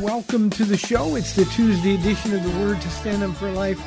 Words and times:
Welcome 0.00 0.48
to 0.50 0.64
the 0.64 0.78
show. 0.78 1.14
It's 1.16 1.34
the 1.34 1.44
Tuesday 1.44 1.94
edition 1.94 2.32
of 2.34 2.42
the 2.42 2.58
Word 2.58 2.80
to 2.80 2.88
Stand 2.88 3.22
Up 3.22 3.36
for 3.36 3.50
Life. 3.50 3.78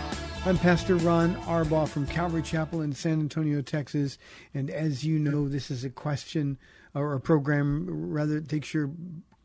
I'm 0.46 0.60
Pastor 0.60 0.96
Ron 0.98 1.36
Arbaugh 1.46 1.88
from 1.88 2.06
Calvary 2.06 2.44
Chapel 2.44 2.82
in 2.82 2.94
San 2.94 3.14
Antonio, 3.14 3.64
Texas. 3.64 4.20
And 4.54 4.70
as 4.70 5.04
you 5.04 5.18
know, 5.18 5.50
this 5.50 5.72
is 5.72 5.84
a 5.84 5.90
question 5.90 6.60
or 6.94 7.14
a 7.14 7.20
program 7.20 7.88
rather 7.90 8.40
that 8.40 8.48
takes 8.48 8.76
your 8.76 8.92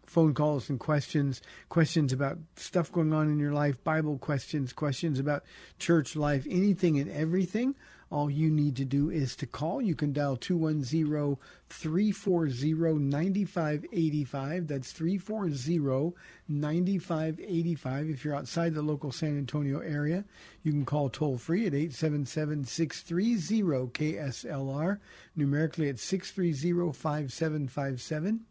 phone 0.04 0.34
calls 0.34 0.68
and 0.68 0.78
questions, 0.78 1.40
questions 1.70 2.12
about 2.12 2.36
stuff 2.56 2.92
going 2.92 3.14
on 3.14 3.30
in 3.30 3.38
your 3.38 3.54
life, 3.54 3.82
Bible 3.82 4.18
questions, 4.18 4.74
questions 4.74 5.18
about 5.18 5.44
church 5.78 6.16
life, 6.16 6.46
anything 6.50 6.98
and 6.98 7.10
everything. 7.10 7.76
All 8.10 8.30
you 8.30 8.50
need 8.50 8.74
to 8.76 8.86
do 8.86 9.10
is 9.10 9.36
to 9.36 9.46
call. 9.46 9.82
You 9.82 9.94
can 9.94 10.14
dial 10.14 10.36
210 10.36 11.36
340 11.68 12.98
9585. 12.98 14.66
That's 14.66 14.92
340 14.92 16.14
9585. 16.48 18.08
If 18.08 18.24
you're 18.24 18.34
outside 18.34 18.72
the 18.72 18.80
local 18.80 19.12
San 19.12 19.36
Antonio 19.36 19.80
area, 19.80 20.24
you 20.62 20.72
can 20.72 20.86
call 20.86 21.10
toll 21.10 21.36
free 21.36 21.66
at 21.66 21.74
877 21.74 22.64
630 22.64 23.90
KSLR. 23.92 24.98
Numerically, 25.36 25.88
it's 25.88 26.02
630 26.02 26.92
5757. 26.92 28.46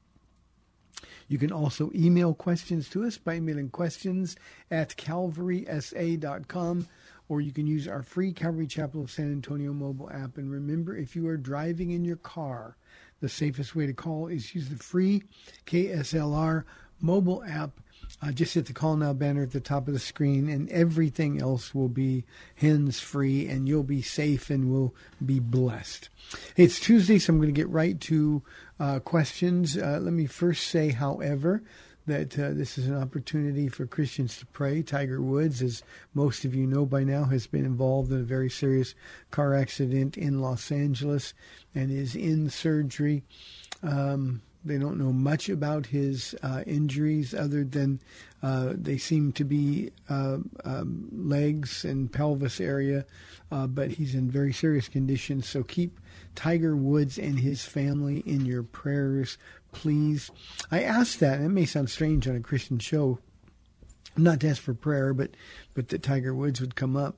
You 1.27 1.38
can 1.38 1.52
also 1.52 1.92
email 1.94 2.33
questions 2.33 2.89
to 2.89 3.03
us 3.03 3.17
by 3.17 3.36
emailing 3.36 3.69
questions 3.69 4.36
at 4.71 4.95
calvarysa.com 4.97 6.88
or 7.30 7.42
you 7.42 7.52
can 7.52 7.67
use 7.67 7.88
our 7.88 8.03
free 8.03 8.31
Calvary 8.31 8.67
Chapel 8.67 9.02
of 9.02 9.11
San 9.11 9.31
Antonio 9.31 9.73
mobile 9.73 10.09
app. 10.11 10.38
And 10.38 10.52
remember, 10.52 10.95
if 10.95 11.16
you 11.16 11.28
are 11.28 11.38
driving 11.38 11.92
in 11.92 12.06
your 12.06 12.17
car, 12.17 12.78
the 13.20 13.30
safest 13.30 13.75
way 13.75 13.86
to 13.86 13.94
call 13.94 14.28
is 14.28 14.53
use 14.56 14.70
the 14.70 14.75
free 14.75 15.23
KSLR 15.66 16.64
mobile 17.02 17.44
app. 17.48 17.72
Uh, 18.22 18.31
just 18.31 18.53
hit 18.53 18.66
the 18.66 18.73
call 18.73 18.95
now 18.95 19.14
banner 19.14 19.44
at 19.44 19.52
the 19.52 19.59
top 19.59 19.88
of 19.88 19.94
the 19.94 20.00
screen, 20.00 20.50
and 20.50 20.70
everything 20.70 21.42
else 21.42 21.75
will 21.75 21.89
be 21.89 22.23
hands 22.55 23.00
free, 23.00 23.48
and 23.48 23.67
you'll 23.67 23.83
be 23.83 24.02
safe 24.02 24.50
and 24.50 24.72
will 24.72 24.95
be 25.23 25.39
blessed. 25.39 26.09
It's 26.55 26.80
Tuesday, 26.80 27.20
so 27.20 27.33
I'm 27.33 27.37
going 27.37 27.54
to 27.54 27.60
get 27.60 27.70
right 27.70 27.99
to 28.02 28.42
uh, 28.80 28.99
questions. 28.99 29.77
Uh, 29.77 29.99
let 30.02 30.14
me 30.14 30.26
first 30.26 30.67
say, 30.67 30.92
however, 30.92 31.61
that 32.07 32.39
uh, 32.39 32.51
this 32.53 32.77
is 32.77 32.87
an 32.87 32.95
opportunity 32.95 33.67
for 33.67 33.85
Christians 33.85 34.37
to 34.39 34.45
pray. 34.47 34.81
Tiger 34.81 35.21
Woods, 35.21 35.61
as 35.61 35.83
most 36.13 36.45
of 36.45 36.55
you 36.55 36.65
know 36.65 36.85
by 36.85 37.03
now, 37.03 37.25
has 37.25 37.47
been 37.47 37.65
involved 37.65 38.11
in 38.11 38.21
a 38.21 38.23
very 38.23 38.49
serious 38.49 38.95
car 39.29 39.53
accident 39.53 40.17
in 40.17 40.41
Los 40.41 40.71
Angeles 40.71 41.33
and 41.75 41.91
is 41.91 42.15
in 42.15 42.49
surgery. 42.49 43.23
Um, 43.83 44.41
they 44.67 44.77
don't 44.77 44.97
know 44.97 45.13
much 45.13 45.49
about 45.49 45.85
his 45.85 46.35
uh, 46.43 46.63
injuries 46.65 47.33
other 47.33 47.63
than 47.63 47.99
uh, 48.43 48.73
they 48.75 48.97
seem 48.97 49.31
to 49.33 49.43
be 49.43 49.91
uh, 50.09 50.37
um, 50.65 51.07
legs 51.11 51.85
and 51.85 52.11
pelvis 52.11 52.59
area, 52.59 53.05
uh, 53.51 53.65
but 53.67 53.91
he's 53.91 54.13
in 54.13 54.29
very 54.29 54.53
serious 54.53 54.89
condition. 54.89 55.41
So 55.41 55.63
keep 55.63 55.99
Tiger 56.35 56.75
Woods 56.75 57.17
and 57.17 57.39
his 57.39 57.63
family 57.63 58.19
in 58.25 58.45
your 58.45 58.63
prayers, 58.63 59.37
please. 59.72 60.32
I 60.72 60.83
ask 60.83 61.20
that, 61.20 61.38
and 61.38 61.45
it 61.45 61.50
may 61.50 61.66
sound 61.66 61.89
strange 61.89 62.28
on 62.28 62.36
a 62.36 62.42
Christian 62.42 62.80
show, 62.80 63.20
not 64.16 64.39
to 64.42 64.50
ask 64.50 64.61
for 64.61 64.73
prayer, 64.73 65.14
but 65.14 65.32
but 65.73 65.89
that 65.89 66.04
Tiger 66.04 66.33
Woods 66.33 66.60
would 66.61 66.76
come 66.76 66.95
up. 66.95 67.17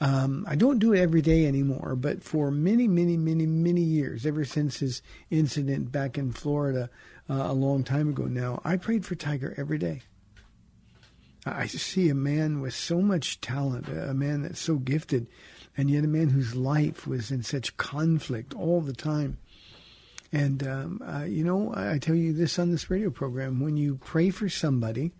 Um, 0.00 0.46
I 0.48 0.56
don't 0.56 0.78
do 0.78 0.94
it 0.94 1.00
every 1.00 1.20
day 1.20 1.46
anymore, 1.46 1.94
but 1.94 2.22
for 2.24 2.50
many, 2.50 2.88
many, 2.88 3.18
many, 3.18 3.44
many 3.44 3.82
years, 3.82 4.24
ever 4.24 4.46
since 4.46 4.78
his 4.78 5.02
incident 5.30 5.92
back 5.92 6.16
in 6.16 6.32
Florida 6.32 6.88
uh, 7.28 7.34
a 7.34 7.52
long 7.52 7.84
time 7.84 8.08
ago 8.08 8.24
now, 8.24 8.62
I 8.64 8.76
prayed 8.76 9.04
for 9.04 9.14
Tiger 9.14 9.54
every 9.58 9.76
day. 9.76 10.00
I 11.44 11.66
see 11.66 12.08
a 12.08 12.14
man 12.14 12.60
with 12.60 12.74
so 12.74 13.00
much 13.00 13.40
talent, 13.40 13.88
a 13.88 14.14
man 14.14 14.42
that's 14.42 14.60
so 14.60 14.76
gifted, 14.76 15.26
and 15.76 15.90
yet 15.90 16.04
a 16.04 16.08
man 16.08 16.30
whose 16.30 16.54
life 16.54 17.06
was 17.06 17.30
in 17.30 17.42
such 17.42 17.76
conflict 17.76 18.54
all 18.54 18.80
the 18.80 18.92
time. 18.94 19.38
And, 20.32 20.66
um, 20.66 21.02
uh, 21.04 21.24
you 21.24 21.42
know, 21.42 21.72
I 21.74 21.98
tell 21.98 22.14
you 22.14 22.32
this 22.32 22.58
on 22.58 22.70
this 22.70 22.90
radio 22.90 23.10
program 23.10 23.60
when 23.60 23.76
you 23.76 23.96
pray 23.96 24.30
for 24.30 24.48
somebody, 24.48 25.12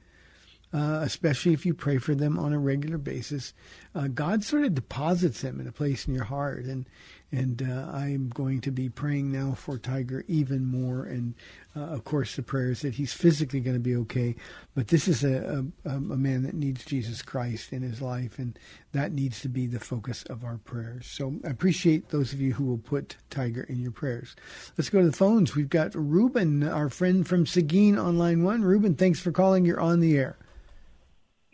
uh, 0.72 1.00
especially 1.03 1.53
if 1.53 1.66
you 1.66 1.75
pray 1.75 1.98
for 1.98 2.14
them 2.14 2.38
on 2.38 2.53
a 2.53 2.58
regular 2.58 2.98
basis, 2.98 3.53
uh, 3.94 4.08
God 4.08 4.44
sort 4.44 4.64
of 4.64 4.75
deposits 4.75 5.42
them 5.42 5.60
in 5.60 5.66
a 5.66 5.72
place 5.72 6.06
in 6.06 6.14
your 6.14 6.25
heart. 6.25 6.64
And 6.64 6.86
and 7.32 7.62
uh, 7.62 7.91
I'm 7.92 8.28
going 8.31 8.60
to 8.62 8.72
be 8.72 8.88
praying 8.88 9.30
now 9.30 9.54
for 9.54 9.78
Tiger 9.78 10.25
even 10.26 10.66
more. 10.66 11.04
And 11.04 11.34
uh, 11.76 11.82
of 11.82 12.04
course, 12.04 12.34
the 12.34 12.42
prayer 12.42 12.70
is 12.70 12.80
that 12.80 12.94
he's 12.94 13.12
physically 13.12 13.60
going 13.60 13.76
to 13.76 13.80
be 13.80 13.94
okay. 13.97 14.34
But 14.75 14.88
this 14.88 15.06
is 15.06 15.22
a, 15.22 15.64
a, 15.84 15.91
a 15.91 16.00
man 16.00 16.42
that 16.42 16.54
needs 16.54 16.84
Jesus 16.84 17.22
Christ 17.22 17.72
in 17.72 17.82
his 17.82 18.03
life, 18.03 18.38
and 18.38 18.59
that 18.92 19.12
needs 19.12 19.41
to 19.42 19.48
be 19.48 19.69
the 19.69 19.78
focus 19.78 20.25
of 20.25 20.44
our 20.44 20.59
prayers. 20.59 21.06
So 21.06 21.36
I 21.44 21.50
appreciate 21.50 22.09
those 22.09 22.32
of 22.32 22.41
you 22.41 22.53
who 22.53 22.64
will 22.64 22.78
put 22.78 23.16
Tiger 23.30 23.62
in 23.62 23.78
your 23.78 23.92
prayers. 23.92 24.34
Let's 24.76 24.91
go 24.91 25.00
to 25.00 25.06
the 25.06 25.16
phones. 25.16 25.54
We've 25.54 25.69
got 25.69 25.94
Ruben, 25.94 26.64
our 26.64 26.88
friend 26.88 27.26
from 27.26 27.47
Seguin 27.47 27.97
on 27.97 28.19
line 28.19 28.42
one. 28.42 28.62
Ruben, 28.62 28.97
thanks 28.97 29.20
for 29.20 29.30
calling. 29.30 29.64
You're 29.64 29.80
on 29.80 30.00
the 30.00 30.19
air. 30.19 30.36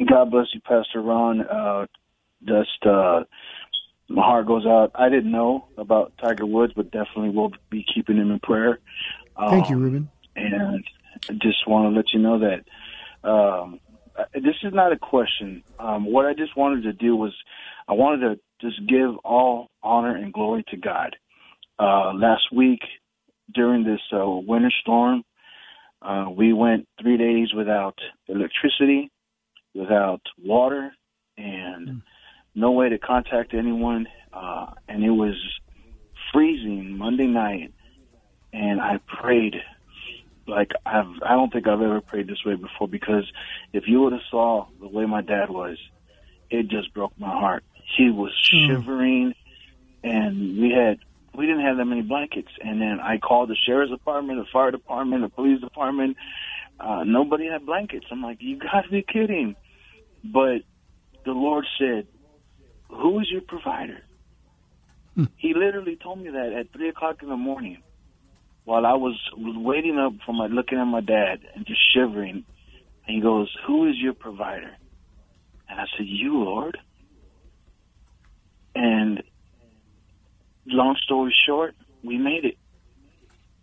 God 0.05 0.31
bless 0.31 0.47
you, 0.53 0.61
Pastor 0.61 1.01
Ron. 1.01 1.41
Uh, 1.41 1.87
just 2.45 2.85
uh, 2.85 3.25
my 4.09 4.23
heart 4.23 4.47
goes 4.47 4.67
out. 4.67 4.91
I 4.95 5.09
didn't 5.09 5.33
know 5.33 5.69
about 5.79 6.13
Tiger 6.19 6.47
Woods, 6.47 6.73
but 6.77 6.91
definitely 6.91 7.31
will 7.31 7.53
be 7.71 7.85
keeping 7.93 8.17
him 8.17 8.31
in 8.31 8.41
prayer. 8.41 8.79
Um, 9.37 9.51
Thank 9.51 9.71
you, 9.71 9.77
Ruben. 9.77 10.11
And 10.37 10.85
I 11.29 11.33
just 11.33 11.67
want 11.67 11.93
to 11.93 11.97
let 11.97 12.13
you 12.13 12.21
know 12.21 12.39
that 12.39 13.29
um, 13.29 13.81
this 14.35 14.55
is 14.63 14.73
not 14.73 14.93
a 14.93 14.99
question. 14.99 15.63
Um, 15.79 16.05
what 16.05 16.27
I 16.27 16.35
just 16.35 16.57
wanted 16.57 16.83
to 16.83 16.93
do 16.93 17.17
was 17.17 17.33
I 17.89 17.95
wanted 17.95 18.21
to 18.21 18.41
just 18.61 18.87
give 18.87 19.17
all 19.25 19.71
honor 19.83 20.15
and 20.15 20.33
glory 20.33 20.65
to 20.69 20.77
God. 20.77 21.17
Uh, 21.79 22.13
last 22.15 22.45
week 22.53 22.81
during 23.55 23.85
this 23.85 24.01
uh, 24.13 24.27
winter 24.27 24.73
storm, 24.81 25.25
uh, 26.03 26.27
we 26.31 26.53
went 26.53 26.87
three 27.01 27.17
days 27.17 27.53
without 27.55 27.99
electricity 28.29 29.11
without 29.77 30.23
water 30.43 30.93
and 31.37 31.89
mm. 31.89 32.03
no 32.55 32.73
way 32.73 32.89
to 32.89 32.99
contact 32.99 33.55
anyone. 33.55 34.07
Uh, 34.33 34.67
and 34.89 35.05
it 35.05 35.11
was 35.11 35.35
freezing 36.33 36.97
Monday 36.97 37.27
night, 37.27 37.73
and 38.53 38.81
I 38.81 39.01
prayed 39.21 39.57
like 40.47 40.71
I've 40.85 41.07
I 41.25 41.35
don't 41.35 41.53
think 41.53 41.67
I've 41.67 41.81
ever 41.81 42.01
prayed 42.01 42.29
this 42.29 42.45
way 42.45 42.55
before 42.55 42.89
because 42.89 43.31
if 43.73 43.85
you 43.87 44.03
would 44.03 44.13
have 44.13 44.23
saw 44.31 44.67
the 44.81 44.89
way 44.89 45.05
my 45.07 45.23
dad 45.23 45.51
was, 45.51 45.79
it 46.51 46.69
just 46.69 46.95
broke 46.95 47.19
my 47.19 47.31
heart. 47.31 47.65
He 47.97 48.11
was 48.11 48.33
mm. 48.55 48.67
shivering, 48.67 49.35
and 50.03 50.59
we 50.61 50.71
had 50.71 50.99
we 51.37 51.47
didn't 51.47 51.65
have 51.65 51.77
that 51.77 51.85
many 51.85 52.03
blankets. 52.03 52.51
And 52.61 52.81
then 52.81 53.01
I 53.01 53.19
called 53.19 53.51
the 53.51 53.57
sheriff's 53.67 53.93
department, 53.93 54.39
the 54.39 54.51
fire 54.53 54.71
department, 54.71 55.23
the 55.23 55.29
police 55.29 55.61
department. 55.61 56.17
Uh, 56.79 57.05
nobody 57.05 57.47
had 57.47 57.65
blankets. 57.65 58.07
I'm 58.11 58.23
like, 58.23 58.39
you 58.41 58.59
got 58.59 58.83
to 58.83 58.91
be 58.91 59.03
kidding. 59.03 59.57
But 60.33 60.63
the 61.25 61.33
Lord 61.33 61.67
said, 61.79 62.07
Who 62.89 63.21
is 63.21 63.27
your 63.31 63.43
provider? 63.43 63.99
Hmm. 65.15 65.25
He 65.37 65.55
literally 65.55 65.97
told 65.97 66.19
me 66.21 66.31
that 66.31 66.53
at 66.53 66.73
three 66.73 66.89
o'clock 66.89 67.23
in 67.23 67.29
the 67.29 67.37
morning 67.37 67.79
while 68.65 68.85
I 68.85 68.95
was, 68.95 69.19
was 69.37 69.57
waiting 69.57 69.99
up 69.99 70.13
for 70.27 70.33
my 70.33 70.47
looking 70.47 70.79
at 70.79 70.85
my 70.85 71.01
dad 71.01 71.41
and 71.55 71.67
just 71.67 71.81
shivering. 71.95 72.45
And 73.07 73.17
he 73.17 73.21
goes, 73.21 73.55
Who 73.67 73.89
is 73.89 73.95
your 73.97 74.15
provider? 74.15 74.73
And 75.69 75.81
I 75.81 75.85
said, 75.97 76.07
You, 76.07 76.43
Lord. 76.43 76.79
And 78.75 79.23
long 80.67 80.97
story 81.03 81.35
short, 81.47 81.75
we 82.05 82.19
made 82.19 82.45
it. 82.45 82.57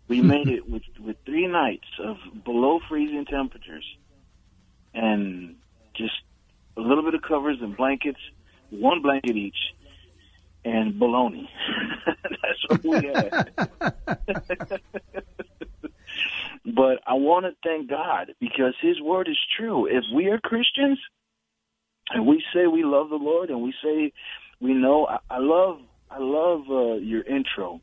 We 0.08 0.20
made 0.34 0.48
it 0.48 0.68
with 0.68 0.82
with 0.98 1.16
three 1.24 1.46
nights 1.46 1.86
of 2.02 2.16
below 2.44 2.80
freezing 2.88 3.26
temperatures, 3.26 3.84
and 4.92 5.56
just 5.94 6.14
a 6.76 6.80
little 6.80 7.04
bit 7.04 7.14
of 7.14 7.22
covers 7.22 7.58
and 7.60 7.76
blankets, 7.76 8.20
one 8.70 9.02
blanket 9.02 9.36
each, 9.36 9.56
and 10.64 10.98
bologna. 10.98 11.48
That's 12.06 12.68
what 12.68 12.84
we 12.84 13.08
had. 13.08 13.50
but 16.64 17.00
I 17.06 17.14
want 17.14 17.46
to 17.46 17.52
thank 17.62 17.88
God 17.88 18.34
because 18.40 18.74
His 18.80 19.00
word 19.00 19.28
is 19.28 19.38
true. 19.56 19.86
If 19.86 20.04
we 20.14 20.26
are 20.28 20.38
Christians 20.38 20.98
and 22.10 22.26
we 22.26 22.42
say 22.52 22.66
we 22.66 22.84
love 22.84 23.10
the 23.10 23.16
Lord 23.16 23.50
and 23.50 23.62
we 23.62 23.74
say 23.82 24.12
we 24.60 24.72
know, 24.72 25.06
I, 25.06 25.18
I 25.30 25.38
love, 25.38 25.80
I 26.10 26.18
love 26.18 26.62
uh, 26.70 26.94
your 26.94 27.22
intro 27.22 27.80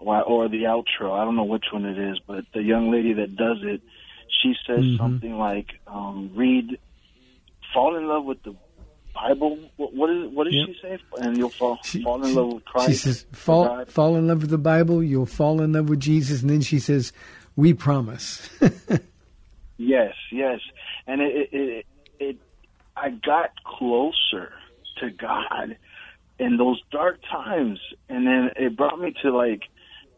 or 0.00 0.48
the 0.48 0.64
outro. 0.64 1.12
I 1.12 1.24
don't 1.24 1.36
know 1.36 1.44
which 1.44 1.66
one 1.72 1.84
it 1.84 1.98
is, 1.98 2.18
but 2.26 2.44
the 2.54 2.62
young 2.62 2.90
lady 2.90 3.14
that 3.14 3.36
does 3.36 3.58
it, 3.62 3.82
she 4.42 4.54
says 4.66 4.80
mm-hmm. 4.80 4.96
something 4.96 5.38
like, 5.38 5.78
um, 5.86 6.32
"Read, 6.34 6.78
fall 7.76 7.94
in 7.96 8.08
love 8.08 8.24
with 8.24 8.42
the 8.42 8.56
Bible. 9.14 9.58
What, 9.76 9.94
what 9.94 10.10
is 10.10 10.30
what 10.32 10.44
does 10.44 10.54
yep. 10.54 10.68
she 10.68 10.80
say? 10.80 10.98
And 11.18 11.36
you'll 11.36 11.50
fall 11.50 11.78
she, 11.84 12.02
fall 12.02 12.24
in 12.24 12.34
love 12.34 12.54
with 12.54 12.64
Christ. 12.64 12.88
She 12.88 12.94
says, 12.94 13.26
"Fall 13.32 13.84
fall 13.86 14.16
in 14.16 14.26
love 14.26 14.40
with 14.40 14.50
the 14.50 14.58
Bible. 14.58 15.02
You'll 15.02 15.26
fall 15.26 15.60
in 15.60 15.72
love 15.74 15.88
with 15.88 16.00
Jesus." 16.00 16.40
And 16.40 16.50
then 16.50 16.62
she 16.62 16.78
says, 16.78 17.12
"We 17.54 17.74
promise." 17.74 18.48
yes, 19.76 20.14
yes, 20.32 20.60
and 21.06 21.20
it, 21.20 21.48
it, 21.52 21.58
it, 21.60 21.86
it 22.18 22.36
I 22.96 23.10
got 23.10 23.50
closer 23.64 24.52
to 25.00 25.10
God 25.10 25.76
in 26.38 26.56
those 26.56 26.80
dark 26.90 27.20
times, 27.30 27.78
and 28.08 28.26
then 28.26 28.50
it 28.56 28.76
brought 28.76 28.98
me 28.98 29.14
to 29.22 29.36
like 29.36 29.62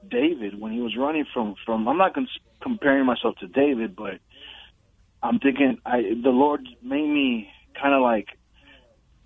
David 0.09 0.61
when 0.61 0.73
he 0.73 0.81
was 0.81 0.97
running 0.97 1.27
from 1.35 1.57
from. 1.67 1.89
I'm 1.89 1.99
not 1.99 2.17
comparing 2.63 3.05
myself 3.05 3.37
to 3.39 3.49
David, 3.49 3.97
but 3.97 4.21
I'm 5.23 5.39
thinking 5.39 5.79
I 5.85 6.03
the 6.23 6.31
Lord 6.31 6.61
made 6.83 7.09
me 7.09 7.49
kind 7.81 7.95
of 7.95 8.03
like 8.03 8.27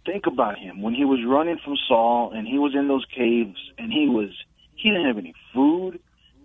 think 0.06 0.24
about 0.26 0.58
him 0.58 0.82
when 0.82 0.94
he 0.94 1.04
was 1.04 1.20
running 1.26 1.58
from 1.64 1.76
Saul 1.88 2.32
and 2.34 2.46
he 2.46 2.58
was 2.58 2.74
in 2.74 2.88
those 2.88 3.04
caves 3.14 3.58
and 3.78 3.92
he 3.92 4.08
was 4.08 4.30
he 4.74 4.90
didn't 4.90 5.06
have 5.06 5.18
any 5.18 5.34
food. 5.54 5.98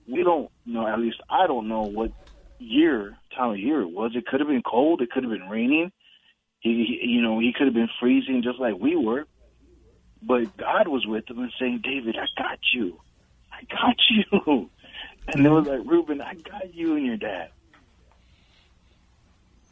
We 0.08 0.24
don't 0.24 0.50
know. 0.66 0.88
At 0.88 1.00
least 1.00 1.18
I 1.30 1.48
don't 1.48 1.68
know 1.68 1.84
what 1.84 2.12
year 2.60 3.18
time 3.36 3.52
of 3.52 3.60
year 3.60 3.82
it 3.82 3.92
was. 3.92 4.12
It 4.16 4.26
could 4.26 4.40
have 4.40 4.50
been 4.50 4.64
cold. 4.64 5.02
It 5.02 5.12
could 5.12 5.24
have 5.24 5.32
been 5.32 5.50
raining. 5.50 5.92
He, 6.60 7.00
he 7.02 7.08
you 7.08 7.22
know, 7.22 7.40
he 7.40 7.54
could 7.56 7.68
have 7.68 7.74
been 7.74 7.90
freezing 8.00 8.42
just 8.44 8.60
like 8.60 8.76
we 8.80 8.96
were. 8.96 9.26
But 10.22 10.58
God 10.58 10.88
was 10.88 11.06
with 11.08 11.30
him 11.30 11.40
and 11.40 11.52
saying, 11.60 11.82
David, 11.84 12.16
I 12.18 12.26
got 12.42 12.60
you. 12.74 12.98
I 13.52 13.64
got 13.70 13.96
you. 14.48 14.70
And 15.28 15.46
it 15.46 15.50
was 15.50 15.66
like, 15.68 15.90
Ruben, 15.90 16.22
I 16.22 16.36
got 16.50 16.74
you 16.74 16.96
and 16.96 17.06
your 17.06 17.18
dad. 17.18 17.50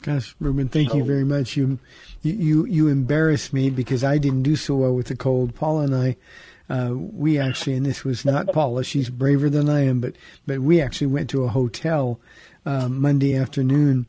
Gosh, 0.06 0.36
Ruben, 0.40 0.68
thank 0.68 0.92
so, 0.92 0.98
you 0.98 1.04
very 1.04 1.24
much. 1.24 1.58
You, 1.58 1.80
you, 2.22 2.66
you 2.66 2.90
embarrassed 2.90 3.54
me 3.54 3.72
because 3.72 4.04
I 4.04 4.20
didn't 4.20 4.44
do 4.44 4.56
so 4.56 4.76
well 4.76 4.94
with 4.94 5.08
the 5.08 5.16
cold. 5.16 5.56
Paula 5.56 5.86
and 5.86 5.96
I, 5.96 6.16
uh, 6.70 6.94
we 6.94 7.40
actually, 7.40 7.76
and 7.76 7.84
this 7.84 8.04
was 8.04 8.24
not 8.24 8.54
Paula. 8.54 8.84
She's 8.84 9.10
braver 9.10 9.50
than 9.50 9.68
I 9.68 9.86
am, 9.86 10.02
but 10.02 10.16
but 10.46 10.60
we 10.60 10.80
actually 10.80 11.08
went 11.08 11.32
to 11.32 11.44
a 11.44 11.48
hotel 11.48 12.20
uh, 12.68 12.88
Monday 12.88 13.36
afternoon. 13.36 14.06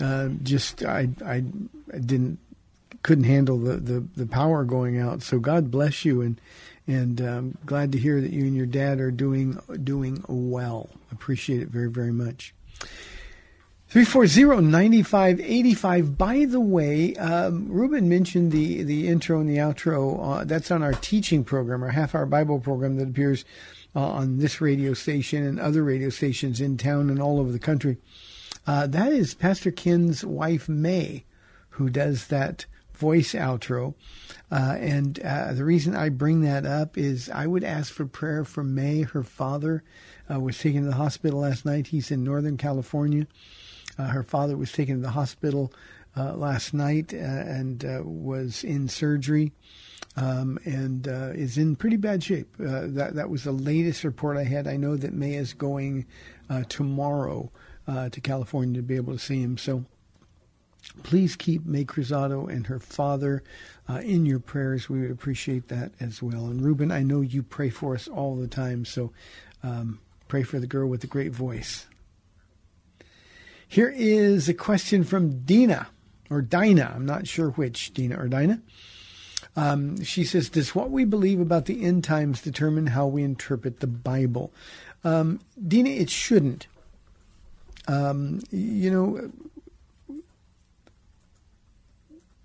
Uh, 0.00 0.28
just 0.44 0.84
I, 0.84 1.08
I 1.24 1.42
I 1.92 1.98
didn't 1.98 2.38
couldn't 3.02 3.24
handle 3.24 3.58
the, 3.58 3.76
the 3.76 4.04
the 4.16 4.26
power 4.26 4.62
going 4.62 5.00
out. 5.00 5.20
So 5.22 5.40
God 5.40 5.68
bless 5.72 6.04
you 6.04 6.20
and 6.20 6.40
and 6.86 7.20
um, 7.20 7.58
glad 7.66 7.90
to 7.92 7.98
hear 7.98 8.20
that 8.20 8.30
you 8.30 8.42
and 8.42 8.56
your 8.56 8.66
dad 8.66 9.00
are 9.00 9.10
doing 9.10 9.58
doing 9.82 10.24
well. 10.28 10.90
Appreciate 11.10 11.60
it 11.60 11.68
very 11.68 11.90
very 11.90 12.12
much. 12.12 12.54
340-9585. 13.90 16.16
By 16.16 16.44
the 16.44 16.60
way, 16.60 17.16
um, 17.16 17.66
Ruben 17.68 18.08
mentioned 18.08 18.52
the, 18.52 18.84
the 18.84 19.08
intro 19.08 19.40
and 19.40 19.50
the 19.50 19.56
outro. 19.56 20.20
Uh, 20.22 20.44
that's 20.44 20.70
on 20.70 20.84
our 20.84 20.92
teaching 20.92 21.42
program, 21.42 21.82
our 21.82 21.90
half-hour 21.90 22.26
Bible 22.26 22.60
program 22.60 22.94
that 22.96 23.08
appears 23.08 23.44
uh, 23.96 24.00
on 24.00 24.38
this 24.38 24.60
radio 24.60 24.94
station 24.94 25.44
and 25.44 25.58
other 25.58 25.82
radio 25.82 26.08
stations 26.08 26.60
in 26.60 26.76
town 26.76 27.10
and 27.10 27.20
all 27.20 27.40
over 27.40 27.50
the 27.50 27.58
country. 27.58 27.96
Uh, 28.64 28.86
that 28.86 29.12
is 29.12 29.34
Pastor 29.34 29.72
Ken's 29.72 30.24
wife, 30.24 30.68
May, 30.68 31.24
who 31.70 31.90
does 31.90 32.28
that 32.28 32.66
voice 32.94 33.32
outro. 33.32 33.94
Uh, 34.52 34.76
and 34.78 35.18
uh, 35.24 35.52
the 35.52 35.64
reason 35.64 35.96
I 35.96 36.10
bring 36.10 36.42
that 36.42 36.64
up 36.64 36.96
is 36.96 37.28
I 37.28 37.48
would 37.48 37.64
ask 37.64 37.92
for 37.92 38.06
prayer 38.06 38.44
for 38.44 38.62
May. 38.62 39.02
Her 39.02 39.24
father 39.24 39.82
uh, 40.32 40.38
was 40.38 40.58
taken 40.58 40.82
to 40.82 40.88
the 40.90 40.94
hospital 40.94 41.40
last 41.40 41.64
night. 41.64 41.88
He's 41.88 42.12
in 42.12 42.22
Northern 42.22 42.56
California. 42.56 43.26
Uh, 44.00 44.08
her 44.08 44.22
father 44.22 44.56
was 44.56 44.72
taken 44.72 44.96
to 44.96 45.02
the 45.02 45.10
hospital 45.10 45.72
uh, 46.16 46.32
last 46.34 46.72
night 46.72 47.12
uh, 47.12 47.16
and 47.16 47.84
was 48.04 48.64
in 48.64 48.88
surgery. 48.88 49.52
Um, 50.16 50.58
and 50.64 51.06
is 51.06 51.56
in 51.56 51.76
pretty 51.76 51.96
bad 51.96 52.24
shape. 52.24 52.48
that 52.58 53.14
that 53.14 53.30
was 53.30 53.44
the 53.44 53.52
latest 53.52 54.02
report 54.02 54.36
I 54.36 54.42
had. 54.42 54.66
I 54.66 54.76
know 54.76 54.96
that 54.96 55.14
May 55.14 55.34
is 55.34 55.54
going 55.54 56.04
tomorrow 56.68 57.50
to 57.86 58.20
California 58.20 58.80
to 58.80 58.82
be 58.82 58.96
able 58.96 59.12
to 59.12 59.20
see 59.20 59.40
him. 59.40 59.56
So 59.56 59.84
please 61.04 61.36
keep 61.36 61.64
May 61.64 61.84
Cruzado 61.84 62.46
and 62.46 62.66
her 62.66 62.80
father 62.80 63.42
uh, 63.88 63.98
in 63.98 64.26
your 64.26 64.40
prayers. 64.40 64.88
We 64.88 65.00
would 65.00 65.10
appreciate 65.10 65.68
that 65.68 65.92
as 66.00 66.22
well. 66.22 66.46
And 66.46 66.60
Ruben, 66.60 66.90
I 66.90 67.02
know 67.02 67.20
you 67.20 67.42
pray 67.42 67.70
for 67.70 67.94
us 67.94 68.08
all 68.08 68.36
the 68.36 68.48
time, 68.48 68.84
so 68.84 69.12
um, 69.62 70.00
pray 70.28 70.42
for 70.42 70.58
the 70.58 70.66
girl 70.66 70.88
with 70.88 71.02
the 71.02 71.06
great 71.06 71.32
voice. 71.32 71.86
Here 73.70 73.94
is 73.96 74.48
a 74.48 74.54
question 74.54 75.04
from 75.04 75.42
Dina 75.44 75.86
or 76.28 76.42
Dinah. 76.42 76.92
I'm 76.92 77.06
not 77.06 77.28
sure 77.28 77.50
which, 77.50 77.94
Dina 77.94 78.20
or 78.20 78.26
Dinah. 78.26 78.60
Um, 79.54 80.02
she 80.02 80.24
says, 80.24 80.48
Does 80.48 80.74
what 80.74 80.90
we 80.90 81.04
believe 81.04 81.38
about 81.38 81.66
the 81.66 81.84
end 81.84 82.02
times 82.02 82.42
determine 82.42 82.88
how 82.88 83.06
we 83.06 83.22
interpret 83.22 83.78
the 83.78 83.86
Bible? 83.86 84.52
Um, 85.04 85.38
Dina, 85.68 85.90
it 85.90 86.10
shouldn't. 86.10 86.66
Um, 87.86 88.40
you 88.50 88.90
know, 88.90 89.30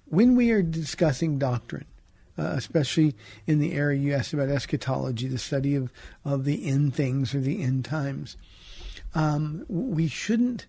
when 0.06 0.36
we 0.36 0.51
are 0.51 0.62
discussing 0.62 1.40
doctrine, 1.40 1.85
uh, 2.38 2.54
especially 2.56 3.16
in 3.47 3.57
the 3.57 3.73
area 3.73 4.00
you 4.00 4.14
asked 4.14 4.33
about 4.33 4.50
eschatology, 4.50 5.28
the 5.28 5.40
study 5.40 5.73
of, 5.73 5.92
of 6.23 6.45
the 6.45 6.68
end 6.68 6.94
things 6.94 7.33
or 7.33 7.40
the 7.40 7.64
end 7.64 7.83
times, 7.83 8.38
um, 9.16 9.66
we 9.68 10.07
shouldn't 10.07 10.68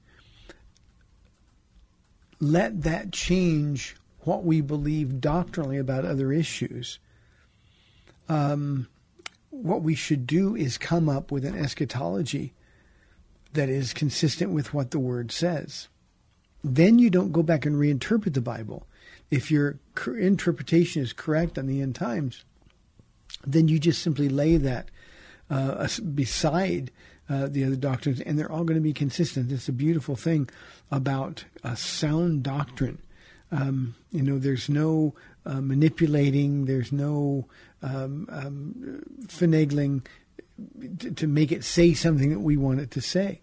let 2.40 2.82
that 2.82 3.12
change 3.12 3.96
what 4.20 4.44
we 4.44 4.60
believe 4.60 5.20
doctrinally 5.20 5.78
about 5.78 6.04
other 6.04 6.32
issues. 6.32 6.98
Um, 8.28 8.88
what 9.50 9.82
we 9.82 9.94
should 9.94 10.26
do 10.26 10.54
is 10.56 10.78
come 10.78 11.08
up 11.08 11.30
with 11.30 11.44
an 11.44 11.56
eschatology 11.56 12.52
that 13.52 13.68
is 13.68 13.94
consistent 13.94 14.50
with 14.50 14.74
what 14.74 14.90
the 14.90 14.98
Word 14.98 15.32
says. 15.32 15.88
Then 16.62 16.98
you 16.98 17.10
don't 17.10 17.32
go 17.32 17.42
back 17.42 17.64
and 17.64 17.76
reinterpret 17.76 18.34
the 18.34 18.40
Bible 18.40 18.86
if 19.30 19.50
your 19.50 19.78
interpretation 20.06 21.02
is 21.02 21.12
correct 21.12 21.58
on 21.58 21.66
the 21.66 21.82
end 21.82 21.94
times, 21.94 22.44
then 23.46 23.68
you 23.68 23.78
just 23.78 24.02
simply 24.02 24.28
lay 24.28 24.56
that 24.56 24.88
uh, 25.50 25.88
beside 26.14 26.90
uh, 27.28 27.48
the 27.48 27.64
other 27.64 27.76
doctrines, 27.76 28.20
and 28.20 28.38
they're 28.38 28.50
all 28.50 28.64
going 28.64 28.78
to 28.78 28.82
be 28.82 28.92
consistent. 28.92 29.50
It's 29.50 29.68
a 29.68 29.72
beautiful 29.72 30.16
thing 30.16 30.48
about 30.90 31.44
a 31.64 31.76
sound 31.76 32.42
doctrine. 32.42 32.98
Um, 33.50 33.94
you 34.10 34.22
know, 34.22 34.38
there's 34.38 34.68
no 34.68 35.14
uh, 35.44 35.60
manipulating, 35.60 36.66
there's 36.66 36.92
no 36.92 37.46
um, 37.82 38.28
um, 38.30 39.02
finagling 39.26 40.04
to, 40.98 41.10
to 41.12 41.26
make 41.26 41.52
it 41.52 41.64
say 41.64 41.94
something 41.94 42.30
that 42.30 42.40
we 42.40 42.56
want 42.56 42.80
it 42.80 42.90
to 42.92 43.00
say. 43.00 43.40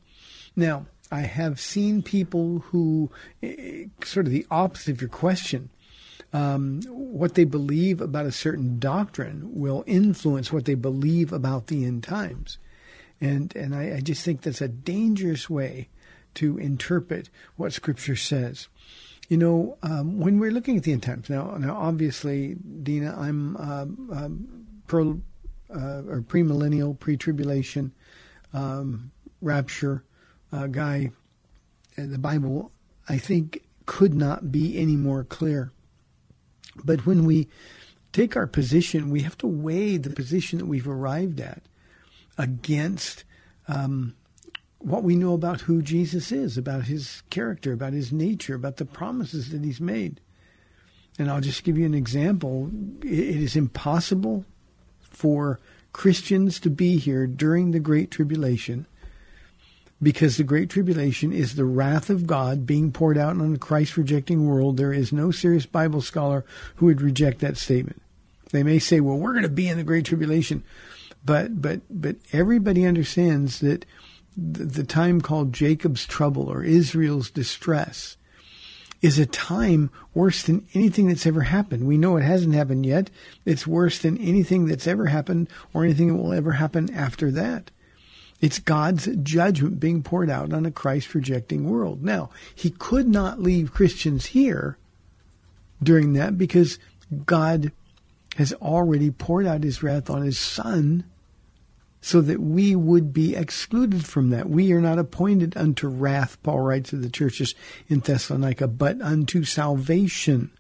Now, 0.56 0.86
I 1.12 1.22
have 1.22 1.60
seen 1.60 2.02
people 2.02 2.60
who, 2.60 3.12
eh, 3.42 3.86
sort 4.04 4.26
of 4.26 4.32
the 4.32 4.46
opposite 4.50 4.92
of 4.96 5.02
your 5.02 5.10
question, 5.10 5.70
um, 6.34 6.82
what 6.90 7.36
they 7.36 7.44
believe 7.44 8.02
about 8.02 8.26
a 8.26 8.32
certain 8.32 8.80
doctrine 8.80 9.50
will 9.54 9.84
influence 9.86 10.52
what 10.52 10.66
they 10.66 10.74
believe 10.74 11.32
about 11.32 11.68
the 11.68 11.86
end 11.86 12.04
times. 12.04 12.58
And, 13.22 13.56
and 13.56 13.74
I, 13.74 13.98
I 13.98 14.00
just 14.02 14.24
think 14.24 14.42
that's 14.42 14.62
a 14.62 14.68
dangerous 14.68 15.50
way 15.50 15.90
to 16.36 16.58
interpret 16.58 17.30
what 17.56 17.74
Scripture 17.74 18.16
says. 18.16 18.68
You 19.30 19.38
know, 19.38 19.78
um, 19.84 20.20
when 20.20 20.40
we're 20.40 20.52
looking 20.52 20.78
at 20.78 20.84
the 20.84 20.92
end 20.92 21.04
times 21.04 21.30
now, 21.30 21.56
now 21.58 21.76
obviously, 21.76 22.56
Dina, 22.56 23.16
I'm 23.18 23.56
uh, 23.58 24.30
pro 24.88 25.22
uh, 25.74 26.04
or 26.08 26.22
premillennial, 26.22 27.00
pre-tribulation, 27.00 27.94
um, 28.54 29.12
rapture 29.42 30.04
uh, 30.52 30.68
guy. 30.68 31.12
The 31.96 32.18
Bible, 32.18 32.72
I 33.08 33.18
think, 33.18 33.64
could 33.86 34.14
not 34.14 34.52
be 34.52 34.78
any 34.78 34.96
more 34.96 35.24
clear. 35.24 35.72
But 36.84 37.06
when 37.06 37.26
we 37.26 37.48
take 38.12 38.36
our 38.36 38.48
position, 38.48 39.10
we 39.10 39.22
have 39.22 39.38
to 39.40 39.48
weigh 39.48 39.98
the 39.98 40.10
position 40.10 40.60
that 40.60 40.66
we've 40.66 40.88
arrived 40.88 41.40
at 41.40 41.64
against 42.38 43.24
um, 43.68 44.16
what 44.80 45.04
we 45.04 45.16
know 45.16 45.34
about 45.34 45.62
who 45.62 45.82
Jesus 45.82 46.32
is, 46.32 46.58
about 46.58 46.86
his 46.86 47.24
character, 47.30 47.74
about 47.74 47.94
his 47.94 48.12
nature, 48.12 48.56
about 48.56 48.78
the 48.78 48.86
promises 48.86 49.50
that 49.52 49.64
he's 49.64 49.80
made. 49.80 50.20
And 51.18 51.30
I'll 51.30 51.42
just 51.42 51.64
give 51.64 51.78
you 51.78 51.86
an 51.86 51.94
example. 51.94 52.72
It 53.02 53.08
is 53.08 53.56
impossible 53.56 54.46
for 55.02 55.60
Christians 55.94 56.60
to 56.62 56.70
be 56.70 56.98
here 56.98 57.28
during 57.28 57.72
the 57.72 57.80
Great 57.80 58.12
Tribulation 58.12 58.88
because 60.02 60.36
the 60.36 60.44
Great 60.44 60.70
Tribulation 60.70 61.32
is 61.32 61.56
the 61.56 61.66
wrath 61.66 62.10
of 62.10 62.28
God 62.28 62.66
being 62.66 62.92
poured 62.92 63.18
out 63.18 63.40
on 63.40 63.54
a 63.54 63.60
Christ 63.60 63.96
rejecting 63.96 64.48
world. 64.48 64.76
There 64.76 64.92
is 64.92 65.14
no 65.14 65.32
serious 65.32 65.66
Bible 65.66 66.02
scholar 66.02 66.44
who 66.76 66.88
would 66.88 67.02
reject 67.02 67.40
that 67.40 67.58
statement. 67.58 68.02
They 68.52 68.64
may 68.64 68.80
say, 68.80 69.00
well, 69.00 69.18
we're 69.18 69.32
going 69.32 69.44
to 69.44 69.50
be 69.50 69.70
in 69.70 69.78
the 69.78 69.84
Great 69.84 70.06
Tribulation. 70.06 70.64
But, 71.26 71.62
but, 71.62 71.82
but 71.90 72.18
everybody 72.32 72.86
understands 72.86 73.60
that 73.60 73.86
the, 74.36 74.66
the 74.66 74.84
time 74.84 75.22
called 75.22 75.54
Jacob's 75.54 76.06
trouble 76.06 76.50
or 76.50 76.64
Israel's 76.64 77.30
distress 77.30 78.18
is 79.02 79.20
a 79.20 79.26
time 79.26 79.90
worse 80.14 80.44
than 80.44 80.66
anything 80.74 81.08
that's 81.08 81.28
ever 81.28 81.42
happened. 81.42 81.86
We 81.86 81.98
know 81.98 82.16
it 82.16 82.24
hasn't 82.24 82.56
happened 82.56 82.86
yet. 82.86 83.10
It's 83.46 83.68
worse 83.68 84.00
than 84.00 84.18
anything 84.18 84.66
that's 84.66 84.88
ever 84.88 85.08
happened 85.08 85.50
or 85.74 85.84
anything 85.84 86.08
that 86.08 86.22
will 86.22 86.34
ever 86.34 86.54
happen 86.54 86.92
after 86.94 87.30
that. 87.32 87.70
It's 88.40 88.60
God's 88.60 89.08
judgment 89.22 89.80
being 89.80 90.04
poured 90.04 90.30
out 90.30 90.54
on 90.54 90.66
a 90.66 90.72
Christ 90.72 91.14
rejecting 91.14 91.70
world. 91.70 92.04
Now, 92.04 92.30
he 92.56 92.70
could 92.70 93.08
not 93.08 93.42
leave 93.42 93.74
Christians 93.74 94.28
here 94.28 94.78
during 95.82 96.14
that 96.14 96.38
because 96.38 96.80
God 97.26 97.72
has 98.38 98.54
already 98.54 99.12
poured 99.12 99.46
out 99.46 99.64
his 99.64 99.84
wrath 99.84 100.10
on 100.10 100.24
his 100.24 100.38
son 100.38 101.04
so 102.04 102.20
that 102.20 102.42
we 102.42 102.76
would 102.76 103.14
be 103.14 103.34
excluded 103.34 104.06
from 104.06 104.30
that. 104.30 104.50
We 104.50 104.74
are 104.74 104.82
not 104.82 105.00
appointed 105.00 105.56
unto 105.56 105.88
wrath, 105.88 106.38
Paul 106.44 106.60
writes 106.60 106.90
to 106.90 106.98
the 106.98 107.10
churches 107.10 107.56
in 107.88 108.02
Thessalonica, 108.02 108.68
but 108.68 109.02
unto 109.02 109.46
salvation. 109.46 110.52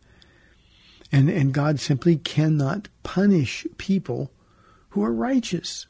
And, 1.12 1.30
and 1.30 1.54
God 1.54 1.82
simply 1.82 2.16
cannot 2.16 2.88
punish 3.04 3.68
people 3.78 4.32
who 4.92 5.04
are 5.04 5.12
righteous. 5.12 5.86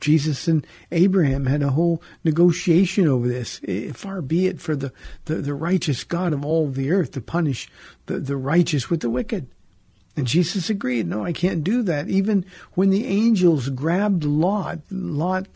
Jesus 0.00 0.46
and 0.46 0.66
Abraham 0.92 1.46
had 1.46 1.62
a 1.62 1.70
whole 1.70 2.02
negotiation 2.22 3.08
over 3.08 3.26
this. 3.26 3.62
Far 3.94 4.20
be 4.20 4.48
it 4.48 4.60
for 4.60 4.76
the, 4.76 4.92
the, 5.24 5.36
the 5.36 5.54
righteous 5.54 6.04
God 6.04 6.34
of 6.34 6.44
all 6.44 6.68
the 6.68 6.90
earth 6.90 7.12
to 7.12 7.22
punish 7.22 7.70
the, 8.04 8.18
the 8.18 8.36
righteous 8.36 8.90
with 8.90 9.00
the 9.00 9.08
wicked. 9.08 9.48
And 10.16 10.26
Jesus 10.26 10.70
agreed, 10.70 11.06
no, 11.06 11.24
I 11.24 11.32
can't 11.32 11.62
do 11.62 11.82
that. 11.82 12.08
Even 12.08 12.46
when 12.72 12.90
the 12.90 13.06
angels 13.06 13.68
grabbed 13.68 14.24
Lot, 14.24 14.78
Lot 14.90 15.46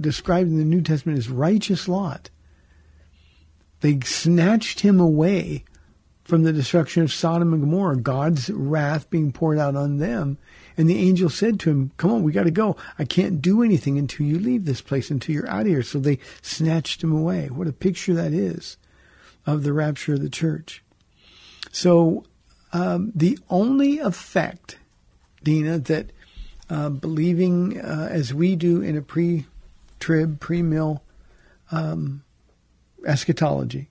described 0.00 0.50
in 0.50 0.58
the 0.58 0.64
New 0.64 0.82
Testament 0.82 1.18
as 1.18 1.30
righteous 1.30 1.88
Lot, 1.88 2.28
they 3.80 3.98
snatched 4.00 4.80
him 4.80 5.00
away 5.00 5.64
from 6.24 6.44
the 6.44 6.52
destruction 6.52 7.02
of 7.02 7.12
Sodom 7.12 7.52
and 7.52 7.62
Gomorrah, 7.62 7.96
God's 7.96 8.48
wrath 8.50 9.10
being 9.10 9.32
poured 9.32 9.58
out 9.58 9.74
on 9.74 9.98
them. 9.98 10.38
And 10.76 10.88
the 10.88 10.98
angel 10.98 11.28
said 11.28 11.58
to 11.60 11.70
him, 11.70 11.90
Come 11.96 12.10
on, 12.12 12.22
we 12.22 12.32
got 12.32 12.44
to 12.44 12.50
go. 12.50 12.76
I 12.98 13.04
can't 13.04 13.42
do 13.42 13.62
anything 13.62 13.98
until 13.98 14.26
you 14.26 14.38
leave 14.38 14.64
this 14.64 14.80
place, 14.80 15.10
until 15.10 15.34
you're 15.34 15.50
out 15.50 15.62
of 15.62 15.66
here. 15.66 15.82
So 15.82 15.98
they 15.98 16.18
snatched 16.40 17.02
him 17.02 17.12
away. 17.12 17.48
What 17.48 17.66
a 17.66 17.72
picture 17.72 18.14
that 18.14 18.32
is 18.32 18.76
of 19.44 19.64
the 19.64 19.72
rapture 19.72 20.14
of 20.14 20.22
the 20.22 20.30
church. 20.30 20.82
So 21.72 22.24
um, 22.72 23.12
the 23.14 23.38
only 23.50 23.98
effect, 23.98 24.78
Dina, 25.42 25.78
that 25.78 26.10
uh, 26.70 26.88
believing 26.88 27.78
uh, 27.78 28.08
as 28.10 28.32
we 28.32 28.56
do 28.56 28.80
in 28.80 28.96
a 28.96 29.02
pre 29.02 29.46
trib, 30.00 30.40
pre 30.40 30.62
mill 30.62 31.02
um, 31.70 32.22
eschatology 33.06 33.88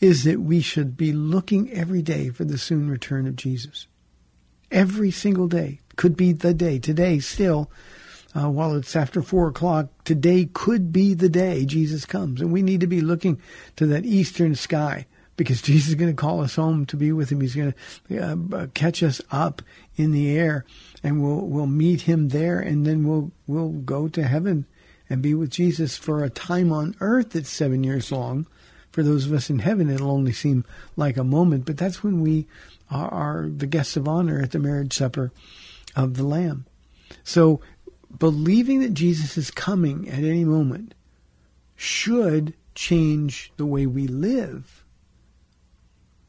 is 0.00 0.24
that 0.24 0.40
we 0.40 0.60
should 0.60 0.96
be 0.96 1.12
looking 1.12 1.70
every 1.70 2.02
day 2.02 2.28
for 2.28 2.44
the 2.44 2.58
soon 2.58 2.90
return 2.90 3.26
of 3.26 3.36
Jesus. 3.36 3.86
Every 4.70 5.10
single 5.10 5.48
day 5.48 5.80
could 5.96 6.16
be 6.16 6.32
the 6.32 6.52
day. 6.52 6.78
Today, 6.78 7.20
still, 7.20 7.70
uh, 8.34 8.50
while 8.50 8.74
it's 8.74 8.96
after 8.96 9.22
four 9.22 9.48
o'clock, 9.48 9.88
today 10.04 10.48
could 10.52 10.92
be 10.92 11.14
the 11.14 11.28
day 11.28 11.64
Jesus 11.64 12.04
comes. 12.04 12.40
And 12.40 12.52
we 12.52 12.60
need 12.60 12.80
to 12.80 12.86
be 12.86 13.00
looking 13.00 13.40
to 13.76 13.86
that 13.86 14.04
eastern 14.04 14.54
sky 14.56 15.06
because 15.36 15.62
Jesus 15.62 15.90
is 15.90 15.94
going 15.94 16.14
to 16.14 16.20
call 16.20 16.40
us 16.40 16.56
home 16.56 16.86
to 16.86 16.96
be 16.96 17.12
with 17.12 17.30
him. 17.30 17.40
He's 17.40 17.54
going 17.54 17.74
to 18.08 18.56
uh, 18.56 18.66
catch 18.74 19.02
us 19.02 19.20
up 19.30 19.62
in 19.96 20.12
the 20.12 20.36
air 20.36 20.64
and 21.02 21.22
we'll, 21.22 21.46
we'll 21.46 21.66
meet 21.66 22.02
him 22.02 22.28
there 22.28 22.60
and 22.60 22.86
then 22.86 23.06
we'll, 23.06 23.30
we'll 23.46 23.70
go 23.70 24.08
to 24.08 24.24
heaven 24.24 24.66
and 25.08 25.22
be 25.22 25.34
with 25.34 25.50
Jesus 25.50 25.96
for 25.96 26.24
a 26.24 26.30
time 26.30 26.72
on 26.72 26.96
earth 27.00 27.30
that's 27.30 27.50
seven 27.50 27.84
years 27.84 28.10
long. 28.10 28.46
For 28.90 29.02
those 29.02 29.26
of 29.26 29.32
us 29.32 29.50
in 29.50 29.58
heaven, 29.58 29.90
it'll 29.90 30.10
only 30.10 30.32
seem 30.32 30.64
like 30.96 31.16
a 31.16 31.24
moment, 31.24 31.66
but 31.66 31.76
that's 31.76 32.04
when 32.04 32.20
we 32.20 32.46
are, 32.90 33.08
are 33.08 33.48
the 33.48 33.66
guests 33.66 33.96
of 33.96 34.06
honor 34.06 34.40
at 34.40 34.52
the 34.52 34.60
marriage 34.60 34.92
supper 34.92 35.32
of 35.96 36.14
the 36.14 36.22
Lamb. 36.22 36.64
So 37.24 37.60
believing 38.18 38.80
that 38.80 38.94
Jesus 38.94 39.36
is 39.36 39.50
coming 39.50 40.08
at 40.08 40.18
any 40.18 40.44
moment 40.44 40.94
should 41.76 42.54
change 42.74 43.52
the 43.56 43.66
way 43.66 43.86
we 43.86 44.06
live 44.06 44.83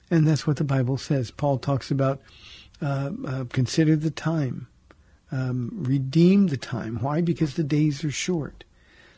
and 0.09 0.27
that's 0.27 0.45
what 0.45 0.57
the 0.57 0.63
Bible 0.63 0.97
says. 0.97 1.31
Paul 1.31 1.57
talks 1.57 1.91
about 1.91 2.21
uh, 2.81 3.12
uh, 3.25 3.43
consider 3.51 3.95
the 3.95 4.12
time, 4.12 4.67
um, 5.31 5.71
redeem 5.74 6.47
the 6.47 6.57
time. 6.57 6.97
Why? 7.01 7.21
Because 7.21 7.55
the 7.55 7.63
days 7.63 8.03
are 8.03 8.12
short. 8.12 8.63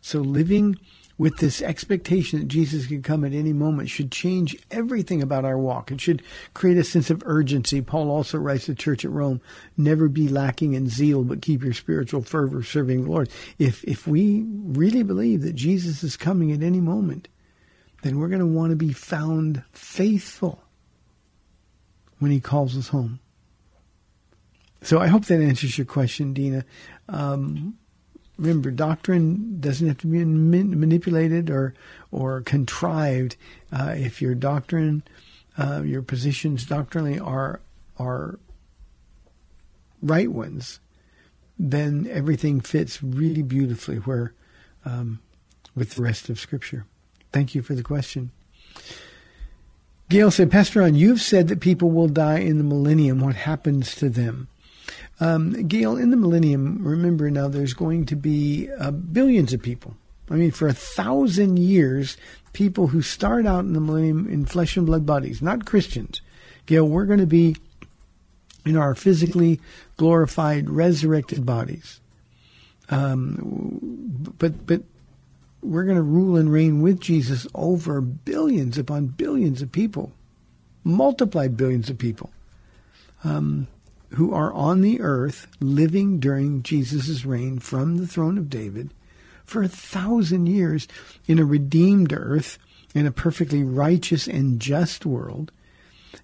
So 0.01 0.20
living 0.20 0.77
with 1.17 1.38
this 1.38 1.62
expectation 1.63 2.39
that 2.39 2.48
Jesus 2.48 2.86
can 2.86 3.01
come 3.01 3.25
at 3.25 3.34
any 3.34 3.51
moment 3.51 3.89
should 3.89 4.12
change 4.12 4.56
everything 4.70 5.22
about 5.22 5.46
our 5.46 5.58
walk. 5.58 5.91
It 5.91 6.00
should 6.00 6.22
create 6.53 6.77
a 6.77 6.84
sense 6.84 7.10
of 7.10 7.24
urgency. 7.25 7.82
Paul 7.82 8.12
also 8.12 8.38
writes 8.38 8.65
to 8.65 8.72
the 8.72 8.77
church 8.77 9.03
at 9.03 9.12
Rome, 9.12 9.41
never 9.75 10.08
be 10.08 10.27
lacking 10.27 10.74
in 10.74 10.89
zeal, 10.89 11.24
but 11.24 11.41
keep 11.41 11.63
your 11.63 11.74
spiritual 11.74 12.22
fervor 12.22 12.62
serving 12.62 13.03
the 13.03 13.10
Lord. 13.10 13.29
If, 13.58 13.84
if 13.86 14.08
we 14.08 14.46
really 14.48 15.01
believe 15.01 15.41
that 15.41 15.56
Jesus 15.56 16.03
is 16.03 16.15
coming 16.15 16.51
at 16.51 16.62
any 16.62 16.79
moment, 16.79 17.27
then 18.03 18.20
we're 18.20 18.27
going 18.27 18.39
to 18.39 18.46
want 18.46 18.70
to 18.70 18.75
be 18.75 18.94
found 18.94 19.63
faithful 19.72 20.63
when 22.20 22.32
he 22.32 22.40
calls 22.40 22.78
us 22.78 22.90
home. 22.90 23.20
So 24.82 25.00
I 25.00 25.08
hope 25.08 25.26
that 25.26 25.42
answers 25.42 25.78
your 25.78 25.86
question, 25.86 26.34
Dina. 26.34 26.64
Um, 27.10 27.78
remember, 28.38 28.72
doctrine 28.72 29.60
doesn't 29.60 29.88
have 29.88 29.98
to 30.00 30.08
be 30.08 30.24
manipulated 30.24 31.50
or 31.50 31.74
or 32.12 32.42
contrived. 32.42 33.36
Uh, 33.72 33.96
if 33.98 34.22
your 34.22 34.36
doctrine, 34.36 35.04
uh, 35.58 35.82
your 35.84 36.02
positions 36.02 36.66
doctrinally 36.66 37.20
are 37.20 37.60
are 37.98 38.40
right 40.02 40.32
ones, 40.32 40.80
then 41.58 42.08
everything 42.12 42.62
fits 42.62 43.02
really 43.02 43.42
beautifully 43.42 43.98
where 43.98 44.34
um, 44.86 45.20
with 45.76 45.96
the 45.96 46.02
rest 46.02 46.30
of 46.30 46.40
Scripture. 46.40 46.86
Thank 47.32 47.56
you 47.56 47.62
for 47.62 47.76
the 47.76 47.84
question. 47.84 48.32
Gail 50.10 50.32
said, 50.32 50.50
Pastor 50.50 50.80
Ron, 50.80 50.96
you've 50.96 51.22
said 51.22 51.50
that 51.50 51.60
people 51.60 51.92
will 51.92 52.08
die 52.08 52.40
in 52.40 52.58
the 52.58 52.64
millennium. 52.64 53.20
What 53.20 53.36
happens 53.36 53.94
to 53.96 54.10
them? 54.10 54.48
Um, 55.20 55.68
Gail, 55.68 55.98
in 55.98 56.12
the 56.12 56.18
millennium, 56.18 56.80
remember 56.82 57.30
now 57.30 57.48
there's 57.48 57.74
going 57.74 58.06
to 58.06 58.16
be 58.16 58.70
uh, 58.80 58.92
billions 58.92 59.52
of 59.52 59.62
people. 59.62 59.96
I 60.30 60.36
mean, 60.36 60.52
for 60.52 60.68
a 60.68 60.74
thousand 60.74 61.58
years, 61.58 62.18
people 62.54 62.88
who 62.88 63.02
start 63.02 63.46
out 63.46 63.66
in 63.66 63.74
the 63.74 63.82
millennium 63.82 64.28
in 64.30 64.46
flesh 64.46 64.78
and 64.78 64.86
blood 64.86 65.06
bodies, 65.06 65.42
not 65.42 65.66
Christians. 65.66 66.22
Gail, 66.66 66.88
we're 66.88 67.06
going 67.06 67.20
to 67.20 67.26
be 67.26 67.56
in 68.66 68.78
our 68.78 68.96
physically 68.96 69.60
glorified, 69.96 70.70
resurrected 70.70 71.46
bodies. 71.46 72.00
Um, 72.90 74.34
but 74.38 74.66
but 74.66 74.84
we're 75.62 75.84
going 75.84 75.98
to 75.98 76.04
rule 76.04 76.38
and 76.38 76.52
reign 76.52 76.82
with 76.82 77.00
Jesus 77.00 77.48
over 77.56 78.02
billions 78.02 78.78
upon 78.78 79.08
billions 79.08 79.62
of 79.62 79.72
people, 79.72 80.12
multiplied 80.84 81.58
billions 81.58 81.90
of 81.90 81.98
people, 81.98 82.30
um, 83.24 83.68
who 84.12 84.34
are 84.34 84.54
on 84.54 84.82
the 84.82 85.02
earth 85.02 85.48
living 85.60 86.20
during 86.20 86.64
Jesus' 86.64 87.26
reign 87.26 87.60
from 87.60 87.98
the 87.98 88.08
throne 88.08 88.38
of 88.38 88.50
David 88.50 88.92
for 89.44 89.64
a 89.64 89.68
thousand 89.68 90.46
years 90.46 90.88
in 91.26 91.40
a 91.40 91.46
redeemed 91.46 92.14
earth, 92.14 92.60
in 92.94 93.06
a 93.06 93.12
perfectly 93.12 93.64
righteous 93.64 94.28
and 94.28 94.60
just 94.60 95.06
world. 95.06 95.52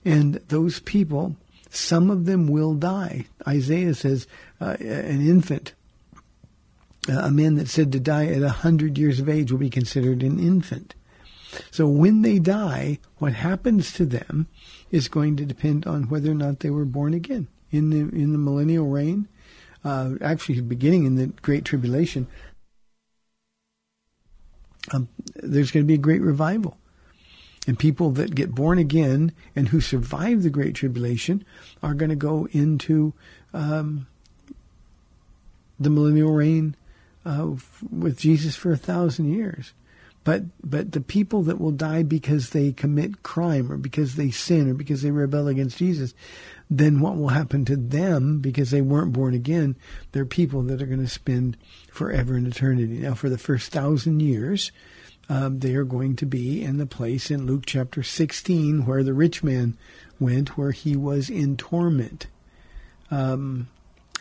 And 0.05 0.35
those 0.47 0.79
people, 0.79 1.35
some 1.69 2.09
of 2.09 2.25
them 2.25 2.47
will 2.47 2.73
die. 2.73 3.25
Isaiah 3.47 3.93
says 3.93 4.27
uh, 4.61 4.77
an 4.79 5.27
infant 5.27 5.73
a 7.07 7.31
man 7.31 7.55
that 7.55 7.67
said 7.67 7.91
to 7.91 7.99
die 7.99 8.27
at 8.27 8.43
a 8.43 8.49
hundred 8.49 8.97
years 8.97 9.19
of 9.19 9.27
age 9.27 9.51
will 9.51 9.59
be 9.59 9.69
considered 9.69 10.23
an 10.23 10.39
infant. 10.39 10.95
So 11.69 11.87
when 11.87 12.21
they 12.21 12.39
die, 12.39 12.99
what 13.17 13.33
happens 13.33 13.91
to 13.93 14.05
them 14.05 14.47
is 14.91 15.07
going 15.07 15.35
to 15.37 15.45
depend 15.45 15.85
on 15.85 16.09
whether 16.09 16.31
or 16.31 16.35
not 16.35 16.59
they 16.59 16.69
were 16.69 16.85
born 16.85 17.13
again 17.13 17.47
in 17.71 17.89
the 17.89 17.99
in 18.15 18.31
the 18.31 18.37
millennial 18.37 18.87
reign. 18.87 19.27
Uh, 19.83 20.11
actually, 20.21 20.61
beginning 20.61 21.03
in 21.05 21.15
the 21.15 21.27
Great 21.27 21.65
Tribulation, 21.65 22.27
um, 24.93 25.09
there's 25.35 25.71
going 25.71 25.83
to 25.83 25.87
be 25.87 25.95
a 25.95 25.97
great 25.97 26.21
revival. 26.21 26.77
And 27.67 27.79
people 27.79 28.11
that 28.11 28.35
get 28.35 28.55
born 28.55 28.77
again 28.77 29.31
and 29.55 29.69
who 29.69 29.81
survive 29.81 30.43
the 30.43 30.49
Great 30.49 30.75
Tribulation 30.75 31.45
are 31.81 31.93
going 31.93 32.09
to 32.09 32.15
go 32.15 32.47
into 32.51 33.13
um, 33.53 34.07
the 35.79 35.89
millennial 35.89 36.31
reign 36.31 36.75
uh, 37.25 37.51
with 37.91 38.17
Jesus 38.17 38.55
for 38.55 38.71
a 38.71 38.77
thousand 38.77 39.33
years. 39.33 39.73
But 40.23 40.43
but 40.63 40.93
the 40.93 41.01
people 41.01 41.43
that 41.43 41.59
will 41.59 41.71
die 41.71 42.03
because 42.03 42.51
they 42.51 42.71
commit 42.71 43.23
crime 43.23 43.71
or 43.71 43.77
because 43.77 44.15
they 44.15 44.31
sin 44.31 44.69
or 44.69 44.73
because 44.73 45.01
they 45.01 45.11
rebel 45.11 45.49
against 45.49 45.77
Jesus, 45.77 46.13
then 46.69 47.01
what 47.01 47.17
will 47.17 47.29
happen 47.29 47.65
to 47.65 47.75
them 47.75 48.39
because 48.39 48.71
they 48.71 48.81
weren't 48.81 49.13
born 49.13 49.33
again? 49.33 49.75
They're 50.11 50.25
people 50.25 50.61
that 50.63 50.81
are 50.81 50.85
going 50.85 51.03
to 51.03 51.07
spend 51.07 51.57
forever 51.91 52.37
in 52.37 52.45
eternity. 52.45 52.99
Now, 52.99 53.15
for 53.15 53.29
the 53.29 53.37
first 53.37 53.71
thousand 53.71 54.21
years, 54.21 54.71
um, 55.29 55.59
they 55.59 55.75
are 55.75 55.83
going 55.83 56.15
to 56.17 56.25
be 56.25 56.63
in 56.63 56.77
the 56.77 56.85
place 56.85 57.29
in 57.29 57.45
Luke 57.45 57.63
chapter 57.65 58.01
16 58.01 58.85
where 58.85 59.03
the 59.03 59.13
rich 59.13 59.43
man 59.43 59.77
went, 60.19 60.57
where 60.57 60.71
he 60.71 60.95
was 60.95 61.29
in 61.29 61.57
torment. 61.57 62.27
Um, 63.11 63.67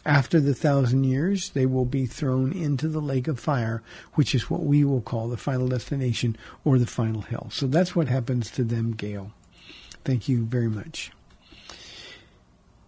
after 0.04 0.40
the 0.40 0.54
thousand 0.54 1.04
years, 1.04 1.50
they 1.50 1.66
will 1.66 1.84
be 1.84 2.06
thrown 2.06 2.52
into 2.52 2.88
the 2.88 3.00
lake 3.00 3.28
of 3.28 3.38
fire, 3.38 3.82
which 4.14 4.34
is 4.34 4.50
what 4.50 4.62
we 4.62 4.84
will 4.84 5.00
call 5.00 5.28
the 5.28 5.36
final 5.36 5.68
destination 5.68 6.36
or 6.64 6.78
the 6.78 6.86
final 6.86 7.22
hell. 7.22 7.48
So 7.50 7.66
that's 7.66 7.94
what 7.94 8.08
happens 8.08 8.50
to 8.52 8.64
them, 8.64 8.92
Gail. 8.92 9.32
Thank 10.04 10.28
you 10.28 10.44
very 10.44 10.68
much. 10.68 11.12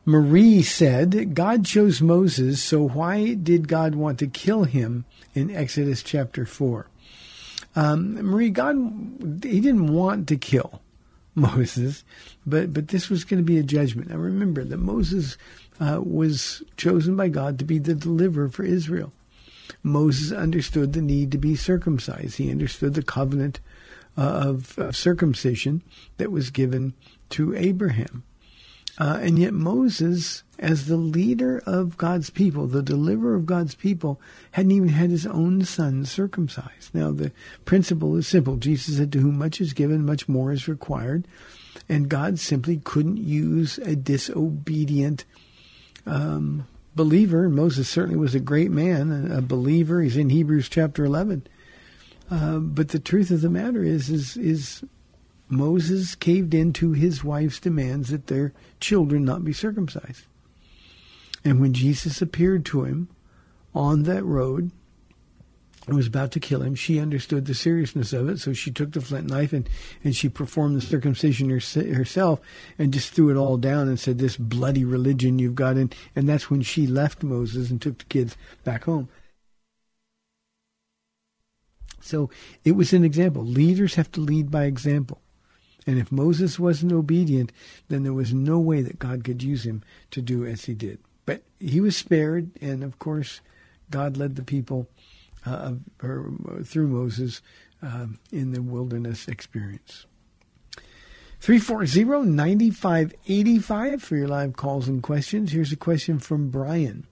Marie 0.05 0.63
said, 0.63 1.35
God 1.35 1.65
chose 1.65 2.03
Moses, 2.03 2.63
so 2.63 2.89
why 2.89 3.35
did 3.35 3.69
God 3.69 3.95
want 3.95 4.19
to 4.19 4.27
kill 4.27 4.65
him 4.65 5.07
in 5.35 5.55
Exodus 5.55 6.03
chapter 6.03 6.45
4? 6.45 6.87
Um, 7.77 8.15
Marie, 8.23 8.51
God, 8.51 8.77
he 9.43 9.61
didn't 9.61 9.93
want 9.93 10.29
to 10.29 10.37
kill 10.37 10.83
Moses, 11.37 12.05
but, 12.47 12.73
but 12.73 12.89
this 12.89 13.11
was 13.11 13.25
going 13.25 13.39
to 13.39 13.45
be 13.45 13.59
a 13.59 13.63
judgment. 13.63 14.11
Now 14.11 14.17
remember 14.17 14.65
that 14.65 14.77
Moses 14.77 15.37
uh, 15.81 16.01
was 16.03 16.63
chosen 16.77 17.17
by 17.17 17.29
God 17.29 17.59
to 17.59 17.65
be 17.65 17.79
the 17.79 17.95
deliverer 17.95 18.49
for 18.49 18.63
Israel. 18.63 19.13
Moses 19.83 20.33
understood 20.33 20.93
the 20.93 21.03
need 21.03 21.33
to 21.33 21.39
be 21.39 21.57
circumcised. 21.57 22.37
He 22.37 22.51
understood 22.51 22.95
the 22.95 23.03
covenant 23.03 23.61
uh, 24.17 24.21
of, 24.21 24.79
of, 24.79 24.97
circumcision 24.97 25.83
that 26.19 26.31
was 26.31 26.51
given 26.51 26.95
to 27.31 27.55
Abraham. 27.57 28.23
Uh, 28.99 29.19
and 29.21 29.39
yet 29.39 29.53
Moses, 29.53 30.45
as 30.59 30.87
the 30.87 30.97
leader 30.97 31.63
of 31.67 31.97
God's 31.97 32.31
people, 32.31 32.67
the 32.67 32.83
deliverer 32.83 33.35
of 33.35 33.47
God's 33.47 33.75
people, 33.75 34.21
hadn't 34.53 34.71
even 34.71 34.89
had 34.89 35.11
his 35.11 35.27
own 35.27 35.65
son 35.65 36.05
circumcised. 36.05 36.95
Now 36.95 37.11
the 37.11 37.33
principle 37.65 38.17
is 38.17 38.29
simple. 38.29 38.57
Jesus 38.57 38.97
said, 38.97 39.13
to 39.13 39.19
whom 39.19 39.39
much 39.39 39.61
is 39.61 39.73
given, 39.73 40.07
much 40.07 40.29
more 40.29 40.53
is 40.53 40.69
required. 40.69 41.27
And 41.89 42.09
God 42.09 42.39
simply 42.39 42.79
couldn't 42.79 43.17
use 43.17 43.79
a 43.79 43.97
disobedient 43.97 45.25
um, 46.07 46.67
believer. 46.95 47.49
Moses 47.49 47.89
certainly 47.89 48.19
was 48.19 48.35
a 48.35 48.41
great 48.41 48.71
man, 48.71 49.31
a 49.33 49.43
believer. 49.43 50.01
He's 50.03 50.17
in 50.17 50.31
Hebrews 50.31 50.69
chapter 50.69 51.05
11. 51.05 51.47
Uh, 52.31 52.59
but 52.59 52.89
the 52.89 52.99
truth 53.01 53.31
of 53.31 53.41
the 53.41 53.51
matter 53.51 53.83
is, 53.83 54.09
is, 54.09 54.37
is 54.37 54.85
Moses 55.57 56.15
caved 56.15 56.55
into 56.55 56.93
his 56.93 57.25
wife's 57.25 57.61
demands 57.61 58.11
that 58.11 58.27
their 58.27 58.53
children 58.81 59.25
not 59.25 59.45
be 59.45 59.53
circumcised. 59.53 60.25
And 61.45 61.61
when 61.61 61.75
Jesus 61.75 62.23
appeared 62.23 62.65
to 62.67 62.85
him 62.85 63.09
on 63.75 64.05
that 64.05 64.25
road, 64.25 64.71
and 65.87 65.97
was 65.97 66.07
about 66.07 66.33
to 66.33 66.41
kill 66.41 66.63
him, 66.63 66.75
she 66.75 66.99
understood 66.99 67.45
the 67.45 67.55
seriousness 67.55 68.13
of 68.13 68.29
it. 68.29 68.39
So 68.39 68.53
she 68.53 68.71
took 68.71 68.93
the 68.93 69.01
flint 69.01 69.29
knife 69.29 69.53
and, 69.53 69.69
and 70.03 70.17
she 70.17 70.29
performed 70.29 70.77
the 70.77 70.81
circumcision 70.81 71.51
herself 71.51 72.41
and 72.79 72.93
just 72.93 73.13
threw 73.13 73.31
it 73.31 73.37
all 73.37 73.59
down 73.59 73.89
and 73.89 74.01
said, 74.01 74.19
This 74.19 74.37
bloody 74.37 74.85
religion 74.85 75.39
you've 75.39 75.55
got. 75.55 75.77
in. 75.77 75.91
and 76.17 76.29
that's 76.29 76.51
when 76.51 76.63
she 76.63 76.87
left 76.87 77.23
Moses 77.23 77.71
and 77.71 77.83
took 77.83 77.99
the 77.99 78.05
kids 78.05 78.37
back 78.65 78.85
home. 78.85 79.09
So 82.01 82.31
it 82.65 82.73
was 82.73 82.93
an 82.93 83.05
example. 83.05 83.45
Leaders 83.45 83.95
have 83.95 84.11
to 84.13 84.21
lead 84.21 84.51
by 84.51 84.65
example. 84.65 85.21
And 85.87 85.99
if 85.99 86.11
Moses 86.11 86.59
wasn't 86.59 86.93
obedient, 86.93 87.53
then 87.89 88.03
there 88.03 88.13
was 88.13 88.33
no 88.33 88.59
way 88.59 88.83
that 88.83 88.99
God 88.99 89.25
could 89.25 89.43
use 89.43 89.67
him 89.67 89.83
to 90.13 90.23
do 90.23 90.47
as 90.47 90.65
he 90.65 90.75
did. 90.75 90.99
But 91.27 91.43
he 91.59 91.81
was 91.81 91.97
spared, 91.97 92.51
and 92.61 92.83
of 92.83 92.99
course, 92.99 93.41
God 93.91 94.17
led 94.17 94.37
the 94.37 94.43
people 94.43 94.89
uh, 95.47 95.75
or 96.03 96.33
through 96.65 96.89
Moses 96.89 97.43
uh, 97.83 98.07
in 98.33 98.53
the 98.53 98.63
wilderness 98.63 99.29
experience. 99.29 100.07
340-9585 101.43 104.01
for 104.01 104.17
your 104.17 104.29
live 104.29 104.57
calls 104.57 104.89
and 104.89 105.03
questions. 105.03 105.53
Here's 105.53 105.73
a 105.73 105.77
question 105.77 106.19
from 106.19 106.49
Brian. 106.49 107.07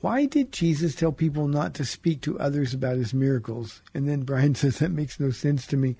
Why 0.00 0.24
did 0.24 0.52
Jesus 0.52 0.94
tell 0.94 1.12
people 1.12 1.46
not 1.46 1.74
to 1.74 1.84
speak 1.84 2.22
to 2.22 2.38
others 2.38 2.72
about 2.72 2.96
his 2.96 3.12
miracles? 3.12 3.82
And 3.94 4.08
then 4.08 4.22
Brian 4.22 4.54
says, 4.56 4.78
that 4.78 4.90
makes 4.90 5.20
no 5.20 5.30
sense 5.30 5.66
to 5.68 5.76
me. 5.76 5.96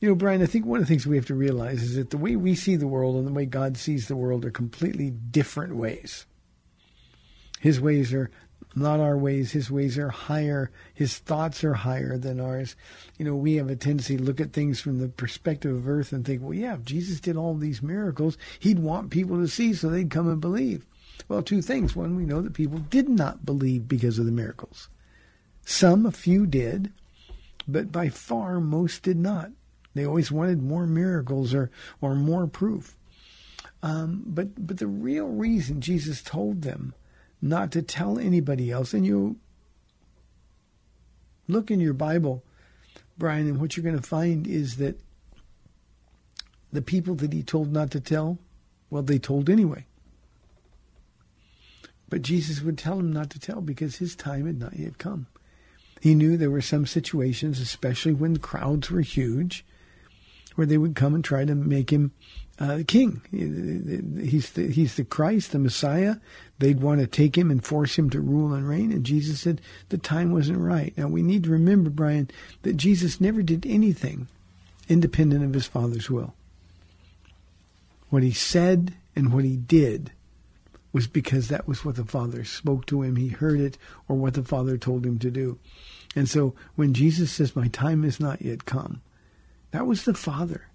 You 0.00 0.08
know, 0.08 0.14
Brian, 0.14 0.42
I 0.42 0.46
think 0.46 0.66
one 0.66 0.80
of 0.80 0.86
the 0.86 0.88
things 0.88 1.06
we 1.06 1.16
have 1.16 1.26
to 1.26 1.34
realize 1.34 1.82
is 1.82 1.96
that 1.96 2.10
the 2.10 2.18
way 2.18 2.36
we 2.36 2.54
see 2.54 2.76
the 2.76 2.86
world 2.86 3.16
and 3.16 3.26
the 3.26 3.32
way 3.32 3.46
God 3.46 3.76
sees 3.76 4.08
the 4.08 4.16
world 4.16 4.44
are 4.44 4.50
completely 4.50 5.10
different 5.10 5.76
ways. 5.76 6.26
His 7.60 7.80
ways 7.80 8.12
are 8.12 8.30
not 8.74 9.00
our 9.00 9.16
ways. 9.16 9.52
His 9.52 9.70
ways 9.70 9.98
are 9.98 10.10
higher. 10.10 10.70
His 10.94 11.18
thoughts 11.18 11.64
are 11.64 11.74
higher 11.74 12.16
than 12.16 12.40
ours. 12.40 12.76
You 13.18 13.24
know, 13.24 13.34
we 13.34 13.56
have 13.56 13.68
a 13.68 13.76
tendency 13.76 14.16
to 14.16 14.22
look 14.22 14.40
at 14.40 14.52
things 14.52 14.80
from 14.80 14.98
the 14.98 15.08
perspective 15.08 15.74
of 15.74 15.88
earth 15.88 16.12
and 16.12 16.24
think, 16.24 16.42
well, 16.42 16.54
yeah, 16.54 16.74
if 16.74 16.84
Jesus 16.84 17.20
did 17.20 17.36
all 17.36 17.54
these 17.54 17.82
miracles, 17.82 18.38
he'd 18.60 18.78
want 18.78 19.10
people 19.10 19.38
to 19.38 19.48
see 19.48 19.74
so 19.74 19.88
they'd 19.88 20.10
come 20.10 20.28
and 20.28 20.40
believe. 20.40 20.86
Well, 21.28 21.42
two 21.42 21.62
things. 21.62 21.94
One, 21.94 22.16
we 22.16 22.24
know 22.24 22.40
that 22.40 22.54
people 22.54 22.78
did 22.78 23.08
not 23.08 23.44
believe 23.44 23.88
because 23.88 24.18
of 24.18 24.26
the 24.26 24.32
miracles. 24.32 24.88
Some, 25.64 26.06
a 26.06 26.12
few 26.12 26.46
did, 26.46 26.92
but 27.68 27.92
by 27.92 28.08
far 28.08 28.60
most 28.60 29.02
did 29.02 29.18
not. 29.18 29.50
They 29.94 30.06
always 30.06 30.30
wanted 30.30 30.62
more 30.62 30.86
miracles 30.86 31.52
or, 31.52 31.70
or 32.00 32.14
more 32.14 32.46
proof. 32.46 32.96
Um, 33.82 34.22
but 34.26 34.66
but 34.66 34.78
the 34.78 34.86
real 34.86 35.26
reason 35.26 35.80
Jesus 35.80 36.22
told 36.22 36.62
them 36.62 36.94
not 37.40 37.72
to 37.72 37.82
tell 37.82 38.18
anybody 38.18 38.70
else. 38.70 38.92
And 38.92 39.06
you 39.06 39.36
look 41.48 41.70
in 41.70 41.80
your 41.80 41.94
Bible, 41.94 42.44
Brian, 43.16 43.48
and 43.48 43.60
what 43.60 43.76
you're 43.76 43.84
going 43.84 43.96
to 43.96 44.02
find 44.02 44.46
is 44.46 44.76
that 44.76 45.00
the 46.72 46.82
people 46.82 47.14
that 47.16 47.32
he 47.32 47.42
told 47.42 47.72
not 47.72 47.90
to 47.92 48.00
tell, 48.00 48.38
well, 48.90 49.02
they 49.02 49.18
told 49.18 49.48
anyway. 49.48 49.86
But 52.10 52.22
Jesus 52.22 52.60
would 52.60 52.76
tell 52.76 52.98
him 52.98 53.12
not 53.12 53.30
to 53.30 53.38
tell 53.38 53.60
because 53.60 53.96
his 53.96 54.16
time 54.16 54.46
had 54.46 54.58
not 54.58 54.76
yet 54.76 54.98
come. 54.98 55.26
He 56.00 56.14
knew 56.14 56.36
there 56.36 56.50
were 56.50 56.60
some 56.60 56.86
situations, 56.86 57.60
especially 57.60 58.12
when 58.12 58.38
crowds 58.38 58.90
were 58.90 59.00
huge, 59.00 59.64
where 60.56 60.66
they 60.66 60.78
would 60.78 60.96
come 60.96 61.14
and 61.14 61.24
try 61.24 61.44
to 61.44 61.54
make 61.54 61.90
him 61.90 62.12
uh, 62.58 62.80
king. 62.86 63.22
He's 63.30 64.50
the, 64.50 64.70
he's 64.70 64.96
the 64.96 65.04
Christ, 65.04 65.52
the 65.52 65.58
Messiah. 65.58 66.16
They'd 66.58 66.80
want 66.80 67.00
to 67.00 67.06
take 67.06 67.38
him 67.38 67.50
and 67.50 67.64
force 67.64 67.96
him 67.96 68.10
to 68.10 68.20
rule 68.20 68.52
and 68.52 68.68
reign. 68.68 68.92
And 68.92 69.04
Jesus 69.04 69.40
said 69.40 69.60
the 69.88 69.98
time 69.98 70.32
wasn't 70.32 70.58
right. 70.58 70.92
Now 70.96 71.06
we 71.06 71.22
need 71.22 71.44
to 71.44 71.50
remember, 71.50 71.90
Brian, 71.90 72.30
that 72.62 72.76
Jesus 72.76 73.20
never 73.20 73.42
did 73.42 73.64
anything 73.66 74.26
independent 74.88 75.44
of 75.44 75.54
his 75.54 75.66
Father's 75.66 76.10
will. 76.10 76.34
What 78.08 78.22
he 78.22 78.32
said 78.32 78.94
and 79.14 79.32
what 79.32 79.44
he 79.44 79.56
did 79.56 80.12
was 80.92 81.06
because 81.06 81.48
that 81.48 81.68
was 81.68 81.84
what 81.84 81.96
the 81.96 82.04
Father 82.04 82.44
spoke 82.44 82.86
to 82.86 83.02
him. 83.02 83.16
He 83.16 83.28
heard 83.28 83.60
it 83.60 83.78
or 84.08 84.16
what 84.16 84.34
the 84.34 84.42
Father 84.42 84.76
told 84.76 85.06
him 85.06 85.18
to 85.20 85.30
do. 85.30 85.58
And 86.16 86.28
so 86.28 86.54
when 86.74 86.94
Jesus 86.94 87.30
says, 87.30 87.54
My 87.54 87.68
time 87.68 88.02
has 88.02 88.18
not 88.18 88.42
yet 88.42 88.64
come, 88.64 89.00
that 89.70 89.86
was 89.86 90.04
the 90.04 90.14
Father. 90.14 90.66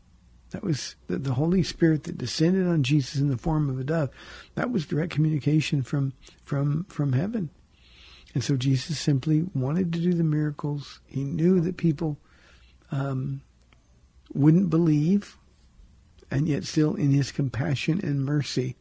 That 0.52 0.64
was 0.64 0.96
the, 1.08 1.18
the, 1.18 1.34
Holy 1.34 1.64
Spirit 1.64 2.04
that 2.04 2.18
descended 2.18 2.66
on 2.66 2.84
Jesus 2.84 3.20
in 3.20 3.30
the 3.30 3.38
form 3.38 3.70
of 3.70 3.78
a 3.78 3.84
dove. 3.84 4.10
That 4.54 4.72
was 4.72 4.86
direct 4.86 5.12
communication 5.12 5.82
from 5.82 6.14
from 6.44 6.86
from 6.86 7.12
heaven. 7.12 7.50
And 8.34 8.44
so 8.44 8.56
Jesus 8.56 9.00
simply 9.00 9.46
wanted 9.54 9.92
to 9.94 10.00
do 10.00 10.14
the 10.14 10.24
miracles. 10.24 11.00
He 11.08 11.24
knew 11.24 11.60
that 11.62 11.78
people 11.78 12.18
um, 12.92 13.42
wouldn't 14.34 14.70
believe, 14.70 15.38
and 16.30 16.48
yet 16.48 16.66
still 16.66 16.96
in 16.96 17.12
his 17.12 17.32
compassion 17.32 18.00
and 18.04 18.24
mercy, 18.26 18.76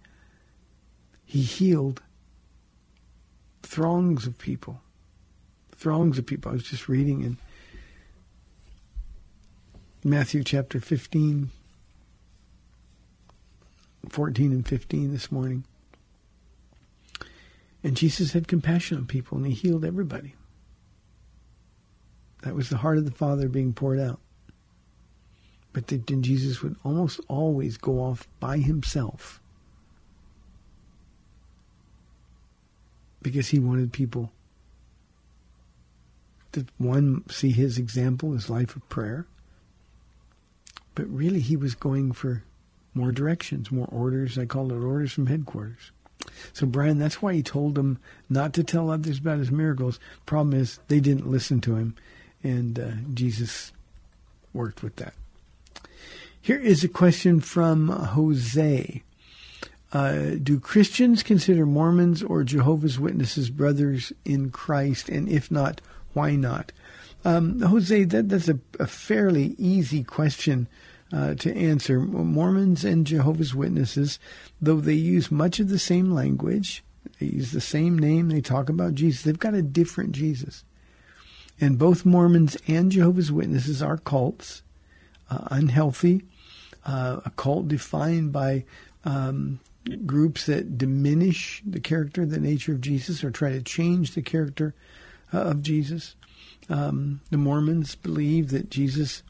he 1.35 1.43
healed 1.43 2.01
throngs 3.65 4.25
of 4.25 4.39
people. 4.39 4.81
Throngs 5.73 6.17
of 6.17 6.27
people. 6.27 6.53
I 6.53 6.55
was 6.55 6.63
just 6.63 6.89
reading 6.89 7.23
in 7.23 7.39
Matthew 10.05 10.45
chapter 10.45 10.79
15, 10.79 11.51
14 14.09 14.53
and 14.53 14.65
15 14.65 15.11
this 15.11 15.33
morning. 15.33 15.65
And 17.83 17.97
Jesus 17.97 18.33
had 18.33 18.47
compassion 18.47 18.99
on 18.99 19.07
people 19.07 19.37
and 19.37 19.45
he 19.49 19.55
healed 19.55 19.85
everybody. 19.85 20.37
That 22.43 22.55
was 22.55 22.69
the 22.69 22.77
heart 22.77 22.99
of 22.99 23.07
the 23.07 23.11
Father 23.11 23.49
being 23.49 23.73
poured 23.73 23.99
out. 23.99 24.21
But 25.73 25.89
then 25.89 26.23
Jesus 26.23 26.63
would 26.63 26.77
almost 26.85 27.19
always 27.27 27.77
go 27.77 27.99
off 27.99 28.29
by 28.39 28.59
himself 28.59 29.41
because 33.25 33.49
he 33.49 33.59
wanted 33.59 33.93
people 33.93 34.31
to, 36.53 36.65
one, 36.79 37.25
see 37.29 37.51
his 37.51 37.79
example, 37.79 38.33
his 38.33 38.49
life 38.49 38.77
of 38.77 38.89
prayer. 38.89 39.27
But 40.95 41.09
really, 41.09 41.41
he 41.41 41.57
was 41.57 41.75
going 41.75 42.13
for 42.13 42.45
more 42.95 43.11
directions, 43.11 43.73
more 43.73 43.89
orders. 43.91 44.39
I 44.39 44.47
call 44.47 44.71
it 44.71 44.77
orders 44.77 45.13
from 45.13 45.27
headquarters. 45.27 45.91
So, 46.53 46.67
Brian, 46.67 47.01
that's 47.01 47.21
why 47.21 47.35
he 47.35 47.43
told 47.43 47.75
them 47.75 47.99
not 48.31 48.53
to 48.55 48.63
tell 48.63 48.91
others 48.91 49.19
about 49.19 49.39
his 49.41 49.51
miracles. 49.51 49.99
Problem 50.27 50.59
is, 50.59 50.79
they 50.87 51.01
didn't 51.01 51.29
listen 51.31 51.61
to 51.63 51.75
him, 51.75 51.97
and 52.45 52.79
uh, 52.79 52.91
Jesus 53.13 53.73
worked 54.53 54.83
with 54.83 54.95
that. 54.97 55.15
Here 56.41 56.61
is 56.61 56.85
a 56.85 56.89
question 56.89 57.41
from 57.41 57.89
Jose. 57.89 59.03
Uh, 59.95 60.35
do 60.43 60.59
Christians 60.59 61.23
consider 61.23 61.65
Mormons 61.65 62.21
or 62.21 62.43
Jehovah's 62.43 62.99
Witnesses 62.99 63.49
brothers 63.49 64.13
in 64.25 64.51
Christ? 64.51 65.09
And 65.09 65.29
if 65.29 65.53
not, 65.53 65.81
why 66.15 66.35
not? 66.35 66.73
Um, 67.25 67.61
Jose, 67.61 68.03
that, 68.05 68.29
that's 68.29 68.49
a, 68.49 68.59
a, 68.81 68.89
fairly 68.89 69.55
easy 69.57 70.03
question 70.03 70.69
uh, 71.13 71.35
to 71.37 71.57
answer. 71.57 72.01
Mormons 72.01 72.85
and 72.85 73.07
Jehovah's 73.07 73.55
Witnesses, 73.55 74.19
though 74.61 74.81
they 74.81 74.95
use 74.95 75.31
much 75.31 75.61
of 75.61 75.69
the 75.69 75.79
same 75.79 76.11
language, 76.11 76.83
they 77.21 77.27
use 77.27 77.53
the 77.53 77.61
same 77.61 77.97
name, 77.97 78.29
they 78.29 78.41
talk 78.41 78.69
about 78.69 78.95
Jesus, 78.95 79.23
they've 79.23 79.39
got 79.39 79.55
a 79.55 79.63
different 79.63 80.13
Jesus. 80.13 80.65
And 81.61 81.79
both 81.79 82.05
Mormons 82.05 82.59
and 82.67 82.91
Jehovah's 82.91 83.31
Witnesses 83.31 83.81
are 83.81 83.97
cults, 83.97 84.63
uh, 85.31 85.47
unhealthy, 85.53 86.25
uh, 86.85 87.21
a 87.25 87.31
cult 87.31 87.69
defined 87.69 88.33
by 88.33 88.65
um, 89.05 89.61
groups 90.07 90.47
that 90.47 90.79
diminish 90.79 91.63
the 91.67 91.81
character, 91.81 92.25
the 92.25 92.41
nature 92.41 92.73
of 92.73 92.81
Jesus, 92.81 93.23
or 93.23 93.31
try 93.31 93.53
to 93.53 93.63
change 93.63 94.15
the 94.15 94.23
character 94.23 94.75
uh, 95.33 95.39
of 95.39 95.63
Jesus. 95.63 96.17
Um, 96.69 97.21
the 97.31 97.37
Mormons 97.37 97.95
believe 97.95 98.51
that 98.51 98.71
Jesus 98.71 99.23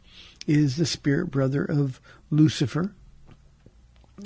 is 0.46 0.76
the 0.76 0.86
spirit 0.86 1.30
brother 1.30 1.64
of 1.64 2.00
Lucifer, 2.30 2.92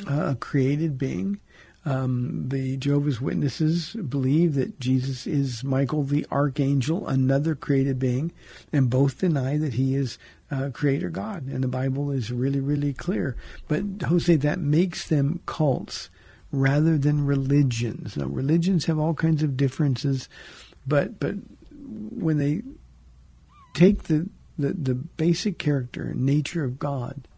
uh, 0.09 0.31
a 0.31 0.35
created 0.35 0.99
being. 0.99 1.41
Um, 1.85 2.49
the 2.49 2.77
Jehovah's 2.77 3.21
Witnesses 3.21 3.95
believe 3.95 4.55
that 4.57 4.79
Jesus 4.79 5.27
is 5.27 5.65
Michael 5.65 6.03
the 6.03 6.27
archangel, 6.31 7.09
another 7.09 7.55
created 7.55 7.99
being, 7.99 8.33
and 8.73 8.91
both 8.91 9.21
deny 9.21 9.57
that 9.57 9.75
he 9.75 9.95
is 9.95 10.19
uh, 10.51 10.69
creator 10.73 11.09
God. 11.09 11.47
And 11.47 11.65
the 11.65 11.69
Bible 11.69 12.11
is 12.11 12.31
really, 12.31 12.61
really 12.61 12.93
clear. 12.93 13.37
But 13.69 13.85
Jose, 14.07 14.37
that 14.37 14.59
makes 14.59 15.09
them 15.09 15.41
cults 15.47 16.11
rather 16.51 16.97
than 16.97 17.27
religions. 17.27 18.17
Now, 18.17 18.27
religions 18.27 18.87
have 18.87 18.99
all 18.99 19.15
kinds 19.15 19.43
of 19.43 19.57
differences, 19.57 20.29
but 20.87 21.21
but 21.21 21.35
when 22.11 22.39
they 22.39 22.63
take 23.75 24.05
the 24.05 24.29
the, 24.59 24.73
the 24.73 24.95
basic 24.95 25.59
character 25.59 26.03
and 26.03 26.27
nature 26.27 26.65
of 26.65 26.79
God 26.79 27.29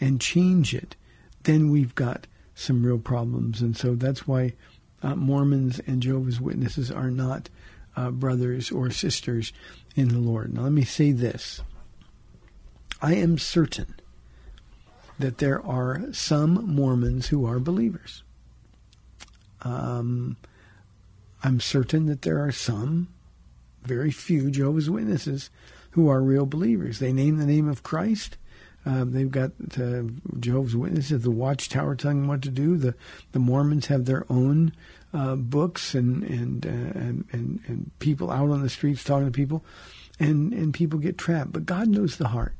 and 0.00 0.20
change 0.20 0.74
it, 0.74 0.96
then 1.44 1.70
we've 1.70 1.94
got 1.94 2.26
some 2.54 2.84
real 2.84 2.98
problems. 2.98 3.62
And 3.62 3.76
so 3.76 3.94
that's 3.94 4.26
why 4.26 4.54
uh, 5.02 5.14
Mormons 5.14 5.80
and 5.86 6.02
Jehovah's 6.02 6.40
Witnesses 6.40 6.90
are 6.90 7.10
not 7.10 7.48
uh, 7.96 8.10
brothers 8.10 8.70
or 8.70 8.90
sisters 8.90 9.52
in 9.94 10.08
the 10.08 10.18
Lord. 10.18 10.54
Now, 10.54 10.62
let 10.62 10.72
me 10.72 10.84
say 10.84 11.12
this 11.12 11.60
I 13.00 13.14
am 13.14 13.38
certain 13.38 13.94
that 15.18 15.38
there 15.38 15.64
are 15.64 16.12
some 16.12 16.66
Mormons 16.66 17.28
who 17.28 17.44
are 17.44 17.58
believers. 17.58 18.22
Um, 19.62 20.36
I'm 21.42 21.60
certain 21.60 22.06
that 22.06 22.22
there 22.22 22.44
are 22.44 22.52
some, 22.52 23.08
very 23.82 24.10
few 24.10 24.50
Jehovah's 24.50 24.90
Witnesses 24.90 25.50
who 25.92 26.08
are 26.08 26.20
real 26.20 26.46
believers. 26.46 26.98
They 26.98 27.12
name 27.12 27.38
the 27.38 27.46
name 27.46 27.68
of 27.68 27.82
Christ. 27.82 28.36
Um, 28.84 29.12
they've 29.12 29.30
got 29.30 29.50
uh, 29.78 30.04
Jehovah's 30.38 30.76
Witnesses, 30.76 31.22
the 31.22 31.30
Watchtower 31.30 31.94
telling 31.94 32.20
them 32.20 32.28
what 32.28 32.42
to 32.42 32.50
do. 32.50 32.76
The 32.76 32.94
the 33.32 33.38
Mormons 33.38 33.86
have 33.86 34.04
their 34.04 34.24
own 34.30 34.72
uh, 35.12 35.36
books 35.36 35.94
and 35.94 36.22
and, 36.24 36.64
uh, 36.64 36.98
and 36.98 37.24
and 37.32 37.60
and 37.66 37.90
people 37.98 38.30
out 38.30 38.50
on 38.50 38.62
the 38.62 38.68
streets 38.68 39.04
talking 39.04 39.26
to 39.26 39.32
people, 39.32 39.64
and 40.18 40.52
and 40.52 40.72
people 40.72 40.98
get 40.98 41.18
trapped. 41.18 41.52
But 41.52 41.66
God 41.66 41.88
knows 41.88 42.16
the 42.16 42.28
heart. 42.28 42.54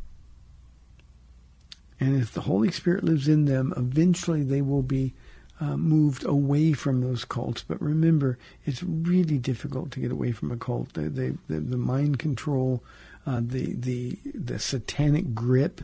And 2.01 2.21
if 2.21 2.33
the 2.33 2.43
Holy 2.43 2.71
Spirit 2.71 3.05
lives 3.05 3.27
in 3.27 3.47
them, 3.47 3.73
eventually 3.77 4.43
they 4.43 4.63
will 4.63 4.83
be 4.83 5.15
uh, 5.61 5.77
moved 5.77 6.25
away 6.25 6.73
from 6.73 7.01
those 7.01 7.25
cults. 7.25 7.65
But 7.67 7.81
remember, 7.83 8.39
it's 8.65 8.83
really 8.83 9.39
difficult 9.39 9.91
to 9.93 10.01
get 10.01 10.13
away 10.13 10.33
from 10.33 10.53
a 10.53 10.57
cult. 10.57 10.93
The, 10.95 11.09
the, 11.09 11.39
the, 11.49 11.61
the 11.61 11.77
mind 11.77 12.19
control, 12.19 12.83
uh, 13.27 13.41
the, 13.43 13.75
the, 13.75 14.19
the 14.35 14.59
satanic 14.59 15.35
grip 15.35 15.81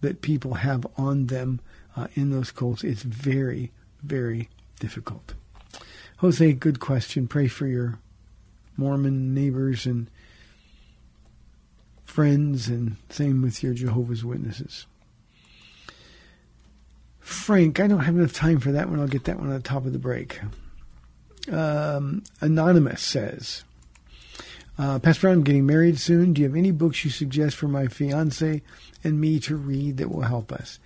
that 0.00 0.20
people 0.20 0.54
have 0.54 0.86
on 0.96 1.26
them 1.26 1.60
uh, 1.96 2.08
in 2.14 2.30
those 2.30 2.50
cults, 2.50 2.84
it's 2.84 3.02
very, 3.02 3.70
very 4.02 4.48
difficult. 4.80 5.34
Jose, 6.18 6.52
good 6.54 6.80
question. 6.80 7.26
Pray 7.28 7.48
for 7.48 7.66
your 7.66 7.98
Mormon 8.76 9.34
neighbors 9.34 9.86
and 9.86 10.08
friends, 12.04 12.68
and 12.68 12.96
same 13.08 13.42
with 13.42 13.62
your 13.62 13.74
Jehovah's 13.74 14.24
Witnesses. 14.24 14.86
Frank, 17.22 17.80
I 17.80 17.86
don't 17.86 18.00
have 18.00 18.16
enough 18.16 18.32
time 18.32 18.58
for 18.60 18.72
that 18.72 18.90
one. 18.90 19.00
I'll 19.00 19.06
get 19.06 19.24
that 19.24 19.38
one 19.38 19.50
at 19.50 19.62
the 19.62 19.68
top 19.68 19.86
of 19.86 19.92
the 19.92 19.98
break. 19.98 20.40
Um, 21.50 22.24
Anonymous 22.40 23.00
says, 23.00 23.64
uh, 24.78 24.98
Pastor 24.98 25.28
I'm 25.28 25.44
getting 25.44 25.66
married 25.66 25.98
soon. 25.98 26.32
Do 26.32 26.42
you 26.42 26.48
have 26.48 26.56
any 26.56 26.72
books 26.72 27.04
you 27.04 27.10
suggest 27.10 27.56
for 27.56 27.68
my 27.68 27.86
fiance 27.86 28.62
and 29.04 29.20
me 29.20 29.38
to 29.40 29.56
read 29.56 29.96
that 29.96 30.10
will 30.10 30.22
help 30.22 30.52
us? 30.52 30.78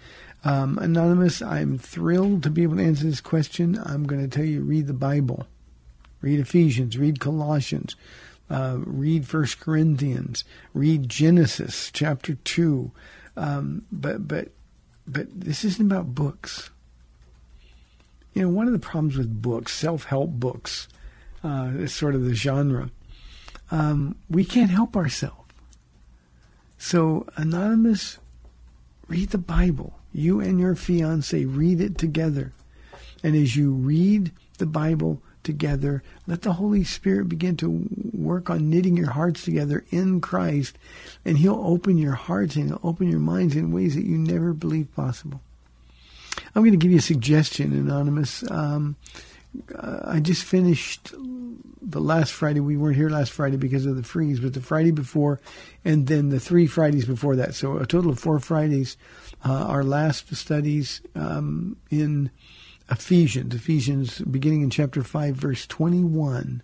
Um, 0.45 0.79
Anonymous, 0.79 1.43
I'm 1.43 1.79
thrilled 1.79 2.43
to 2.45 2.51
be 2.51 2.63
able 2.63 2.77
to 2.77 2.85
answer 2.85 3.05
this 3.05 3.21
question. 3.21 3.81
I'm 3.85 4.05
going 4.07 4.23
to 4.23 4.29
tell 4.29 4.45
you 4.45 4.61
read 4.61 4.87
the 4.87 4.93
Bible, 4.93 5.47
read 6.21 6.39
Ephesians, 6.39 6.97
read 6.97 7.19
Colossians, 7.19 7.97
uh, 8.49 8.77
read 8.79 9.27
First 9.27 9.59
Corinthians, 9.59 10.45
read 10.73 11.09
Genesis 11.09 11.91
chapter 11.93 12.35
two. 12.35 12.93
Um, 13.37 13.87
but 13.91 14.29
but 14.29 14.49
but 15.07 15.27
this 15.33 15.65
isn't 15.65 15.91
about 15.91 16.15
books. 16.15 16.71
You 18.35 18.43
know, 18.43 18.49
one 18.49 18.67
of 18.67 18.73
the 18.73 18.79
problems 18.79 19.17
with 19.17 19.41
books, 19.41 19.75
self-help 19.75 20.31
books, 20.31 20.89
uh, 21.43 21.71
is 21.77 21.95
sort 21.95 22.15
of 22.15 22.25
the 22.25 22.35
genre. 22.35 22.91
Um, 23.71 24.17
we 24.29 24.45
can't 24.45 24.71
help 24.71 24.97
ourselves. 24.97 25.43
So, 26.79 27.27
anonymous, 27.37 28.19
read 29.09 29.31
the 29.31 29.39
Bible. 29.39 29.99
You 30.13 30.41
and 30.41 30.61
your 30.61 30.75
fiance 30.75 31.45
read 31.45 31.81
it 31.81 31.99
together, 31.99 32.53
and 33.23 33.35
as 33.35 33.57
you 33.57 33.73
read 33.73 34.33
the 34.59 34.67
Bible, 34.67 35.23
together. 35.47 36.03
Let 36.27 36.43
the 36.43 36.53
Holy 36.53 36.85
Spirit 36.85 37.31
begin 37.31 37.57
to 37.59 37.89
work 38.13 38.51
on 38.51 38.69
knitting 38.69 38.97
your 38.97 39.11
hearts 39.11 39.45
together 39.45 39.85
in 39.91 40.21
Christ, 40.21 40.77
and 41.25 41.39
He'll 41.39 41.63
open 41.65 41.97
your 41.97 42.13
hearts 42.13 42.57
and 42.57 42.69
He'll 42.69 42.81
open 42.83 43.09
your 43.09 43.21
minds 43.21 43.57
in 43.57 43.73
ways 43.73 43.95
that 43.95 44.05
you 44.05 44.19
never 44.19 44.53
believed 44.53 44.95
possible. 44.95 45.41
I'm 46.55 46.63
going 46.63 46.73
to 46.73 46.79
give 46.79 46.93
you 46.93 46.99
a 46.99 47.03
suggestion, 47.03 47.73
Anonymous. 47.73 48.49
Um, 48.51 48.97
uh, 49.75 50.01
I 50.05 50.21
just 50.21 50.45
finished 50.45 51.15
the 51.81 52.01
last 52.01 52.33
Friday. 52.33 52.61
We 52.61 52.77
weren't 52.77 52.97
here 52.97 53.09
last 53.09 53.33
Friday 53.33 53.57
because 53.57 53.87
of 53.87 53.97
the 53.97 54.03
freeze, 54.03 54.41
but 54.41 54.55
the 54.55 54.61
Friday 54.61 54.91
before, 54.91 55.41
and 55.85 56.07
then 56.07 56.31
the 56.31 56.41
three 56.41 56.67
Fridays 56.67 57.05
before 57.05 57.37
that. 57.37 57.55
So 57.55 57.79
a 57.79 57.87
total 57.87 58.11
of 58.11 58.19
four 58.19 58.39
Fridays. 58.41 58.97
Uh, 59.45 59.53
our 59.53 59.85
last 59.85 60.35
studies 60.35 61.01
um, 61.15 61.77
in 61.91 62.31
Ephesians, 62.91 63.55
Ephesians 63.55 64.21
beginning 64.21 64.63
in 64.63 64.71
chapter 64.71 65.03
5, 65.03 65.35
verse 65.35 65.67
21. 65.67 66.63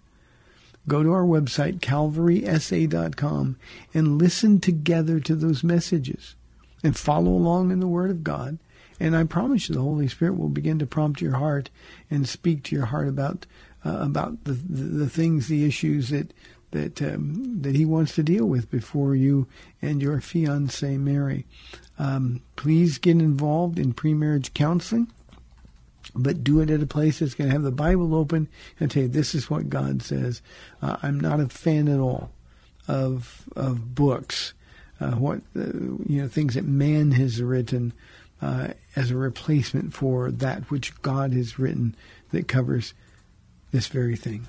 Go 0.89 1.03
to 1.03 1.13
our 1.13 1.25
website, 1.25 1.81
calvarysa.com, 1.81 3.57
and 3.95 4.19
listen 4.19 4.61
together 4.61 5.21
to 5.21 5.35
those 5.35 5.63
messages 5.63 6.35
and 6.83 6.97
follow 6.97 7.31
along 7.31 7.71
in 7.71 7.81
the 7.81 7.87
Word 7.87 8.11
of 8.11 8.25
God. 8.25 8.59
And 8.99 9.17
I 9.17 9.25
promise 9.25 9.69
you, 9.69 9.75
the 9.75 9.83
Holy 9.83 10.09
Spirit 10.09 10.37
will 10.37 10.49
begin 10.49 10.79
to 10.79 10.87
prompt 10.87 11.21
your 11.21 11.37
heart 11.37 11.71
and 12.11 12.29
speak 12.29 12.63
to 12.65 12.77
your 12.77 12.87
heart 12.87 13.09
about 13.09 13.47
uh, 13.85 13.99
about 14.01 14.45
the, 14.45 14.53
the, 14.53 14.83
the 14.83 15.09
things, 15.09 15.49
the 15.49 15.65
issues 15.65 16.11
that 16.11 16.33
that 16.71 17.03
um, 17.03 17.63
that 17.63 17.75
He 17.75 17.85
wants 17.85 18.15
to 18.15 18.23
deal 18.23 18.47
with 18.47 18.71
before 18.71 19.15
you 19.15 19.47
and 19.81 20.01
your 20.01 20.21
fiance 20.21 20.97
marry. 20.97 21.47
Um, 21.99 22.43
please 22.57 22.99
get 22.99 23.17
involved 23.17 23.79
in 23.79 23.93
pre-marriage 23.93 24.55
counseling. 24.55 25.11
But 26.14 26.44
do 26.44 26.61
it 26.61 26.70
at 26.70 26.83
a 26.83 26.87
place 26.87 27.18
that's 27.18 27.35
going 27.35 27.48
to 27.48 27.55
have 27.55 27.62
the 27.62 27.70
Bible 27.70 28.14
open 28.14 28.48
and 28.79 28.90
tell 28.90 29.03
you 29.03 29.09
this 29.09 29.35
is 29.35 29.48
what 29.48 29.70
God 29.70 30.03
says. 30.03 30.42
Uh, 30.81 30.96
I'm 31.03 31.18
not 31.18 31.40
a 31.40 31.48
fan 31.48 31.88
at 31.88 31.98
all 31.98 32.31
of 32.88 33.48
of 33.57 33.94
books, 33.94 34.53
uh, 35.01 35.12
what 35.12 35.38
uh, 35.57 35.61
you 36.07 36.20
know 36.20 36.29
things 36.29 36.55
that 36.55 36.64
man 36.64 37.12
has 37.12 37.40
written 37.40 37.92
uh, 38.40 38.68
as 38.96 39.11
a 39.11 39.16
replacement 39.16 39.94
for 39.94 40.31
that 40.31 40.70
which 40.70 41.01
God 41.03 41.33
has 41.33 41.59
written 41.59 41.94
that 42.33 42.48
covers 42.48 42.92
this 43.70 43.87
very 43.87 44.16
thing. 44.16 44.46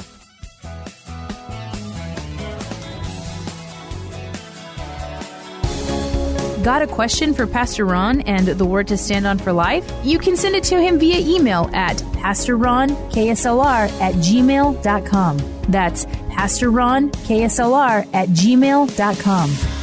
Got 6.63 6.81
a 6.81 6.87
question 6.87 7.33
for 7.33 7.45
Pastor 7.47 7.85
Ron 7.85 8.19
and 8.21 8.47
the 8.47 8.65
Word 8.65 8.87
to 8.89 8.97
Stand 8.97 9.25
On 9.25 9.37
for 9.37 9.53
Life? 9.53 9.89
You 10.03 10.19
can 10.19 10.35
send 10.35 10.55
it 10.55 10.63
to 10.65 10.81
him 10.81 10.99
via 10.99 11.17
email 11.17 11.69
at 11.73 11.95
PastorRonKSLR 11.97 13.89
at 14.01 14.15
gmail.com. 14.15 15.37
That's 15.69 16.05
PastorRonKSLR 16.05 18.13
at 18.13 18.27
gmail.com. 18.29 19.78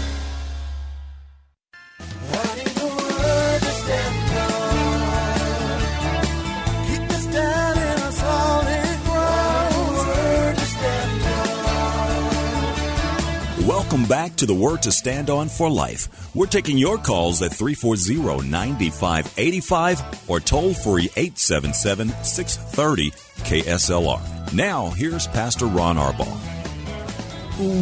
back 14.09 14.37
to 14.37 14.47
the 14.47 14.55
Word 14.55 14.83
to 14.83 14.93
Stand 14.93 15.31
On 15.31 15.49
for 15.49 15.69
Life. 15.69 16.33
We're 16.35 16.47
taking 16.47 16.79
your 16.79 16.99
calls 16.99 17.43
at 17.43 17.53
340 17.53 18.49
9585 18.49 20.31
or 20.31 20.39
toll 20.41 20.75
free 20.75 21.11
877 21.17 22.11
630 22.23 23.11
KSLR. 23.11 24.53
Now, 24.53 24.91
here's 24.91 25.27
Pastor 25.27 25.67
Ron 25.67 25.97
Arbaugh. 25.97 26.39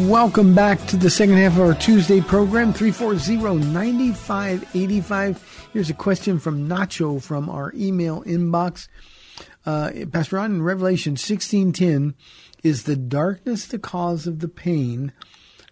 Welcome 0.07 0.55
back 0.55 0.79
to 0.87 0.95
the 0.95 1.09
second 1.09 1.35
half 1.35 1.51
of 1.53 1.59
our 1.59 1.73
Tuesday 1.73 2.21
program, 2.21 2.73
340-9585. 2.73 5.69
Here's 5.73 5.89
a 5.89 5.93
question 5.93 6.39
from 6.39 6.69
Nacho 6.69 7.21
from 7.21 7.49
our 7.49 7.73
email 7.75 8.23
inbox. 8.23 8.87
Uh, 9.65 9.91
Pastor 10.13 10.37
Ron, 10.37 10.51
in 10.51 10.63
Revelation 10.63 11.15
16.10, 11.15 12.13
is 12.63 12.83
the 12.83 12.95
darkness 12.95 13.65
the 13.65 13.77
cause 13.77 14.27
of 14.27 14.39
the 14.39 14.47
pain 14.47 15.11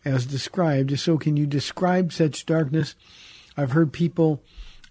as 0.06 0.26
described? 0.26 0.98
So 1.00 1.18
can 1.18 1.38
you 1.38 1.46
describe 1.46 2.14
such 2.14 2.46
darkness? 2.46 2.96
I've 3.56 3.72
heard 3.72 3.94
people 3.94 4.42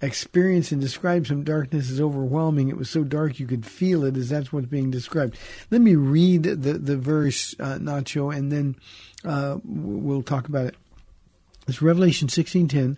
experience 0.02 0.72
and 0.72 0.80
describe 0.80 1.26
some 1.26 1.44
darkness 1.44 1.90
as 1.90 2.00
overwhelming. 2.00 2.68
It 2.68 2.76
was 2.76 2.90
so 2.90 3.04
dark 3.04 3.38
you 3.38 3.46
could 3.46 3.64
feel 3.64 4.04
it 4.04 4.16
as 4.16 4.28
that's 4.28 4.52
what's 4.52 4.66
being 4.66 4.90
described. 4.90 5.38
Let 5.70 5.80
me 5.80 5.94
read 5.94 6.42
the, 6.42 6.74
the 6.74 6.96
verse, 6.96 7.54
uh, 7.60 7.78
Nacho, 7.78 8.34
and 8.36 8.50
then 8.50 8.76
uh, 9.24 9.58
we'll 9.64 10.22
talk 10.22 10.48
about 10.48 10.66
it. 10.66 10.76
It's 11.68 11.80
Revelation 11.80 12.26
16.10. 12.26 12.96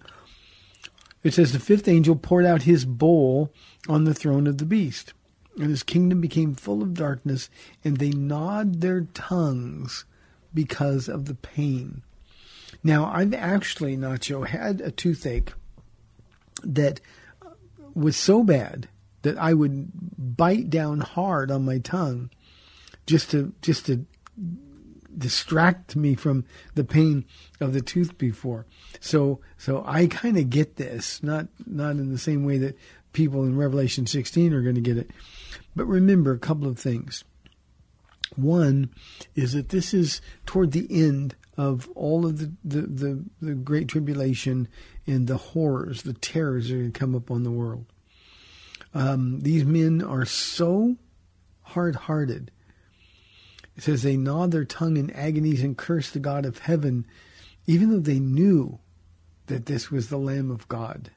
It 1.22 1.34
says, 1.34 1.52
The 1.52 1.58
fifth 1.58 1.88
angel 1.88 2.16
poured 2.16 2.46
out 2.46 2.62
his 2.62 2.84
bowl 2.84 3.52
on 3.88 4.04
the 4.04 4.14
throne 4.14 4.46
of 4.46 4.58
the 4.58 4.64
beast, 4.64 5.12
and 5.58 5.68
his 5.68 5.82
kingdom 5.82 6.20
became 6.20 6.54
full 6.54 6.82
of 6.82 6.94
darkness, 6.94 7.50
and 7.84 7.98
they 7.98 8.10
gnawed 8.10 8.80
their 8.80 9.02
tongues 9.12 10.06
because 10.54 11.08
of 11.08 11.26
the 11.26 11.34
pain. 11.34 12.02
Now, 12.84 13.10
I've 13.12 13.32
actually, 13.32 13.96
Nacho, 13.96 14.46
had 14.46 14.82
a 14.82 14.90
toothache 14.90 15.54
that 16.62 17.00
was 17.94 18.16
so 18.16 18.44
bad 18.44 18.88
that 19.22 19.38
I 19.38 19.54
would 19.54 19.90
bite 20.36 20.68
down 20.68 21.00
hard 21.00 21.50
on 21.50 21.64
my 21.64 21.78
tongue 21.78 22.30
just 23.06 23.30
to 23.30 23.54
just 23.62 23.86
to 23.86 24.04
distract 25.16 25.96
me 25.96 26.14
from 26.14 26.44
the 26.74 26.84
pain 26.84 27.24
of 27.60 27.72
the 27.72 27.80
tooth 27.80 28.18
before. 28.18 28.66
So 29.00 29.40
so 29.56 29.82
I 29.86 30.06
kind 30.06 30.36
of 30.36 30.50
get 30.50 30.76
this, 30.76 31.22
not 31.22 31.48
not 31.66 31.92
in 31.92 32.10
the 32.10 32.18
same 32.18 32.44
way 32.44 32.58
that 32.58 32.76
people 33.12 33.44
in 33.44 33.56
Revelation 33.56 34.06
16 34.06 34.52
are 34.52 34.62
going 34.62 34.74
to 34.74 34.80
get 34.80 34.98
it. 34.98 35.10
But 35.74 35.86
remember 35.86 36.32
a 36.32 36.38
couple 36.38 36.68
of 36.68 36.78
things. 36.78 37.24
One 38.36 38.90
is 39.34 39.52
that 39.52 39.68
this 39.68 39.94
is 39.94 40.20
toward 40.44 40.72
the 40.72 40.86
end 40.90 41.36
of 41.56 41.88
all 41.94 42.26
of 42.26 42.38
the, 42.38 42.52
the, 42.64 42.80
the, 42.82 43.24
the 43.40 43.54
great 43.54 43.88
tribulation 43.88 44.68
and 45.06 45.26
the 45.26 45.36
horrors, 45.36 46.02
the 46.02 46.12
terrors 46.12 46.68
that 46.68 46.74
are 46.74 46.78
going 46.78 46.92
to 46.92 46.98
come 46.98 47.14
upon 47.14 47.44
the 47.44 47.50
world. 47.50 47.86
Um, 48.92 49.40
these 49.40 49.64
men 49.64 50.02
are 50.02 50.24
so 50.24 50.96
hard 51.62 51.96
hearted. 51.96 52.50
It 53.76 53.82
says 53.82 54.02
they 54.02 54.16
gnaw 54.16 54.46
their 54.46 54.64
tongue 54.64 54.96
in 54.96 55.10
agonies 55.10 55.62
and 55.62 55.76
curse 55.76 56.10
the 56.10 56.20
God 56.20 56.46
of 56.46 56.58
heaven, 56.58 57.06
even 57.66 57.90
though 57.90 57.98
they 57.98 58.20
knew 58.20 58.78
that 59.46 59.66
this 59.66 59.90
was 59.90 60.08
the 60.08 60.18
Lamb 60.18 60.50
of 60.50 60.68
God. 60.68 61.10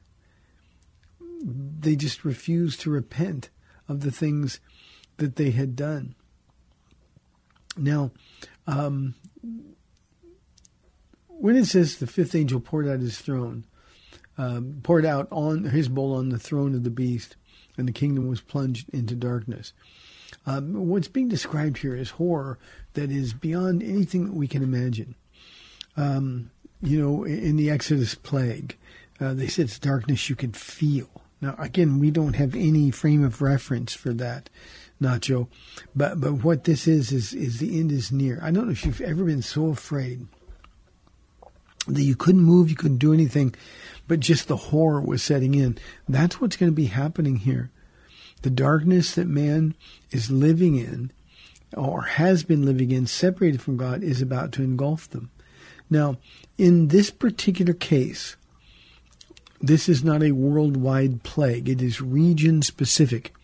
They 1.42 1.94
just 1.94 2.24
refused 2.24 2.80
to 2.80 2.90
repent 2.90 3.48
of 3.88 4.00
the 4.00 4.10
things 4.10 4.60
that 5.18 5.36
they 5.36 5.52
had 5.52 5.76
done. 5.76 6.14
Now, 7.76 8.10
um, 8.66 9.14
when 11.38 11.56
it 11.56 11.66
says 11.66 11.96
the 11.96 12.06
fifth 12.06 12.34
angel 12.34 12.60
poured 12.60 12.88
out 12.88 13.00
his 13.00 13.18
throne, 13.18 13.64
um, 14.36 14.80
poured 14.82 15.06
out 15.06 15.28
on 15.30 15.64
his 15.64 15.88
bowl 15.88 16.14
on 16.14 16.28
the 16.28 16.38
throne 16.38 16.74
of 16.74 16.84
the 16.84 16.90
beast, 16.90 17.36
and 17.76 17.86
the 17.86 17.92
kingdom 17.92 18.28
was 18.28 18.40
plunged 18.40 18.88
into 18.90 19.14
darkness. 19.14 19.72
Um, 20.46 20.88
what's 20.88 21.08
being 21.08 21.28
described 21.28 21.78
here 21.78 21.94
is 21.94 22.10
horror 22.10 22.58
that 22.94 23.10
is 23.10 23.32
beyond 23.32 23.82
anything 23.82 24.26
that 24.26 24.34
we 24.34 24.48
can 24.48 24.62
imagine. 24.62 25.14
Um, 25.96 26.50
you 26.82 27.00
know, 27.00 27.24
in 27.24 27.56
the 27.56 27.70
Exodus 27.70 28.14
plague, 28.14 28.76
uh, 29.20 29.34
they 29.34 29.48
said 29.48 29.66
it's 29.66 29.78
darkness 29.78 30.28
you 30.28 30.36
can 30.36 30.52
feel. 30.52 31.08
Now, 31.40 31.54
again, 31.58 31.98
we 31.98 32.10
don't 32.10 32.34
have 32.34 32.54
any 32.54 32.90
frame 32.90 33.24
of 33.24 33.40
reference 33.40 33.94
for 33.94 34.12
that, 34.14 34.50
Nacho. 35.00 35.48
But 35.94 36.20
but 36.20 36.44
what 36.44 36.64
this 36.64 36.86
is 36.86 37.12
is 37.12 37.32
is 37.32 37.58
the 37.58 37.78
end 37.78 37.92
is 37.92 38.12
near. 38.12 38.40
I 38.42 38.50
don't 38.50 38.66
know 38.66 38.72
if 38.72 38.84
you've 38.84 39.00
ever 39.00 39.24
been 39.24 39.42
so 39.42 39.68
afraid 39.68 40.26
that 41.88 42.02
you 42.02 42.16
couldn't 42.16 42.42
move, 42.42 42.70
you 42.70 42.76
couldn't 42.76 42.98
do 42.98 43.12
anything, 43.12 43.54
but 44.06 44.20
just 44.20 44.48
the 44.48 44.56
horror 44.56 45.00
was 45.00 45.22
setting 45.22 45.54
in. 45.54 45.78
That's 46.08 46.40
what's 46.40 46.56
going 46.56 46.70
to 46.70 46.76
be 46.76 46.86
happening 46.86 47.36
here. 47.36 47.70
The 48.42 48.50
darkness 48.50 49.14
that 49.14 49.26
man 49.26 49.74
is 50.10 50.30
living 50.30 50.76
in 50.76 51.12
or 51.76 52.02
has 52.02 52.44
been 52.44 52.64
living 52.64 52.90
in, 52.90 53.06
separated 53.06 53.60
from 53.60 53.76
God, 53.76 54.02
is 54.02 54.22
about 54.22 54.52
to 54.52 54.62
engulf 54.62 55.10
them. 55.10 55.30
Now, 55.90 56.16
in 56.56 56.88
this 56.88 57.10
particular 57.10 57.74
case, 57.74 58.36
this 59.60 59.88
is 59.88 60.04
not 60.04 60.22
a 60.22 60.32
worldwide 60.32 61.22
plague. 61.24 61.68
It 61.68 61.82
is 61.82 62.00
region 62.00 62.62
specific. 62.62 63.34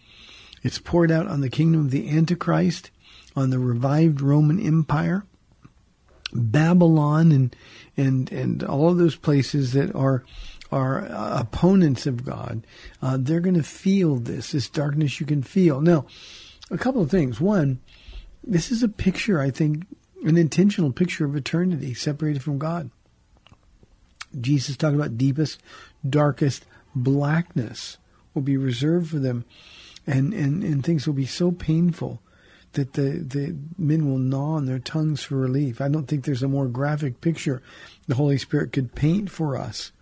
It's 0.62 0.78
poured 0.78 1.11
out 1.11 1.26
on 1.26 1.40
the 1.40 1.50
kingdom 1.50 1.83
of 1.83 1.90
the 1.90 2.09
Antichrist, 2.09 2.90
on 3.37 3.50
the 3.50 3.59
revived 3.59 4.20
Roman 4.20 4.64
Empire, 4.64 5.24
Babylon, 6.35 7.33
and 7.33 7.57
and 7.97 8.31
and 8.33 8.62
all 8.62 8.90
of 8.90 8.99
those 8.99 9.16
places 9.16 9.73
that 9.73 9.94
are 9.94 10.25
are 10.73 11.05
uh, 11.05 11.40
opponents 11.40 12.07
of 12.07 12.25
God. 12.25 12.66
Uh, 13.01 13.16
they're 13.20 13.40
going 13.40 13.55
to 13.55 13.62
feel 13.62 14.16
this 14.16 14.53
this 14.53 14.68
darkness 14.68 15.20
you 15.20 15.27
can 15.27 15.42
feel. 15.42 15.81
Now, 15.81 16.07
a 16.70 16.79
couple 16.79 17.03
of 17.03 17.11
things. 17.11 17.40
One, 17.40 17.81
this 18.42 18.70
is 18.70 18.83
a 18.83 18.88
picture. 18.88 19.40
I 19.40 19.51
think 19.51 19.87
an 20.25 20.37
intentional 20.37 20.92
picture 20.92 21.25
of 21.25 21.37
eternity 21.37 21.94
separated 21.94 22.42
from 22.42 22.59
God. 22.59 22.90
Jesus 24.40 24.77
talked 24.77 24.97
about 24.97 25.18
deepest, 25.18 25.61
darkest 26.09 26.64
blackness 26.94 27.99
will 28.33 28.42
be 28.42 28.57
reserved 28.57 29.11
for 29.11 29.18
them, 29.18 29.44
and, 30.07 30.35
and, 30.35 30.64
and 30.64 30.85
things 30.85 31.07
will 31.07 31.14
be 31.14 31.27
so 31.27 31.53
painful 31.53 32.20
that 32.74 32.92
the, 32.92 33.10
the 33.18 33.56
men 33.78 34.08
will 34.08 34.18
gnaw 34.18 34.56
on 34.56 34.66
their 34.66 34.78
tongues 34.78 35.22
for 35.22 35.37
relief. 35.37 35.80
I 35.80 35.88
don't 35.88 36.06
think 36.06 36.24
there's 36.24 36.42
a 36.42 36.48
more 36.48 36.66
graphic 36.66 37.20
picture 37.20 37.62
the 38.06 38.14
Holy 38.14 38.38
Spirit 38.38 38.72
could 38.72 38.94
paint 38.94 39.30
for 39.30 39.56
us 39.56 39.92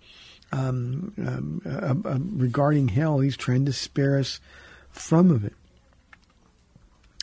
um, 0.53 1.13
um, 1.19 1.63
uh, 1.65 2.09
uh, 2.09 2.19
regarding 2.21 2.89
hell. 2.89 3.21
He's 3.21 3.37
trying 3.37 3.65
to 3.67 3.73
spare 3.73 4.19
us 4.19 4.41
from 4.91 5.31
of 5.31 5.45
it. 5.45 5.55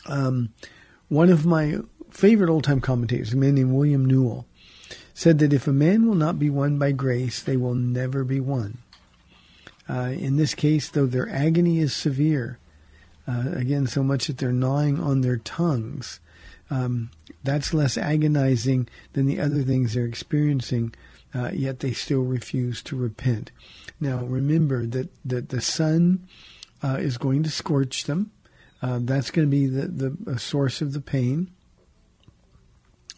Um, 0.06 0.52
one 1.08 1.30
of 1.30 1.46
my 1.46 1.78
favorite 2.10 2.50
old 2.50 2.64
time 2.64 2.80
commentators, 2.80 3.32
a 3.32 3.36
man 3.36 3.54
named 3.54 3.72
William 3.72 4.04
Newell, 4.04 4.46
said 5.14 5.38
that 5.38 5.52
if 5.52 5.66
a 5.66 5.72
man 5.72 6.06
will 6.06 6.14
not 6.14 6.38
be 6.38 6.50
won 6.50 6.78
by 6.78 6.92
grace, 6.92 7.42
they 7.42 7.56
will 7.56 7.74
never 7.74 8.24
be 8.24 8.40
won. 8.40 8.78
Uh, 9.88 10.12
in 10.16 10.36
this 10.36 10.54
case, 10.54 10.88
though 10.88 11.06
their 11.06 11.28
agony 11.28 11.80
is 11.80 11.92
severe, 11.92 12.58
uh, 13.26 13.50
again, 13.52 13.86
so 13.86 14.02
much 14.02 14.26
that 14.26 14.38
they're 14.38 14.52
gnawing 14.52 14.98
on 15.00 15.20
their 15.20 15.36
tongues, 15.36 16.20
um, 16.70 17.10
that's 17.42 17.74
less 17.74 17.98
agonizing 17.98 18.88
than 19.12 19.26
the 19.26 19.40
other 19.40 19.62
things 19.62 19.94
they're 19.94 20.04
experiencing, 20.04 20.94
uh, 21.34 21.50
yet 21.52 21.80
they 21.80 21.92
still 21.92 22.22
refuse 22.22 22.82
to 22.82 22.96
repent. 22.96 23.50
Now, 24.00 24.18
remember 24.24 24.86
that, 24.86 25.10
that 25.24 25.48
the 25.50 25.60
sun 25.60 26.26
uh, 26.82 26.98
is 27.00 27.18
going 27.18 27.42
to 27.42 27.50
scorch 27.50 28.04
them. 28.04 28.30
Uh, 28.82 28.98
that's 29.02 29.30
going 29.30 29.46
to 29.46 29.50
be 29.50 29.66
the, 29.66 30.10
the 30.10 30.38
source 30.38 30.80
of 30.80 30.92
the 30.92 31.00
pain. 31.00 31.50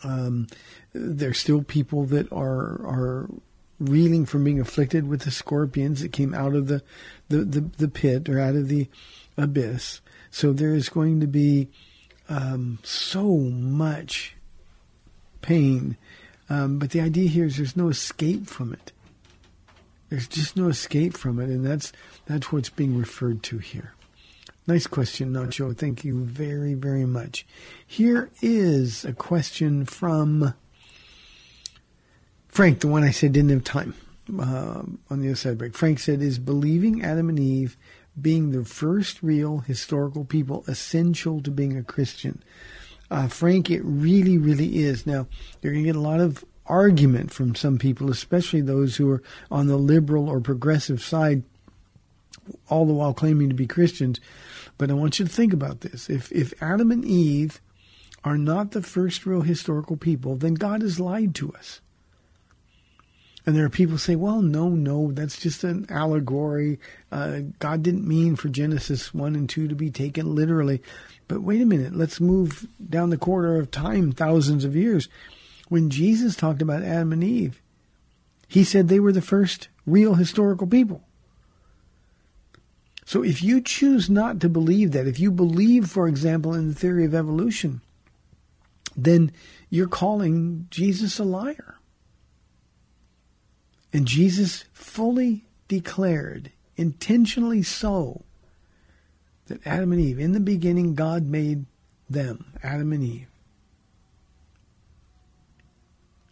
Um, 0.02 0.48
there's 0.92 1.38
still 1.38 1.62
people 1.62 2.04
that 2.06 2.30
are 2.32 2.84
are 2.84 3.30
reeling 3.78 4.26
from 4.26 4.44
being 4.44 4.60
afflicted 4.60 5.08
with 5.08 5.22
the 5.22 5.30
scorpions 5.30 6.00
that 6.00 6.12
came 6.12 6.34
out 6.34 6.54
of 6.54 6.68
the, 6.68 6.82
the, 7.28 7.38
the, 7.38 7.60
the 7.78 7.88
pit 7.88 8.28
or 8.28 8.38
out 8.38 8.54
of 8.54 8.68
the 8.68 8.88
abyss. 9.36 10.00
So 10.30 10.52
there 10.52 10.74
is 10.74 10.88
going 10.88 11.20
to 11.20 11.26
be 11.26 11.68
um, 12.28 12.78
so 12.82 13.36
much 13.36 14.36
pain. 15.40 15.96
Um, 16.48 16.78
but 16.78 16.90
the 16.90 17.00
idea 17.00 17.28
here 17.28 17.44
is 17.44 17.56
there's 17.56 17.76
no 17.76 17.88
escape 17.88 18.46
from 18.46 18.72
it. 18.72 18.92
There's 20.08 20.28
just 20.28 20.56
no 20.56 20.68
escape 20.68 21.16
from 21.16 21.38
it, 21.40 21.48
and 21.48 21.64
that's 21.64 21.90
that's 22.26 22.52
what's 22.52 22.68
being 22.68 22.98
referred 22.98 23.42
to 23.44 23.58
here. 23.58 23.94
Nice 24.66 24.86
question, 24.86 25.32
Nacho. 25.32 25.76
Thank 25.76 26.04
you 26.04 26.22
very, 26.24 26.74
very 26.74 27.06
much. 27.06 27.46
Here 27.86 28.30
is 28.42 29.04
a 29.04 29.12
question 29.12 29.86
from 29.86 30.54
Frank, 32.48 32.80
the 32.80 32.88
one 32.88 33.02
I 33.02 33.10
said 33.10 33.32
didn't 33.32 33.50
have 33.50 33.64
time 33.64 33.94
uh, 34.38 34.82
on 35.10 35.20
the 35.20 35.28
other 35.28 35.36
side 35.36 35.58
break. 35.58 35.74
Frank 35.74 35.98
said, 35.98 36.20
Is 36.20 36.38
believing 36.38 37.02
Adam 37.02 37.28
and 37.28 37.40
Eve 37.40 37.76
being 38.20 38.50
the 38.50 38.64
first 38.64 39.22
real 39.22 39.58
historical 39.58 40.24
people 40.24 40.64
essential 40.66 41.40
to 41.42 41.50
being 41.50 41.76
a 41.76 41.82
Christian? 41.82 42.42
Uh, 43.10 43.28
Frank, 43.28 43.70
it 43.70 43.82
really, 43.84 44.38
really 44.38 44.78
is. 44.78 45.06
Now, 45.06 45.26
you're 45.60 45.72
going 45.72 45.84
to 45.84 45.88
get 45.92 45.96
a 45.96 46.00
lot 46.00 46.20
of 46.20 46.44
argument 46.66 47.32
from 47.32 47.54
some 47.54 47.78
people, 47.78 48.10
especially 48.10 48.60
those 48.60 48.96
who 48.96 49.10
are 49.10 49.22
on 49.50 49.66
the 49.66 49.76
liberal 49.76 50.28
or 50.28 50.40
progressive 50.40 51.02
side, 51.02 51.42
all 52.68 52.86
the 52.86 52.92
while 52.94 53.12
claiming 53.12 53.48
to 53.48 53.54
be 53.54 53.66
Christians. 53.66 54.20
But 54.78 54.90
I 54.90 54.94
want 54.94 55.18
you 55.18 55.26
to 55.26 55.30
think 55.30 55.52
about 55.52 55.80
this. 55.80 56.08
If, 56.08 56.32
if 56.32 56.54
Adam 56.62 56.90
and 56.90 57.04
Eve 57.04 57.60
are 58.24 58.38
not 58.38 58.70
the 58.70 58.82
first 58.82 59.26
real 59.26 59.42
historical 59.42 59.96
people, 59.96 60.36
then 60.36 60.54
God 60.54 60.82
has 60.82 61.00
lied 61.00 61.34
to 61.36 61.52
us. 61.52 61.80
And 63.44 63.56
there 63.56 63.64
are 63.64 63.70
people 63.70 63.92
who 63.92 63.98
say, 63.98 64.14
well, 64.14 64.40
no, 64.40 64.68
no, 64.68 65.10
that's 65.12 65.38
just 65.38 65.64
an 65.64 65.86
allegory. 65.88 66.78
Uh, 67.10 67.40
God 67.58 67.82
didn't 67.82 68.06
mean 68.06 68.36
for 68.36 68.48
Genesis 68.48 69.12
1 69.12 69.34
and 69.34 69.48
2 69.48 69.68
to 69.68 69.74
be 69.74 69.90
taken 69.90 70.34
literally. 70.34 70.80
But 71.26 71.42
wait 71.42 71.60
a 71.60 71.66
minute, 71.66 71.94
let's 71.94 72.20
move 72.20 72.68
down 72.88 73.10
the 73.10 73.18
corridor 73.18 73.58
of 73.58 73.70
time 73.70 74.12
thousands 74.12 74.64
of 74.64 74.76
years. 74.76 75.08
When 75.68 75.90
Jesus 75.90 76.36
talked 76.36 76.62
about 76.62 76.82
Adam 76.82 77.12
and 77.12 77.24
Eve, 77.24 77.60
he 78.46 78.62
said 78.62 78.88
they 78.88 79.00
were 79.00 79.12
the 79.12 79.22
first 79.22 79.68
real 79.86 80.14
historical 80.14 80.66
people. 80.66 81.02
So 83.04 83.24
if 83.24 83.42
you 83.42 83.60
choose 83.60 84.08
not 84.08 84.40
to 84.40 84.48
believe 84.48 84.92
that, 84.92 85.08
if 85.08 85.18
you 85.18 85.30
believe, 85.32 85.88
for 85.88 86.06
example, 86.06 86.54
in 86.54 86.68
the 86.68 86.74
theory 86.74 87.04
of 87.04 87.14
evolution, 87.14 87.80
then 88.96 89.32
you're 89.70 89.88
calling 89.88 90.66
Jesus 90.70 91.18
a 91.18 91.24
liar. 91.24 91.76
And 93.92 94.06
Jesus 94.06 94.64
fully 94.72 95.44
declared, 95.68 96.50
intentionally 96.76 97.62
so, 97.62 98.22
that 99.46 99.66
Adam 99.66 99.92
and 99.92 100.00
Eve, 100.00 100.18
in 100.18 100.32
the 100.32 100.40
beginning, 100.40 100.94
God 100.94 101.26
made 101.26 101.66
them, 102.08 102.52
Adam 102.62 102.92
and 102.92 103.02
Eve. 103.02 103.26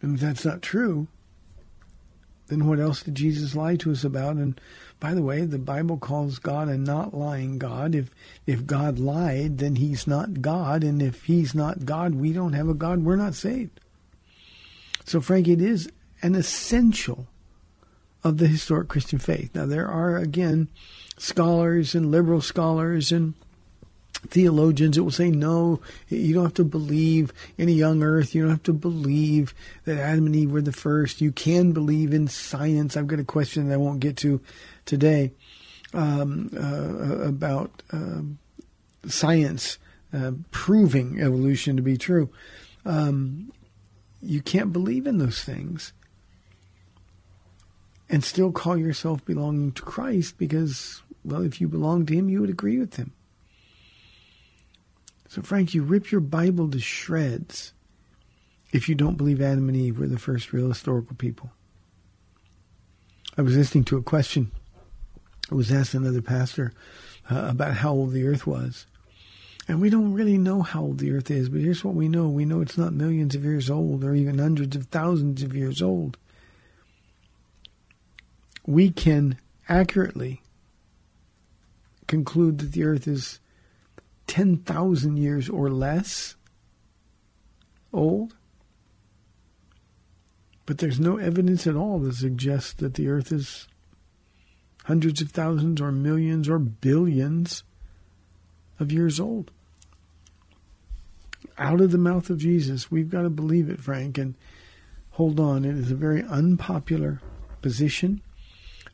And 0.01 0.15
if 0.15 0.21
that's 0.21 0.45
not 0.45 0.61
true, 0.61 1.07
then 2.47 2.67
what 2.67 2.79
else 2.79 3.03
did 3.03 3.15
Jesus 3.15 3.55
lie 3.55 3.75
to 3.77 3.91
us 3.91 4.03
about? 4.03 4.35
And 4.35 4.59
by 4.99 5.13
the 5.13 5.21
way, 5.21 5.45
the 5.45 5.57
Bible 5.57 5.97
calls 5.97 6.39
God 6.39 6.67
a 6.67 6.77
not 6.77 7.13
lying 7.13 7.57
God. 7.57 7.95
If 7.95 8.11
if 8.45 8.65
God 8.65 8.99
lied, 8.99 9.59
then 9.59 9.75
he's 9.75 10.05
not 10.05 10.41
God, 10.41 10.83
and 10.83 11.01
if 11.01 11.23
he's 11.23 11.55
not 11.55 11.85
God, 11.85 12.15
we 12.15 12.33
don't 12.33 12.53
have 12.53 12.67
a 12.67 12.73
God, 12.73 13.03
we're 13.03 13.15
not 13.15 13.35
saved. 13.35 13.79
So 15.05 15.21
Frank, 15.21 15.47
it 15.47 15.61
is 15.61 15.89
an 16.21 16.35
essential 16.35 17.27
of 18.23 18.37
the 18.37 18.47
historic 18.47 18.87
Christian 18.87 19.19
faith. 19.19 19.53
Now, 19.55 19.65
there 19.65 19.87
are, 19.87 20.17
again, 20.17 20.67
scholars 21.17 21.95
and 21.95 22.11
liberal 22.11 22.41
scholars 22.41 23.11
and 23.11 23.33
theologians 24.27 24.95
that 24.95 25.03
will 25.03 25.11
say, 25.11 25.31
no, 25.31 25.79
you 26.07 26.33
don't 26.33 26.43
have 26.43 26.53
to 26.55 26.63
believe 26.63 27.33
in 27.57 27.69
a 27.69 27.71
young 27.71 28.03
earth. 28.03 28.35
You 28.35 28.43
don't 28.43 28.51
have 28.51 28.63
to 28.63 28.73
believe 28.73 29.53
that 29.85 29.97
Adam 29.97 30.27
and 30.27 30.35
Eve 30.35 30.51
were 30.51 30.61
the 30.61 30.71
first. 30.71 31.21
You 31.21 31.31
can 31.31 31.71
believe 31.71 32.13
in 32.13 32.27
science. 32.27 32.95
I've 32.95 33.07
got 33.07 33.19
a 33.19 33.23
question 33.23 33.67
that 33.67 33.75
I 33.75 33.77
won't 33.77 33.99
get 33.99 34.17
to 34.17 34.41
today 34.85 35.31
um, 35.93 36.51
uh, 36.55 37.27
about 37.27 37.83
uh, 37.91 38.21
science 39.07 39.79
uh, 40.13 40.31
proving 40.51 41.19
evolution 41.19 41.75
to 41.77 41.81
be 41.81 41.97
true. 41.97 42.29
Um, 42.85 43.51
you 44.21 44.41
can't 44.41 44.71
believe 44.71 45.07
in 45.07 45.17
those 45.17 45.43
things 45.43 45.93
and 48.11 48.25
still 48.25 48.51
call 48.51 48.77
yourself 48.77 49.23
belonging 49.23 49.71
to 49.71 49.81
Christ 49.81 50.37
because, 50.37 51.01
well, 51.23 51.41
if 51.41 51.61
you 51.61 51.69
belong 51.69 52.05
to 52.05 52.13
Him, 52.13 52.27
you 52.29 52.41
would 52.41 52.49
agree 52.49 52.77
with 52.77 52.97
Him. 52.97 53.13
So, 55.29 55.41
Frank, 55.41 55.73
you 55.73 55.81
rip 55.81 56.11
your 56.11 56.19
Bible 56.19 56.69
to 56.69 56.79
shreds 56.79 57.71
if 58.73 58.89
you 58.89 58.95
don't 58.95 59.15
believe 59.15 59.41
Adam 59.41 59.69
and 59.69 59.77
Eve 59.77 59.97
were 59.97 60.07
the 60.07 60.19
first 60.19 60.51
real 60.51 60.67
historical 60.67 61.15
people. 61.15 61.51
I 63.37 63.43
was 63.43 63.55
listening 63.55 63.85
to 63.85 63.97
a 63.97 64.03
question. 64.03 64.51
I 65.49 65.55
was 65.55 65.71
asked 65.71 65.93
another 65.93 66.21
pastor 66.21 66.73
uh, 67.29 67.47
about 67.49 67.75
how 67.75 67.93
old 67.93 68.11
the 68.11 68.27
earth 68.27 68.45
was. 68.45 68.85
And 69.69 69.79
we 69.79 69.89
don't 69.89 70.13
really 70.13 70.37
know 70.37 70.63
how 70.63 70.81
old 70.81 70.97
the 70.97 71.13
earth 71.13 71.31
is, 71.31 71.47
but 71.47 71.61
here's 71.61 71.83
what 71.83 71.95
we 71.95 72.09
know. 72.09 72.27
We 72.27 72.43
know 72.43 72.59
it's 72.59 72.77
not 72.77 72.91
millions 72.91 73.35
of 73.35 73.45
years 73.45 73.69
old 73.69 74.03
or 74.03 74.13
even 74.15 74.37
hundreds 74.37 74.75
of 74.75 74.87
thousands 74.87 75.43
of 75.43 75.55
years 75.55 75.81
old 75.81 76.17
we 78.65 78.89
can 78.89 79.37
accurately 79.67 80.41
conclude 82.07 82.59
that 82.59 82.71
the 82.73 82.83
earth 82.83 83.07
is 83.07 83.39
10,000 84.27 85.17
years 85.17 85.49
or 85.49 85.69
less 85.69 86.35
old. 87.93 88.35
But 90.65 90.77
there's 90.77 90.99
no 90.99 91.17
evidence 91.17 91.67
at 91.67 91.75
all 91.75 91.99
that 91.99 92.15
suggests 92.15 92.73
that 92.73 92.93
the 92.93 93.09
earth 93.09 93.31
is 93.31 93.67
hundreds 94.85 95.21
of 95.21 95.31
thousands 95.31 95.81
or 95.81 95.91
millions 95.91 96.49
or 96.49 96.59
billions 96.59 97.63
of 98.79 98.91
years 98.91 99.19
old. 99.19 99.51
Out 101.57 101.81
of 101.81 101.91
the 101.91 101.97
mouth 101.97 102.29
of 102.29 102.37
Jesus, 102.37 102.89
we've 102.89 103.09
got 103.09 103.23
to 103.23 103.29
believe 103.29 103.69
it, 103.69 103.79
Frank, 103.79 104.17
and 104.17 104.35
hold 105.11 105.39
on. 105.39 105.65
It 105.65 105.75
is 105.75 105.91
a 105.91 105.95
very 105.95 106.23
unpopular 106.23 107.21
position. 107.61 108.21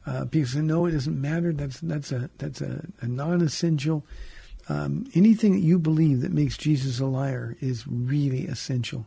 Uh, 0.08 0.24
people 0.24 0.48
say 0.48 0.62
no, 0.62 0.86
it 0.86 0.92
doesn't 0.92 1.20
matter. 1.20 1.52
That's 1.52 1.82
that's 1.82 2.14
a 2.14 2.30
that's 2.38 2.62
a, 2.62 2.86
a 3.02 3.08
non-essential. 3.08 4.06
Um, 4.70 5.06
anything 5.14 5.52
that 5.54 5.60
you 5.60 5.78
believe 5.78 6.22
that 6.22 6.32
makes 6.32 6.58
Jesus 6.58 7.00
a 7.00 7.06
liar 7.06 7.58
is 7.60 7.86
really 7.88 8.48
essential. 8.48 9.06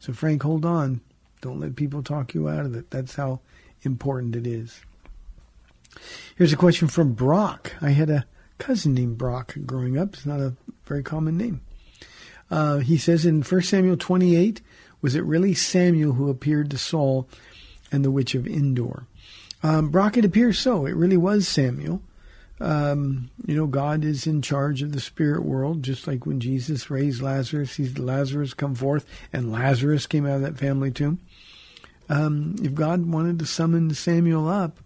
So 0.00 0.12
Frank, 0.12 0.42
hold 0.42 0.64
on. 0.64 1.00
Don't 1.40 1.60
let 1.60 1.76
people 1.76 2.02
talk 2.02 2.34
you 2.34 2.48
out 2.48 2.66
of 2.66 2.74
it. 2.74 2.90
That's 2.90 3.14
how 3.14 3.40
important 3.82 4.34
it 4.34 4.46
is. 4.46 4.80
Here's 6.36 6.52
a 6.52 6.56
question 6.56 6.88
from 6.88 7.12
Brock. 7.12 7.72
I 7.80 7.90
had 7.90 8.10
a 8.10 8.26
cousin 8.58 8.94
named 8.94 9.16
Brock 9.16 9.54
growing 9.64 9.96
up. 9.96 10.14
It's 10.14 10.26
not 10.26 10.40
a 10.40 10.54
very 10.84 11.02
common 11.02 11.36
name. 11.36 11.60
Uh, 12.50 12.78
he 12.78 12.98
says 12.98 13.24
in 13.24 13.42
1 13.42 13.62
Samuel 13.62 13.96
28, 13.96 14.60
was 15.02 15.14
it 15.14 15.24
really 15.24 15.54
Samuel 15.54 16.12
who 16.12 16.28
appeared 16.28 16.70
to 16.70 16.78
Saul 16.78 17.28
and 17.92 18.04
the 18.04 18.10
witch 18.10 18.34
of 18.34 18.46
Endor? 18.46 19.06
Um, 19.62 19.90
Brock, 19.90 20.16
it 20.16 20.24
appears 20.24 20.58
so. 20.58 20.86
It 20.86 20.96
really 20.96 21.16
was 21.16 21.46
Samuel. 21.46 22.02
Um, 22.60 23.30
you 23.46 23.54
know, 23.54 23.66
God 23.66 24.04
is 24.04 24.26
in 24.26 24.42
charge 24.42 24.82
of 24.82 24.92
the 24.92 25.00
spirit 25.00 25.44
world, 25.44 25.82
just 25.82 26.06
like 26.06 26.26
when 26.26 26.40
Jesus 26.40 26.90
raised 26.90 27.22
Lazarus, 27.22 27.76
he's 27.76 27.98
Lazarus 27.98 28.52
come 28.52 28.74
forth, 28.74 29.06
and 29.32 29.50
Lazarus 29.50 30.06
came 30.06 30.26
out 30.26 30.36
of 30.36 30.42
that 30.42 30.58
family 30.58 30.90
tomb. 30.90 31.20
Um, 32.10 32.56
if 32.62 32.74
God 32.74 33.06
wanted 33.06 33.38
to 33.38 33.46
summon 33.46 33.94
Samuel 33.94 34.48
up, 34.48 34.78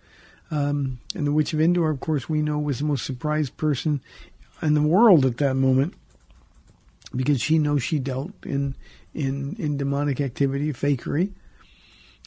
um, 0.51 1.01
and 1.17 1.27
the 1.27 1.33
witch 1.33 1.53
of 1.53 1.61
Endor, 1.61 1.91
of 1.91 1.99
course, 1.99 2.29
we 2.29 2.43
know 2.43 2.59
was 2.59 2.79
the 2.79 2.85
most 2.85 3.05
surprised 3.05 3.57
person 3.57 4.01
in 4.63 4.75
the 4.75 4.83
world 4.83 5.27
at 5.27 5.39
that 5.39 5.55
moment, 5.55 5.95
because 7.15 7.41
she 7.41 7.59
knows 7.59 7.83
she 7.83 7.99
dealt 7.99 8.33
in 8.45 8.77
in 9.15 9.57
in 9.59 9.77
demonic 9.77 10.21
activity, 10.21 10.73
fakery. 10.73 11.33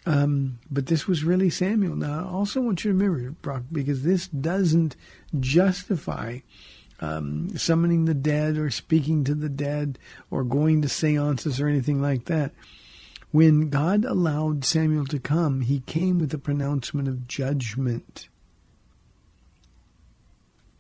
Um, 0.07 0.59
but 0.71 0.85
this 0.85 1.05
was 1.05 1.25
really 1.25 1.49
Samuel. 1.49 1.97
Now, 1.97 2.21
I 2.21 2.31
also 2.31 2.61
want 2.61 2.85
you 2.85 2.93
to 2.93 2.97
remember, 2.97 3.31
Brock, 3.41 3.63
because 3.69 4.03
this 4.03 4.29
doesn't 4.29 4.95
justify 5.37 6.39
um, 7.01 7.57
summoning 7.57 8.05
the 8.05 8.13
dead 8.13 8.57
or 8.57 8.69
speaking 8.69 9.25
to 9.25 9.35
the 9.35 9.49
dead 9.49 9.99
or 10.31 10.45
going 10.45 10.81
to 10.81 10.87
seances 10.87 11.59
or 11.59 11.67
anything 11.67 12.01
like 12.01 12.23
that. 12.25 12.53
When 13.31 13.69
God 13.69 14.05
allowed 14.05 14.63
Samuel 14.63 15.07
to 15.07 15.19
come, 15.19 15.59
he 15.59 15.81
came 15.81 16.19
with 16.19 16.33
a 16.33 16.37
pronouncement 16.39 17.09
of 17.09 17.27
judgment. 17.27 18.29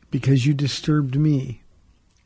Because 0.09 0.45
you 0.45 0.53
disturbed 0.53 1.17
me, 1.19 1.63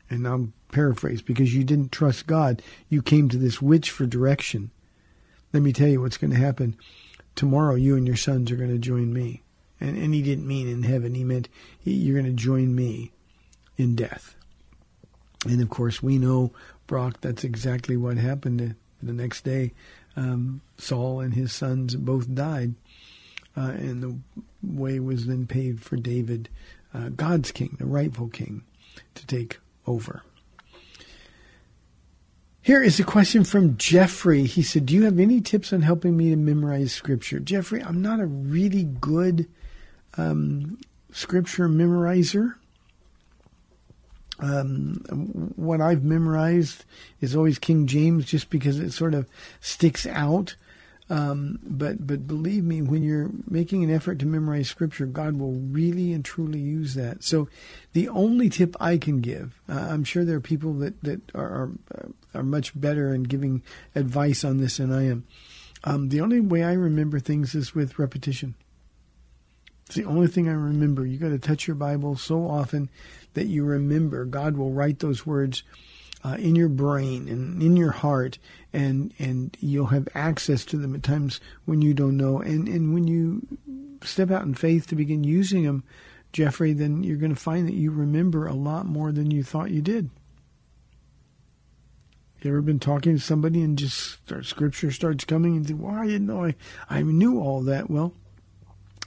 and 0.08 0.26
I'll 0.28 0.52
paraphrase, 0.70 1.20
because 1.20 1.52
you 1.52 1.64
didn't 1.64 1.90
trust 1.90 2.28
God, 2.28 2.62
you 2.88 3.02
came 3.02 3.28
to 3.28 3.38
this 3.38 3.60
witch 3.60 3.90
for 3.90 4.06
direction. 4.06 4.70
Let 5.52 5.62
me 5.62 5.72
tell 5.72 5.88
you 5.88 6.00
what's 6.00 6.16
going 6.16 6.30
to 6.30 6.36
happen. 6.36 6.76
Tomorrow, 7.34 7.74
you 7.74 7.96
and 7.96 8.06
your 8.06 8.16
sons 8.16 8.50
are 8.50 8.56
going 8.56 8.70
to 8.70 8.78
join 8.78 9.12
me. 9.12 9.42
And, 9.80 9.96
and 9.98 10.14
he 10.14 10.22
didn't 10.22 10.46
mean 10.46 10.68
in 10.68 10.84
heaven, 10.84 11.14
he 11.14 11.24
meant 11.24 11.48
you're 11.82 12.20
going 12.20 12.34
to 12.34 12.42
join 12.42 12.74
me 12.74 13.12
in 13.76 13.96
death. 13.96 14.36
And 15.46 15.60
of 15.60 15.70
course, 15.70 16.02
we 16.02 16.18
know, 16.18 16.52
Brock, 16.86 17.20
that's 17.20 17.42
exactly 17.42 17.96
what 17.96 18.16
happened 18.16 18.76
the 19.02 19.12
next 19.12 19.42
day. 19.42 19.72
Um, 20.16 20.60
Saul 20.78 21.20
and 21.20 21.34
his 21.34 21.52
sons 21.52 21.96
both 21.96 22.32
died, 22.32 22.74
uh, 23.56 23.72
and 23.72 24.02
the 24.02 24.18
way 24.62 25.00
was 25.00 25.26
then 25.26 25.46
paved 25.46 25.82
for 25.82 25.96
David, 25.96 26.48
uh, 26.94 27.08
God's 27.08 27.50
king, 27.50 27.76
the 27.78 27.86
rightful 27.86 28.28
king, 28.28 28.62
to 29.14 29.26
take 29.26 29.58
over. 29.86 30.22
Here 32.64 32.80
is 32.80 33.00
a 33.00 33.04
question 33.04 33.42
from 33.42 33.76
Jeffrey. 33.76 34.44
He 34.44 34.62
said, 34.62 34.86
Do 34.86 34.94
you 34.94 35.02
have 35.02 35.18
any 35.18 35.40
tips 35.40 35.72
on 35.72 35.82
helping 35.82 36.16
me 36.16 36.30
to 36.30 36.36
memorize 36.36 36.92
scripture? 36.92 37.40
Jeffrey, 37.40 37.82
I'm 37.82 38.00
not 38.00 38.20
a 38.20 38.26
really 38.26 38.84
good 38.84 39.48
um, 40.16 40.78
scripture 41.10 41.68
memorizer. 41.68 42.54
Um, 44.38 45.52
what 45.56 45.80
I've 45.80 46.04
memorized 46.04 46.84
is 47.20 47.34
always 47.34 47.58
King 47.58 47.88
James 47.88 48.26
just 48.26 48.48
because 48.48 48.78
it 48.78 48.92
sort 48.92 49.14
of 49.14 49.28
sticks 49.60 50.06
out. 50.06 50.54
Um, 51.10 51.58
but 51.64 52.06
but 52.06 52.28
believe 52.28 52.62
me, 52.62 52.80
when 52.80 53.02
you're 53.02 53.30
making 53.50 53.82
an 53.82 53.90
effort 53.90 54.20
to 54.20 54.26
memorize 54.26 54.68
scripture, 54.68 55.04
God 55.06 55.36
will 55.36 55.52
really 55.52 56.12
and 56.12 56.24
truly 56.24 56.60
use 56.60 56.94
that. 56.94 57.24
So, 57.24 57.48
the 57.92 58.08
only 58.08 58.48
tip 58.48 58.76
I 58.80 58.98
can 58.98 59.20
give, 59.20 59.60
uh, 59.68 59.88
I'm 59.90 60.04
sure 60.04 60.24
there 60.24 60.36
are 60.36 60.40
people 60.40 60.72
that 60.74 61.02
that 61.02 61.20
are 61.34 61.72
are, 61.90 62.08
are, 62.34 62.42
much 62.42 62.78
better 62.78 63.14
in 63.14 63.24
giving 63.24 63.62
advice 63.94 64.44
on 64.44 64.58
this 64.58 64.76
than 64.78 64.92
I 64.92 65.06
am. 65.06 65.24
Um, 65.84 66.08
the 66.08 66.20
only 66.20 66.40
way 66.40 66.62
I 66.62 66.72
remember 66.72 67.18
things 67.18 67.54
is 67.54 67.74
with 67.74 67.98
repetition. 67.98 68.54
It's 69.86 69.96
the 69.96 70.04
only 70.04 70.28
thing 70.28 70.48
I 70.48 70.52
remember. 70.52 71.04
You 71.04 71.18
got 71.18 71.30
to 71.30 71.38
touch 71.38 71.66
your 71.66 71.74
Bible 71.74 72.16
so 72.16 72.46
often 72.46 72.88
that 73.34 73.46
you 73.46 73.64
remember. 73.64 74.24
God 74.24 74.56
will 74.56 74.70
write 74.70 75.00
those 75.00 75.26
words 75.26 75.62
uh, 76.24 76.36
in 76.38 76.54
your 76.54 76.68
brain 76.68 77.28
and 77.28 77.62
in 77.62 77.76
your 77.76 77.90
heart, 77.90 78.38
and 78.72 79.12
and 79.18 79.56
you'll 79.60 79.86
have 79.86 80.08
access 80.14 80.64
to 80.66 80.76
them 80.76 80.94
at 80.94 81.02
times 81.02 81.40
when 81.64 81.82
you 81.82 81.94
don't 81.94 82.16
know. 82.16 82.38
And 82.38 82.68
and 82.68 82.94
when 82.94 83.06
you 83.08 83.46
step 84.02 84.30
out 84.30 84.44
in 84.44 84.54
faith 84.54 84.86
to 84.88 84.96
begin 84.96 85.24
using 85.24 85.64
them, 85.64 85.84
Jeffrey, 86.32 86.72
then 86.72 87.02
you're 87.02 87.18
going 87.18 87.34
to 87.34 87.40
find 87.40 87.66
that 87.68 87.74
you 87.74 87.90
remember 87.90 88.46
a 88.46 88.54
lot 88.54 88.86
more 88.86 89.12
than 89.12 89.30
you 89.30 89.42
thought 89.42 89.70
you 89.70 89.82
did. 89.82 90.10
You 92.42 92.50
ever 92.50 92.62
been 92.62 92.80
talking 92.80 93.14
to 93.14 93.22
somebody 93.22 93.62
and 93.62 93.78
just 93.78 94.20
start, 94.24 94.46
scripture 94.46 94.90
starts 94.90 95.24
coming 95.24 95.56
and 95.56 95.66
think, 95.66 95.80
"Well, 95.80 95.94
I 95.94 96.06
didn't 96.06 96.26
know 96.26 96.44
I 96.44 96.54
I 96.90 97.02
knew 97.02 97.38
all 97.38 97.62
that." 97.62 97.88
Well, 97.88 98.14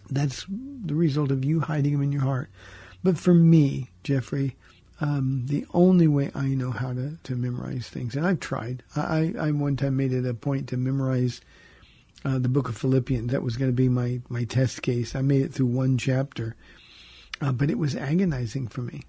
that's 0.09 0.45
the 0.47 0.95
result 0.95 1.31
of 1.31 1.43
you 1.43 1.59
hiding 1.59 1.93
them 1.93 2.01
in 2.01 2.11
your 2.11 2.21
heart. 2.21 2.49
But 3.03 3.17
for 3.17 3.33
me, 3.33 3.91
Jeffrey, 4.03 4.55
um, 5.01 5.43
the 5.47 5.65
only 5.73 6.07
way 6.07 6.31
I 6.33 6.47
know 6.49 6.71
how 6.71 6.93
to, 6.93 7.17
to 7.23 7.35
memorize 7.35 7.89
things, 7.89 8.15
and 8.15 8.25
I've 8.25 8.39
tried. 8.39 8.83
I, 8.95 9.33
I 9.37 9.51
one 9.51 9.75
time 9.75 9.97
made 9.97 10.13
it 10.13 10.25
a 10.25 10.33
point 10.33 10.69
to 10.69 10.77
memorize 10.77 11.41
uh, 12.23 12.39
the 12.39 12.49
book 12.49 12.69
of 12.69 12.77
Philippians. 12.77 13.31
That 13.31 13.43
was 13.43 13.57
going 13.57 13.69
to 13.69 13.75
be 13.75 13.89
my, 13.89 14.21
my 14.29 14.45
test 14.45 14.81
case. 14.81 15.15
I 15.15 15.21
made 15.21 15.41
it 15.41 15.53
through 15.53 15.67
one 15.67 15.97
chapter, 15.97 16.55
uh, 17.41 17.51
but 17.51 17.69
it 17.69 17.77
was 17.77 17.95
agonizing 17.95 18.67
for 18.67 18.81
me. 18.81 19.03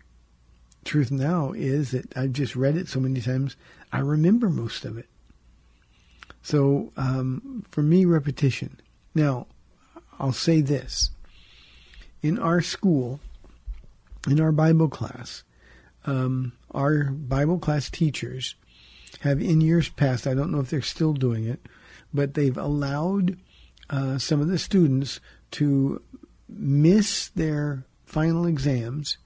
Truth 0.86 1.10
now 1.10 1.50
is 1.50 1.90
that 1.90 2.16
I've 2.16 2.32
just 2.32 2.54
read 2.54 2.76
it 2.76 2.88
so 2.88 3.00
many 3.00 3.20
times, 3.20 3.56
I 3.92 3.98
remember 3.98 4.48
most 4.48 4.84
of 4.84 4.96
it. 4.96 5.08
So 6.42 6.92
um, 6.96 7.64
for 7.72 7.82
me, 7.82 8.04
repetition. 8.04 8.80
Now, 9.12 9.48
I'll 10.20 10.32
say 10.32 10.60
this. 10.60 11.10
In 12.22 12.38
our 12.38 12.60
school, 12.60 13.18
in 14.28 14.40
our 14.40 14.52
Bible 14.52 14.88
class, 14.88 15.42
um, 16.04 16.52
our 16.70 17.10
Bible 17.10 17.58
class 17.58 17.90
teachers 17.90 18.54
have, 19.22 19.42
in 19.42 19.60
years 19.60 19.88
past, 19.88 20.24
I 20.24 20.34
don't 20.34 20.52
know 20.52 20.60
if 20.60 20.70
they're 20.70 20.82
still 20.82 21.14
doing 21.14 21.46
it, 21.46 21.66
but 22.14 22.34
they've 22.34 22.56
allowed 22.56 23.36
uh, 23.90 24.18
some 24.18 24.40
of 24.40 24.46
the 24.46 24.58
students 24.58 25.18
to 25.50 26.00
miss 26.48 27.26
their 27.30 27.84
final 28.04 28.46
exams 28.46 29.18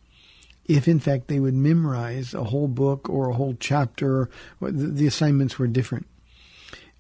if, 0.71 0.87
in 0.87 1.01
fact, 1.01 1.27
they 1.27 1.41
would 1.41 1.55
memorize 1.55 2.33
a 2.33 2.45
whole 2.45 2.69
book 2.69 3.09
or 3.09 3.29
a 3.29 3.35
whole 3.35 3.57
chapter. 3.59 4.31
The 4.61 5.07
assignments 5.07 5.59
were 5.59 5.67
different. 5.67 6.07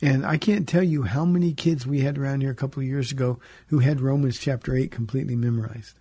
And 0.02 0.26
I 0.26 0.38
can't 0.38 0.68
tell 0.68 0.82
you 0.82 1.02
how 1.02 1.24
many 1.24 1.52
kids 1.52 1.86
we 1.86 2.00
had 2.00 2.18
around 2.18 2.40
here 2.40 2.50
a 2.50 2.54
couple 2.54 2.80
of 2.80 2.88
years 2.88 3.12
ago 3.12 3.38
who 3.68 3.78
had 3.78 4.00
Romans 4.00 4.38
chapter 4.38 4.74
8 4.74 4.90
completely 4.90 5.36
memorized. 5.36 5.94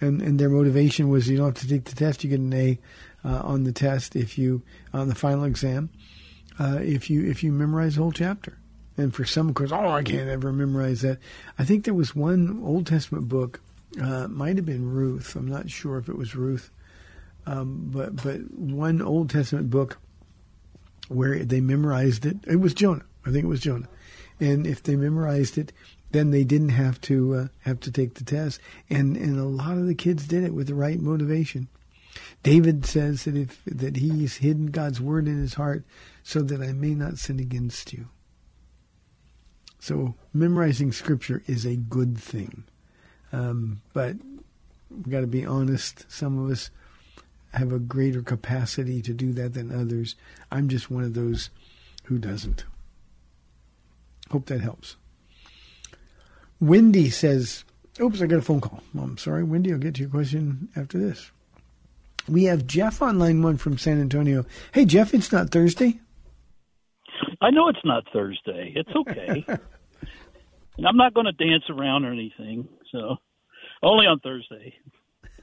And, 0.00 0.20
and 0.20 0.38
their 0.38 0.50
motivation 0.50 1.08
was 1.08 1.28
you 1.28 1.38
don't 1.38 1.56
have 1.56 1.66
to 1.66 1.68
take 1.68 1.84
the 1.84 1.94
test, 1.94 2.22
you 2.22 2.30
get 2.30 2.40
an 2.40 2.52
A 2.52 2.78
uh, 3.24 3.40
on 3.42 3.64
the 3.64 3.72
test 3.72 4.14
if 4.14 4.36
you, 4.36 4.62
on 4.92 5.08
the 5.08 5.14
final 5.14 5.44
exam, 5.44 5.88
uh, 6.60 6.78
if 6.82 7.08
you, 7.08 7.28
if 7.28 7.42
you 7.42 7.52
memorize 7.52 7.94
the 7.94 8.02
whole 8.02 8.12
chapter. 8.12 8.58
And 8.98 9.14
for 9.14 9.24
some, 9.24 9.48
of 9.48 9.54
course, 9.54 9.72
oh, 9.72 9.88
I 9.88 10.02
can't 10.02 10.28
ever 10.28 10.52
memorize 10.52 11.00
that. 11.02 11.18
I 11.58 11.64
think 11.64 11.84
there 11.84 11.94
was 11.94 12.14
one 12.14 12.60
Old 12.64 12.86
Testament 12.86 13.28
book, 13.28 13.60
uh, 14.00 14.28
might 14.28 14.56
have 14.56 14.66
been 14.66 14.90
Ruth. 14.90 15.34
I'm 15.36 15.48
not 15.48 15.70
sure 15.70 15.98
if 15.98 16.08
it 16.08 16.16
was 16.16 16.34
Ruth. 16.34 16.70
Um, 17.46 17.88
but, 17.92 18.16
but 18.16 18.52
one 18.52 19.00
Old 19.00 19.30
Testament 19.30 19.70
book 19.70 19.98
where 21.08 21.44
they 21.44 21.60
memorized 21.60 22.26
it. 22.26 22.36
It 22.46 22.56
was 22.56 22.74
Jonah. 22.74 23.04
I 23.24 23.30
think 23.30 23.44
it 23.44 23.48
was 23.48 23.60
Jonah. 23.60 23.88
And 24.40 24.66
if 24.66 24.82
they 24.82 24.96
memorized 24.96 25.58
it, 25.58 25.72
then 26.10 26.30
they 26.30 26.44
didn't 26.44 26.70
have 26.70 27.00
to 27.02 27.34
uh, 27.34 27.48
have 27.60 27.80
to 27.80 27.90
take 27.90 28.14
the 28.14 28.24
test. 28.24 28.60
And 28.88 29.16
and 29.16 29.38
a 29.38 29.44
lot 29.44 29.76
of 29.76 29.86
the 29.86 29.94
kids 29.94 30.26
did 30.26 30.44
it 30.44 30.54
with 30.54 30.66
the 30.66 30.74
right 30.74 31.00
motivation. 31.00 31.68
David 32.42 32.86
says 32.86 33.24
that 33.24 33.36
if 33.36 33.62
that 33.66 33.96
he's 33.96 34.36
hidden 34.36 34.66
God's 34.66 35.00
word 35.00 35.26
in 35.26 35.38
his 35.40 35.54
heart 35.54 35.84
so 36.22 36.40
that 36.42 36.62
I 36.62 36.72
may 36.72 36.94
not 36.94 37.18
sin 37.18 37.40
against 37.40 37.92
you. 37.92 38.08
So 39.78 40.14
memorizing 40.32 40.92
scripture 40.92 41.42
is 41.46 41.64
a 41.64 41.76
good 41.76 42.18
thing, 42.18 42.64
um, 43.32 43.80
but 43.92 44.16
we've 44.90 45.10
got 45.10 45.20
to 45.20 45.26
be 45.26 45.44
honest. 45.44 46.10
Some 46.10 46.38
of 46.38 46.50
us 46.50 46.70
have 47.52 47.72
a 47.72 47.78
greater 47.78 48.22
capacity 48.22 49.02
to 49.02 49.12
do 49.12 49.32
that 49.32 49.54
than 49.54 49.74
others. 49.74 50.14
I'm 50.50 50.68
just 50.68 50.90
one 50.90 51.04
of 51.04 51.14
those 51.14 51.50
who 52.04 52.18
doesn't. 52.18 52.64
Hope 54.30 54.46
that 54.46 54.60
helps. 54.60 54.96
Wendy 56.60 57.08
says, 57.08 57.64
Oops, 58.00 58.20
I 58.20 58.26
got 58.26 58.38
a 58.38 58.42
phone 58.42 58.60
call. 58.60 58.82
I'm 58.98 59.18
sorry, 59.18 59.42
Wendy. 59.42 59.72
I'll 59.72 59.78
get 59.78 59.94
to 59.94 60.02
your 60.02 60.10
question 60.10 60.68
after 60.76 60.98
this. 60.98 61.30
We 62.28 62.44
have 62.44 62.66
Jeff 62.66 63.00
on 63.02 63.18
line 63.18 63.42
one 63.42 63.56
from 63.56 63.78
San 63.78 64.00
Antonio. 64.00 64.44
Hey, 64.72 64.84
Jeff, 64.84 65.14
it's 65.14 65.32
not 65.32 65.50
Thursday. 65.50 65.98
I 67.40 67.50
know 67.50 67.68
it's 67.68 67.84
not 67.84 68.04
Thursday. 68.12 68.72
It's 68.76 68.90
okay. 68.94 69.44
and 69.48 70.86
I'm 70.86 70.96
not 70.96 71.14
going 71.14 71.26
to 71.26 71.32
dance 71.32 71.64
around 71.70 72.04
or 72.04 72.12
anything. 72.12 72.68
So, 72.92 73.16
only 73.82 74.06
on 74.06 74.20
Thursday. 74.20 74.74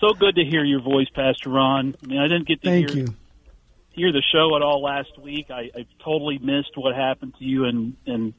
so 0.00 0.12
good 0.18 0.34
to 0.36 0.44
hear 0.44 0.64
your 0.64 0.80
voice, 0.80 1.08
Pastor 1.14 1.50
Ron. 1.50 1.94
I 2.02 2.06
mean, 2.06 2.18
I 2.18 2.28
didn't 2.28 2.46
get 2.48 2.62
to 2.62 2.68
Thank 2.68 2.90
hear 2.90 3.04
you. 3.04 3.14
hear 3.90 4.12
the 4.12 4.22
show 4.32 4.56
at 4.56 4.62
all 4.62 4.82
last 4.82 5.18
week. 5.18 5.50
I, 5.50 5.70
I 5.76 5.86
totally 6.02 6.38
missed 6.38 6.76
what 6.76 6.94
happened 6.94 7.34
to 7.38 7.44
you 7.44 7.64
in 7.64 7.96
in 8.06 8.34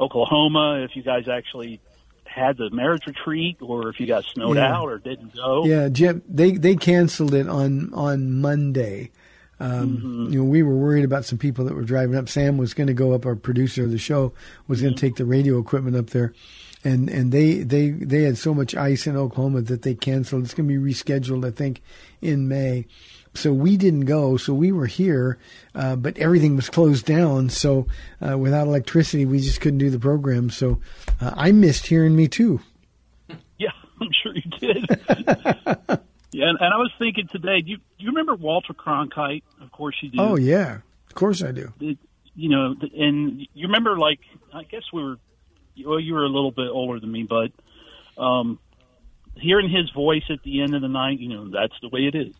Oklahoma. 0.00 0.80
If 0.84 0.96
you 0.96 1.02
guys 1.02 1.28
actually 1.28 1.80
had 2.24 2.56
the 2.56 2.70
marriage 2.70 3.06
retreat, 3.06 3.58
or 3.60 3.88
if 3.88 3.98
you 4.00 4.06
got 4.06 4.24
snowed 4.24 4.56
Yeah. 4.56 4.72
out 4.76 4.84
or 4.88 4.98
didn't 4.98 5.34
go. 5.34 5.64
Yeah, 5.64 5.88
Jeff, 5.88 6.16
they 6.28 6.52
they 6.52 6.76
canceled 6.76 7.34
it 7.34 7.48
on 7.48 7.92
on 7.92 8.40
Monday. 8.40 9.10
Um, 9.60 10.28
You 10.30 10.38
know, 10.38 10.44
we 10.44 10.62
were 10.62 10.74
worried 10.76 11.04
about 11.04 11.24
some 11.24 11.38
people 11.38 11.64
that 11.66 11.74
were 11.74 11.82
driving 11.82 12.16
up. 12.16 12.28
Sam 12.28 12.56
was 12.56 12.72
going 12.74 12.86
to 12.86 12.94
go 12.94 13.12
up. 13.12 13.26
Our 13.26 13.36
producer 13.36 13.84
of 13.84 13.90
the 13.90 13.98
show 13.98 14.32
was 14.68 14.80
going 14.80 14.94
to 14.94 15.00
take 15.00 15.16
the 15.16 15.26
radio 15.26 15.58
equipment 15.58 15.96
up 15.96 16.10
there, 16.10 16.32
and 16.82 17.08
and 17.10 17.30
they 17.30 17.62
they 17.62 17.90
they 17.90 18.22
had 18.22 18.38
so 18.38 18.54
much 18.54 18.74
ice 18.74 19.06
in 19.06 19.16
Oklahoma 19.16 19.60
that 19.62 19.82
they 19.82 19.94
canceled. 19.94 20.44
It's 20.44 20.54
going 20.54 20.68
to 20.68 20.80
be 20.80 20.92
rescheduled, 20.92 21.46
I 21.46 21.50
think, 21.50 21.82
in 22.22 22.48
May. 22.48 22.86
so 23.34 23.52
we 23.52 23.76
didn't 23.76 24.06
go. 24.06 24.36
So 24.38 24.54
we 24.54 24.72
were 24.72 24.86
here, 24.86 25.38
uh, 25.74 25.94
but 25.96 26.16
everything 26.18 26.56
was 26.56 26.68
closed 26.70 27.04
down. 27.06 27.48
So 27.50 27.86
uh, 28.26 28.36
without 28.38 28.66
electricity, 28.66 29.24
we 29.26 29.40
just 29.40 29.60
couldn't 29.60 29.78
do 29.78 29.90
the 29.90 30.00
program. 30.00 30.48
So 30.50 30.80
uh, 31.20 31.32
I 31.36 31.52
missed 31.52 31.86
hearing 31.86 32.16
me 32.16 32.28
too. 32.28 32.60
Yeah, 33.58 33.72
I'm 34.00 34.08
sure 34.10 34.32
you 34.34 34.50
did. 34.58 36.00
yeah, 36.32 36.48
and, 36.48 36.58
and 36.60 36.72
I 36.72 36.76
was 36.76 36.92
thinking 36.98 37.26
today. 37.28 37.60
Do 37.60 37.70
you, 37.70 37.76
do 37.76 37.82
you 37.98 38.08
remember 38.08 38.34
Walter 38.34 38.72
Cronkite? 38.72 39.42
Of 39.60 39.72
course 39.72 39.96
you 40.02 40.10
do. 40.10 40.18
Oh 40.20 40.36
yeah, 40.36 40.78
of 41.08 41.14
course 41.14 41.42
I 41.42 41.52
do. 41.52 41.72
It, 41.80 41.98
you 42.34 42.48
know, 42.48 42.74
and 42.96 43.40
you 43.52 43.66
remember 43.66 43.98
like 43.98 44.20
I 44.52 44.64
guess 44.64 44.82
we 44.92 45.02
were. 45.02 45.16
Well, 45.84 46.00
you 46.00 46.14
were 46.14 46.24
a 46.24 46.28
little 46.28 46.50
bit 46.50 46.68
older 46.68 47.00
than 47.00 47.10
me, 47.10 47.22
but 47.22 47.52
um, 48.22 48.58
hearing 49.36 49.70
his 49.70 49.90
voice 49.90 50.24
at 50.28 50.42
the 50.42 50.62
end 50.62 50.74
of 50.74 50.82
the 50.82 50.88
night, 50.88 51.20
you 51.20 51.28
know, 51.28 51.48
that's 51.48 51.72
the 51.80 51.88
way 51.88 52.00
it 52.00 52.14
is. 52.14 52.34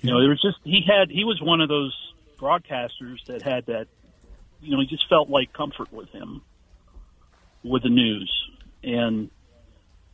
You 0.00 0.10
know, 0.10 0.20
there 0.20 0.28
was 0.28 0.40
just 0.40 0.58
he 0.64 0.82
had 0.86 1.10
he 1.10 1.24
was 1.24 1.40
one 1.40 1.60
of 1.60 1.68
those 1.68 1.96
broadcasters 2.38 3.24
that 3.26 3.42
had 3.42 3.66
that. 3.66 3.86
You 4.60 4.72
know, 4.72 4.80
he 4.80 4.86
just 4.86 5.08
felt 5.08 5.28
like 5.28 5.52
comfort 5.52 5.92
with 5.92 6.08
him, 6.10 6.42
with 7.64 7.82
the 7.82 7.88
news. 7.88 8.32
And 8.84 9.30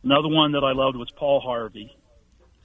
another 0.03 0.27
one 0.27 0.53
that 0.53 0.63
I 0.63 0.71
loved 0.71 0.97
was 0.97 1.11
Paul 1.11 1.39
Harvey. 1.39 1.95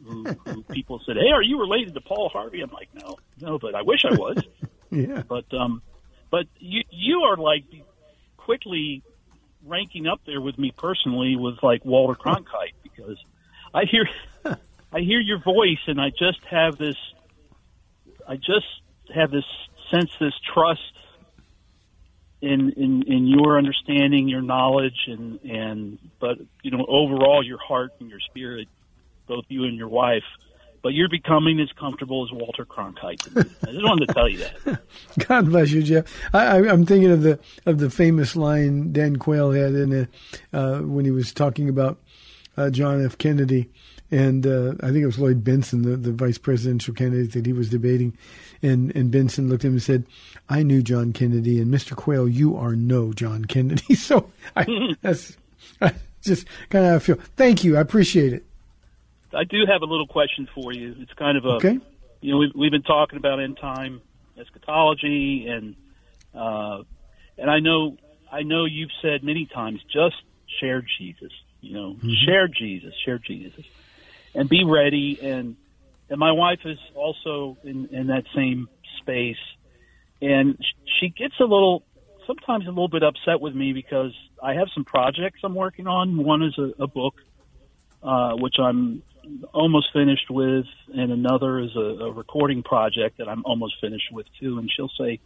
Who, 0.05 0.25
who 0.25 0.63
people 0.65 1.01
said, 1.07 1.17
"Hey, 1.17 1.31
are 1.33 1.43
you 1.43 1.59
related 1.61 1.95
to 1.95 2.01
Paul 2.01 2.29
Harvey?" 2.29 2.61
I'm 2.61 2.71
like, 2.71 2.89
"No, 2.95 3.17
no, 3.41 3.59
but 3.59 3.75
I 3.75 3.83
wish 3.83 4.05
I 4.05 4.15
was." 4.15 4.39
Yeah. 4.91 5.23
But 5.27 5.53
um, 5.53 5.83
but 6.31 6.47
you 6.61 6.83
you 6.91 7.23
are 7.23 7.37
like 7.37 7.65
quickly 8.37 9.03
ranking 9.65 10.07
up 10.07 10.21
there 10.25 10.41
with 10.41 10.59
me 10.59 10.73
personally 10.77 11.37
with 11.37 11.63
like 11.63 11.85
Walter 11.85 12.15
Cronkite 12.15 12.75
because 12.83 13.19
I 13.73 13.85
hear 13.85 14.09
I 14.93 15.01
hear 15.01 15.19
your 15.21 15.39
voice 15.39 15.81
and 15.89 16.01
I 16.01 16.11
just 16.11 16.45
have 16.49 16.77
this 16.79 16.97
I 18.29 18.37
just 18.37 18.67
have 19.13 19.31
this 19.31 19.45
sense 19.91 20.11
this 20.21 20.35
trust 20.53 20.81
in 22.41 22.71
in 22.73 23.03
in 23.11 23.27
your 23.27 23.59
understanding 23.59 24.29
your 24.29 24.43
knowledge 24.43 25.09
and 25.09 25.41
and 25.41 25.99
but 26.21 26.39
you 26.63 26.71
know 26.71 26.85
overall 26.87 27.43
your 27.45 27.59
heart 27.59 27.93
and 28.01 28.11
your 28.11 28.21
spirit 28.21 28.69
both 29.27 29.45
you 29.49 29.65
and 29.65 29.77
your 29.77 29.89
wife 29.89 30.25
but 30.85 30.93
you're 30.93 31.09
becoming 31.09 31.61
as 31.61 31.73
comfortable 31.73 32.27
as 32.27 32.31
Walter 32.31 32.67
Cronkite. 32.67 33.27
I 33.67 33.73
just 33.73 33.83
wanted 33.83 34.07
to 34.07 34.13
tell 34.13 34.29
you 34.29 34.37
that. 34.37 34.83
God 35.27 35.47
bless 35.47 35.71
you, 35.71 35.83
Jeff. 35.83 36.05
I, 36.35 36.45
I, 36.45 36.71
I'm 36.71 36.85
thinking 36.85 37.11
of 37.11 37.23
the 37.23 37.41
of 37.65 37.79
the 37.79 37.89
famous 37.89 38.37
line 38.37 38.93
Dan 38.93 39.17
Quayle 39.17 39.53
had 39.53 39.73
in 39.73 39.93
a, 40.53 40.57
uh, 40.57 40.81
when 40.81 41.07
he 41.07 41.11
was 41.11 41.33
talking 41.33 41.71
about 41.71 41.99
uh, 42.59 42.69
John 42.69 43.03
F. 43.03 43.17
Kennedy, 43.17 43.71
and 44.11 44.47
uh, 44.47 44.75
I 44.81 44.89
think 44.89 44.99
it 44.99 45.07
was 45.07 45.19
Lloyd 45.19 45.43
Bentsen, 45.43 45.85
the, 45.85 45.97
the 45.97 46.13
vice 46.13 46.37
presidential 46.37 46.93
candidate 46.93 47.33
that 47.33 47.47
he 47.47 47.55
was 47.55 47.71
debating, 47.71 48.15
and 48.63 48.95
and 48.95 49.11
Bentsen 49.11 49.49
looked 49.49 49.65
at 49.65 49.69
him 49.69 49.75
and 49.75 49.83
said, 49.83 50.05
"I 50.51 50.63
knew 50.63 50.83
John 50.83 51.15
Kennedy, 51.15 51.63
and 51.63 51.73
Mr. 51.73 51.97
Quayle, 51.97 52.29
you 52.29 52.59
are 52.59 52.77
no 52.77 53.15
John 53.15 53.47
Kennedy." 53.47 53.95
So 53.95 54.31
I, 54.55 54.67
that's 55.01 55.39
I 55.81 55.95
just 56.21 56.47
kind 56.69 56.85
of 56.85 56.91
how 56.91 56.97
I 56.97 56.99
feel. 56.99 57.19
Thank 57.37 57.65
you, 57.65 57.79
I 57.79 57.81
appreciate 57.81 58.35
it. 58.35 58.45
I 59.35 59.45
do 59.45 59.59
have 59.71 59.83
a 59.83 59.87
little 59.87 60.07
question 60.07 60.49
for 60.55 60.73
you. 60.73 60.95
It's 60.99 61.13
kind 61.15 61.37
of 61.37 61.45
a 61.45 61.57
Okay. 61.57 61.79
you 62.21 62.33
know 62.33 62.39
we've 62.39 62.55
we've 62.55 62.71
been 62.73 62.83
talking 62.83 63.19
about 63.19 63.41
end 63.41 63.59
time 63.61 64.01
eschatology 64.39 65.47
and 65.49 65.77
uh, 66.35 66.83
and 67.39 67.51
I 67.51 67.61
know 67.61 67.97
I 68.31 68.43
know 68.43 68.65
you've 68.65 68.91
said 69.03 69.23
many 69.23 69.47
times 69.47 69.81
just 69.93 70.17
share 70.61 70.83
Jesus. 70.99 71.33
You 71.61 71.75
know, 71.75 71.97
share 72.27 72.47
Jesus, 72.47 72.93
share 73.07 73.19
Jesus, 73.19 73.65
and 74.35 74.49
be 74.49 74.65
ready. 74.65 75.19
And 75.23 75.57
and 76.11 76.19
my 76.19 76.33
wife 76.33 76.61
is 76.65 76.79
also 76.95 77.57
in 77.65 77.89
in 77.91 78.09
that 78.09 78.25
same 78.35 78.69
space, 79.01 79.41
and 80.21 80.59
she 81.01 81.09
gets 81.09 81.35
a 81.41 81.45
little 81.45 81.85
sometimes 82.27 82.67
a 82.67 82.69
little 82.69 82.89
bit 82.89 83.03
upset 83.03 83.41
with 83.41 83.55
me 83.55 83.73
because 83.73 84.13
I 84.43 84.55
have 84.55 84.69
some 84.75 84.85
projects 84.85 85.41
I'm 85.43 85.55
working 85.55 85.87
on. 85.87 86.23
One 86.23 86.43
is 86.43 86.59
a, 86.59 86.83
a 86.83 86.87
book, 86.87 87.15
uh, 88.03 88.33
which 88.37 88.57
I'm 88.59 89.03
almost 89.53 89.93
finished 89.93 90.31
with, 90.31 90.67
and 90.95 91.13
another 91.13 91.61
is 91.61 91.75
a, 91.77 92.05
a 92.05 92.13
recording 92.13 92.63
project 92.63 93.19
that 93.19 93.29
I'm 93.29 93.45
almost 93.45 93.81
finished 93.81 94.13
with 94.13 94.27
too. 94.41 94.59
And 94.59 94.71
she'll 94.71 94.91
say, 94.99 95.21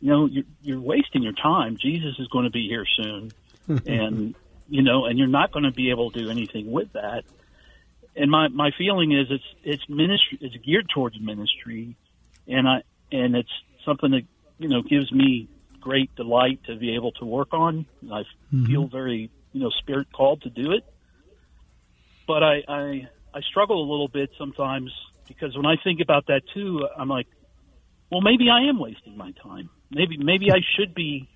you 0.00 0.10
know, 0.10 0.26
you're, 0.26 0.44
you're 0.62 0.80
wasting 0.80 1.22
your 1.22 1.32
time. 1.32 1.76
Jesus 1.80 2.18
is 2.18 2.28
going 2.28 2.44
to 2.44 2.50
be 2.50 2.68
here 2.68 2.84
soon, 2.96 3.32
and 3.86 4.34
you 4.68 4.82
know, 4.82 5.06
and 5.06 5.18
you're 5.18 5.28
not 5.28 5.52
going 5.52 5.64
to 5.64 5.72
be 5.72 5.90
able 5.90 6.10
to 6.10 6.18
do 6.18 6.30
anything 6.30 6.70
with 6.70 6.92
that. 6.92 7.24
And 8.16 8.30
my 8.30 8.48
my 8.48 8.70
feeling 8.76 9.12
is 9.12 9.26
it's 9.30 9.44
it's 9.62 9.88
ministry. 9.88 10.38
It's 10.40 10.56
geared 10.64 10.88
towards 10.88 11.18
ministry, 11.20 11.96
and 12.46 12.68
I 12.68 12.82
and 13.10 13.34
it's 13.34 13.52
something 13.84 14.10
that 14.12 14.22
you 14.58 14.68
know 14.68 14.82
gives 14.82 15.10
me 15.12 15.48
great 15.80 16.14
delight 16.14 16.60
to 16.66 16.76
be 16.76 16.94
able 16.94 17.12
to 17.12 17.24
work 17.24 17.52
on. 17.52 17.86
I 18.04 18.22
mm-hmm. 18.22 18.66
feel 18.66 18.86
very 18.86 19.30
you 19.52 19.60
know 19.60 19.70
spirit 19.70 20.12
called 20.12 20.42
to 20.42 20.50
do 20.50 20.72
it 20.72 20.84
but 22.26 22.42
I, 22.42 22.62
I 22.68 23.08
I 23.34 23.40
struggle 23.40 23.82
a 23.82 23.88
little 23.90 24.08
bit 24.08 24.30
sometimes 24.38 24.92
because 25.26 25.56
when 25.56 25.66
I 25.66 25.74
think 25.82 26.00
about 26.00 26.28
that 26.28 26.42
too, 26.54 26.86
I'm 26.96 27.08
like, 27.08 27.26
well, 28.10 28.20
maybe 28.20 28.48
I 28.48 28.68
am 28.68 28.78
wasting 28.78 29.16
my 29.16 29.32
time. 29.32 29.70
Maybe 29.90 30.16
maybe 30.16 30.52
I 30.52 30.60
should 30.76 30.94
be, 30.94 31.28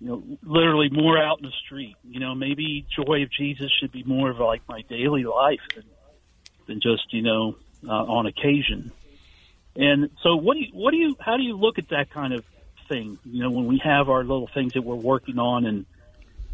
you 0.00 0.08
know, 0.08 0.22
literally 0.42 0.88
more 0.90 1.18
out 1.18 1.38
in 1.40 1.44
the 1.44 1.52
street. 1.64 1.96
You 2.04 2.20
know, 2.20 2.34
maybe 2.34 2.86
joy 2.96 3.22
of 3.22 3.30
Jesus 3.30 3.70
should 3.80 3.92
be 3.92 4.02
more 4.02 4.30
of 4.30 4.38
like 4.38 4.62
my 4.66 4.80
daily 4.88 5.24
life 5.24 5.60
than 5.74 5.84
than 6.66 6.80
just 6.80 7.12
you 7.12 7.20
know 7.20 7.56
uh, 7.86 7.92
on 7.92 8.26
occasion. 8.26 8.90
And 9.76 10.10
so, 10.22 10.36
what 10.36 10.54
do 10.54 10.60
you 10.60 10.70
what 10.72 10.92
do 10.92 10.96
you 10.96 11.16
how 11.20 11.36
do 11.36 11.42
you 11.42 11.56
look 11.56 11.78
at 11.78 11.90
that 11.90 12.10
kind 12.10 12.32
of 12.32 12.44
thing? 12.88 13.18
You 13.24 13.42
know, 13.42 13.50
when 13.50 13.66
we 13.66 13.78
have 13.84 14.08
our 14.08 14.22
little 14.22 14.48
things 14.54 14.72
that 14.72 14.82
we're 14.82 14.94
working 14.94 15.38
on 15.38 15.66
and 15.66 15.84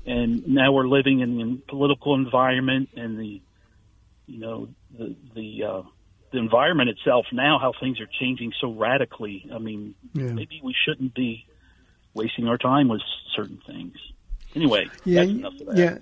and 0.07 0.49
now 0.49 0.73
we're 0.73 0.89
living 0.89 1.21
in 1.21 1.37
the 1.37 1.61
political 1.69 2.15
environment 2.15 2.89
and 2.97 3.19
the 3.19 3.43
you 4.31 4.39
know 4.41 4.69
the 4.97 5.15
the 5.35 5.65
uh, 5.65 5.83
the 6.33 6.39
environment 6.39 6.89
itself 6.89 7.27
now 7.33 7.59
how 7.59 7.73
things 7.81 8.01
are 8.01 8.09
changing 8.21 8.53
so 8.61 8.73
radically 8.73 9.49
i 9.55 9.59
mean 9.59 9.95
Yeah. 10.15 10.33
maybe 10.33 10.61
we 10.63 10.75
shouldn't 10.85 11.15
be 11.15 11.47
wasting 12.15 12.47
our 12.49 12.59
time 12.59 12.89
with 12.89 13.03
certain 13.37 13.61
things 13.67 13.95
anyway 14.55 14.89
Yeah, 15.05 15.25
that's 15.25 15.31
enough 15.39 15.61
of 15.61 15.67
that. 15.67 15.77
yeah, 15.77 15.99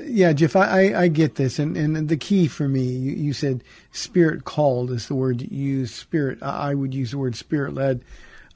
yeah, 0.00 0.32
Jeff. 0.32 0.54
I, 0.56 0.94
I, 0.94 1.08
get 1.08 1.34
this, 1.34 1.58
and, 1.58 1.76
and 1.76 2.08
the 2.08 2.16
key 2.16 2.46
for 2.46 2.68
me, 2.68 2.82
you, 2.84 3.12
you 3.12 3.32
said 3.32 3.64
spirit 3.90 4.44
called 4.44 4.90
is 4.92 5.08
the 5.08 5.14
word 5.16 5.42
you 5.42 5.48
use. 5.50 5.92
Spirit, 5.92 6.38
I 6.42 6.70
I 6.70 6.74
would 6.74 6.94
use 6.94 7.10
the 7.10 7.18
word 7.18 7.34
spirit 7.34 7.74
led. 7.74 8.04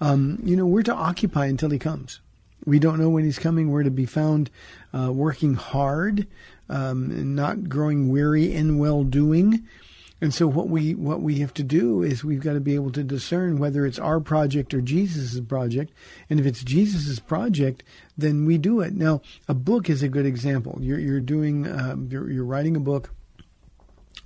Um, 0.01 0.39
you 0.45 0.55
know, 0.57 0.67
we're 0.67 0.83
to 0.85 0.95
occupy 0.95 1.47
until 1.47 1.71
he 1.71 1.79
comes. 1.81 2.21
We 2.65 2.79
don't 2.79 2.99
know 3.01 3.09
when 3.09 3.25
he's 3.25 3.39
coming. 3.41 3.71
We're 3.71 3.83
to 3.83 3.91
be 3.91 4.07
found 4.07 4.51
uh, 4.95 5.11
working 5.13 5.55
hard, 5.55 6.27
um, 6.69 7.35
not 7.35 7.69
growing 7.69 8.09
weary 8.09 8.53
in 8.53 8.79
well 8.79 9.05
doing. 9.05 9.67
And 10.21 10.33
so 10.33 10.47
what 10.47 10.69
we 10.69 10.95
what 10.95 11.21
we 11.21 11.41
have 11.41 11.53
to 11.55 11.63
do 11.63 12.03
is 12.03 12.25
we've 12.25 12.41
got 12.41 12.55
to 12.55 12.61
be 12.61 12.75
able 12.75 12.91
to 12.93 13.03
discern 13.03 13.59
whether 13.59 13.85
it's 13.85 13.99
our 13.99 14.19
project 14.19 14.73
or 14.73 14.81
Jesus' 14.81 15.39
project. 15.41 15.93
And 16.31 16.41
if 16.41 16.47
it's 16.47 16.65
Jesus' 16.65 17.19
project, 17.19 17.83
then 18.17 18.47
we 18.47 18.57
do 18.57 18.81
it. 18.81 18.95
Now, 18.95 19.21
a 19.47 19.53
book 19.53 19.91
is 19.91 20.03
a 20.03 20.09
good 20.09 20.25
example. 20.25 20.79
You're 20.81 20.99
you're 20.99 21.21
doing 21.21 21.71
um, 21.71 22.09
you're, 22.11 22.31
you're 22.31 22.45
writing 22.45 22.77
a 22.77 22.81
book. 22.81 23.11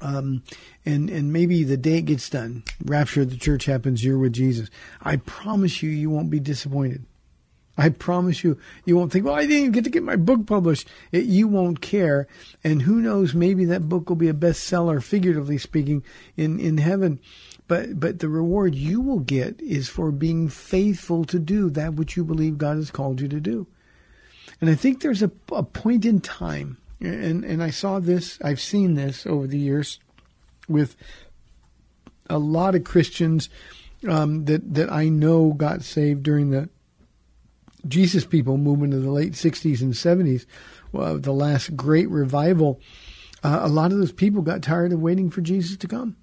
Um, 0.01 0.45
and 0.86 1.11
and 1.11 1.32
maybe 1.32 1.64
the 1.64 1.76
day 1.76 1.99
it 1.99 2.03
gets 2.03 2.30
done, 2.30 2.62
rapture 2.84 3.22
of 3.22 3.30
the 3.30 3.36
church 3.36 3.64
happens. 3.64 4.05
You're 4.05 4.16
with 4.16 4.32
Jesus. 4.32 4.70
I 5.03 5.16
promise 5.16 5.82
you, 5.82 5.91
you 5.91 6.09
won't 6.09 6.30
be 6.30 6.41
disappointed. 6.41 7.05
I 7.80 7.88
promise 7.88 8.44
you, 8.44 8.58
you 8.84 8.94
won't 8.94 9.10
think, 9.10 9.24
well, 9.24 9.34
I 9.34 9.46
didn't 9.46 9.72
get 9.72 9.84
to 9.84 9.90
get 9.90 10.02
my 10.02 10.16
book 10.16 10.46
published. 10.46 10.86
It, 11.12 11.24
you 11.24 11.48
won't 11.48 11.80
care. 11.80 12.28
And 12.62 12.82
who 12.82 13.00
knows, 13.00 13.32
maybe 13.32 13.64
that 13.64 13.88
book 13.88 14.10
will 14.10 14.16
be 14.16 14.28
a 14.28 14.34
bestseller, 14.34 15.02
figuratively 15.02 15.56
speaking, 15.56 16.04
in, 16.36 16.60
in 16.60 16.76
heaven. 16.76 17.20
But, 17.68 17.98
but 17.98 18.18
the 18.18 18.28
reward 18.28 18.74
you 18.74 19.00
will 19.00 19.20
get 19.20 19.58
is 19.62 19.88
for 19.88 20.10
being 20.10 20.50
faithful 20.50 21.24
to 21.24 21.38
do 21.38 21.70
that 21.70 21.94
which 21.94 22.18
you 22.18 22.24
believe 22.24 22.58
God 22.58 22.76
has 22.76 22.90
called 22.90 23.22
you 23.22 23.28
to 23.28 23.40
do. 23.40 23.66
And 24.60 24.68
I 24.68 24.74
think 24.74 25.00
there's 25.00 25.22
a, 25.22 25.30
a 25.50 25.62
point 25.62 26.04
in 26.04 26.20
time, 26.20 26.76
and, 27.00 27.44
and 27.46 27.62
I 27.62 27.70
saw 27.70 27.98
this, 27.98 28.38
I've 28.42 28.60
seen 28.60 28.94
this 28.94 29.26
over 29.26 29.46
the 29.46 29.58
years 29.58 30.00
with 30.68 30.96
a 32.28 32.38
lot 32.38 32.74
of 32.74 32.84
Christians 32.84 33.48
um, 34.06 34.44
that, 34.44 34.74
that 34.74 34.92
I 34.92 35.08
know 35.08 35.54
got 35.54 35.82
saved 35.82 36.22
during 36.22 36.50
the 36.50 36.68
Jesus 37.86 38.24
people 38.24 38.56
movement 38.56 38.94
of 38.94 39.02
the 39.02 39.10
late 39.10 39.32
60s 39.32 39.80
and 39.80 39.92
70s, 39.94 40.46
well, 40.92 41.18
the 41.18 41.32
last 41.32 41.76
great 41.76 42.08
revival, 42.10 42.80
uh, 43.42 43.60
a 43.62 43.68
lot 43.68 43.92
of 43.92 43.98
those 43.98 44.12
people 44.12 44.42
got 44.42 44.62
tired 44.62 44.92
of 44.92 45.00
waiting 45.00 45.30
for 45.30 45.40
Jesus 45.40 45.76
to 45.78 45.88
come. 45.88 46.16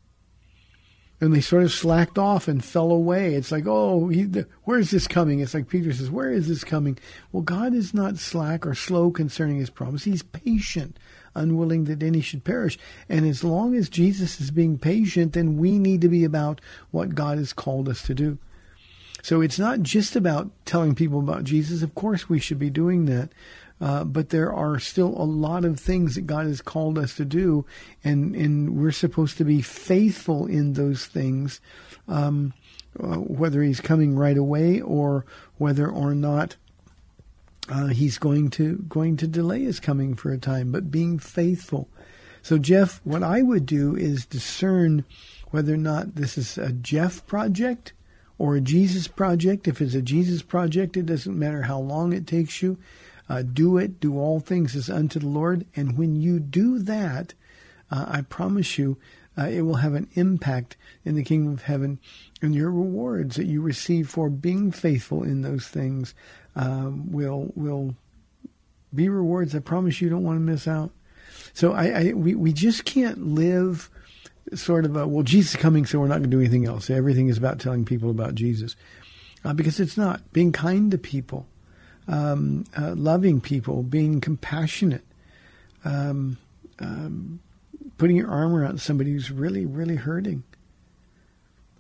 and 1.20 1.34
they 1.34 1.42
sort 1.42 1.64
of 1.64 1.72
slacked 1.72 2.20
off 2.20 2.48
and 2.48 2.64
fell 2.64 2.92
away. 2.92 3.34
It's 3.34 3.52
like, 3.52 3.66
oh, 3.66 4.10
he, 4.10 4.24
the, 4.24 4.48
where 4.66 4.78
is 4.78 4.92
this 4.92 5.08
coming? 5.08 5.40
It's 5.40 5.54
like 5.54 5.68
Peter 5.68 5.92
says, 5.92 6.12
where 6.12 6.32
is 6.32 6.48
this 6.48 6.64
coming? 6.64 6.98
Well, 7.32 7.42
God 7.42 7.74
is 7.74 7.94
not 7.94 8.18
slack 8.18 8.68
or 8.68 8.76
slow 8.76 9.10
concerning 9.10 9.58
his 9.58 9.72
promise. 9.72 10.04
He's 10.04 10.22
patient, 10.22 11.00
unwilling 11.34 11.86
that 11.86 12.04
any 12.04 12.22
should 12.22 12.44
perish. 12.44 12.78
And 13.10 13.26
as 13.26 13.44
long 13.44 13.74
as 13.74 13.90
Jesus 13.90 14.40
is 14.40 14.52
being 14.52 14.78
patient, 14.78 15.34
then 15.34 15.58
we 15.58 15.80
need 15.80 16.02
to 16.02 16.10
be 16.10 16.24
about 16.24 16.62
what 16.92 17.16
God 17.16 17.40
has 17.40 17.52
called 17.52 17.90
us 17.90 18.04
to 18.04 18.14
do. 18.14 18.38
So 19.22 19.42
it's 19.42 19.60
not 19.60 19.82
just 19.82 20.16
about 20.16 20.50
telling 20.66 20.96
people 20.96 21.20
about 21.20 21.44
Jesus. 21.44 21.82
Of 21.82 21.96
course, 21.96 22.30
we 22.30 22.40
should 22.40 22.60
be 22.60 22.70
doing 22.70 23.06
that. 23.06 23.30
Uh, 23.80 24.04
but 24.04 24.30
there 24.30 24.52
are 24.52 24.80
still 24.80 25.10
a 25.10 25.24
lot 25.24 25.64
of 25.64 25.80
things 25.80 26.16
that 26.16 26.26
God 26.26 26.48
has 26.48 26.62
called 26.62 26.98
us 26.98 27.16
to 27.18 27.26
do, 27.26 27.66
and, 28.04 28.36
and 28.36 28.76
we're 28.76 28.92
supposed 28.92 29.38
to 29.38 29.46
be 29.46 29.62
faithful 29.62 30.48
in 30.48 30.74
those 30.74 31.06
things, 31.06 31.62
um, 32.08 32.54
uh, 33.00 33.18
whether 33.18 33.62
He's 33.62 33.80
coming 33.80 34.16
right 34.16 34.38
away 34.38 34.82
or 34.82 35.26
whether 35.60 35.88
or 35.88 36.16
not 36.16 36.56
uh, 37.70 37.88
He's 37.88 38.18
going 38.18 38.50
to 38.52 38.78
going 38.90 39.16
to 39.18 39.28
delay 39.28 39.62
His 39.62 39.80
coming 39.80 40.16
for 40.16 40.32
a 40.32 40.40
time. 40.40 40.72
But 40.72 40.90
being 40.90 41.20
faithful. 41.20 41.88
So 42.42 42.58
Jeff, 42.58 43.00
what 43.04 43.22
I 43.22 43.44
would 43.44 43.68
do 43.68 43.96
is 43.96 44.26
discern 44.26 45.06
whether 45.52 45.74
or 45.74 45.78
not 45.78 46.16
this 46.16 46.36
is 46.36 46.58
a 46.58 46.72
Jeff 46.72 47.28
project 47.28 47.94
or 48.38 48.56
a 48.56 48.62
Jesus 48.62 49.08
project. 49.08 49.68
If 49.68 49.82
it's 49.82 49.96
a 49.96 50.02
Jesus 50.02 50.42
project, 50.42 50.98
it 50.98 51.06
doesn't 51.06 51.38
matter 51.38 51.64
how 51.64 51.80
long 51.80 52.14
it 52.14 52.28
takes 52.28 52.62
you. 52.62 52.78
Uh, 53.30 53.42
do 53.42 53.78
it, 53.78 54.00
do 54.00 54.18
all 54.18 54.40
things 54.40 54.76
as 54.76 54.90
unto 54.90 55.20
the 55.20 55.28
Lord. 55.28 55.66
And 55.76 55.98
when 55.98 56.16
you 56.16 56.40
do 56.40 56.80
that, 56.80 57.34
uh, 57.92 58.06
I 58.08 58.22
promise 58.22 58.78
you, 58.78 58.98
uh, 59.38 59.48
it 59.48 59.62
will 59.62 59.76
have 59.76 59.94
an 59.94 60.10
impact 60.14 60.78
in 61.06 61.16
the 61.16 61.24
kingdom 61.24 61.54
of 61.54 61.64
heaven. 61.64 62.00
And 62.42 62.56
your 62.56 62.72
rewards 62.72 63.36
that 63.36 63.46
you 63.46 63.62
receive 63.62 64.10
for 64.10 64.30
being 64.30 64.72
faithful 64.72 65.24
in 65.24 65.42
those 65.42 65.68
things 65.68 66.16
um, 66.56 67.12
will 67.12 67.52
will 67.56 67.96
be 68.94 69.10
rewards. 69.10 69.54
I 69.54 69.60
promise 69.60 70.02
you 70.02 70.10
don't 70.10 70.24
want 70.24 70.38
to 70.38 70.42
miss 70.42 70.68
out. 70.68 70.92
So 71.54 71.74
I, 71.74 71.86
I 71.88 72.14
we, 72.14 72.34
we 72.34 72.54
just 72.54 72.86
can't 72.86 73.28
live 73.28 73.90
sort 74.54 74.86
of 74.86 74.96
a, 74.96 75.08
well, 75.08 75.24
Jesus 75.24 75.56
is 75.56 75.62
coming, 75.62 75.86
so 75.86 76.00
we're 76.00 76.08
not 76.08 76.20
going 76.20 76.24
to 76.24 76.30
do 76.30 76.40
anything 76.40 76.66
else. 76.66 76.90
Everything 76.90 77.28
is 77.28 77.38
about 77.38 77.60
telling 77.60 77.86
people 77.86 78.10
about 78.10 78.36
Jesus. 78.36 78.76
Uh, 79.44 79.54
because 79.54 79.80
it's 79.80 79.98
not. 79.98 80.22
Being 80.34 80.52
kind 80.52 80.92
to 80.92 80.98
people, 80.98 81.48
um, 82.08 82.66
uh, 82.78 82.94
loving 82.96 83.40
people, 83.40 83.84
being 83.84 84.20
compassionate, 84.20 85.06
um, 85.86 86.38
um, 86.80 87.40
putting 87.98 88.16
your 88.16 88.30
arm 88.30 88.56
around 88.56 88.82
somebody 88.82 89.12
who's 89.12 89.32
really, 89.32 89.66
really 89.66 89.96
hurting. 89.96 90.44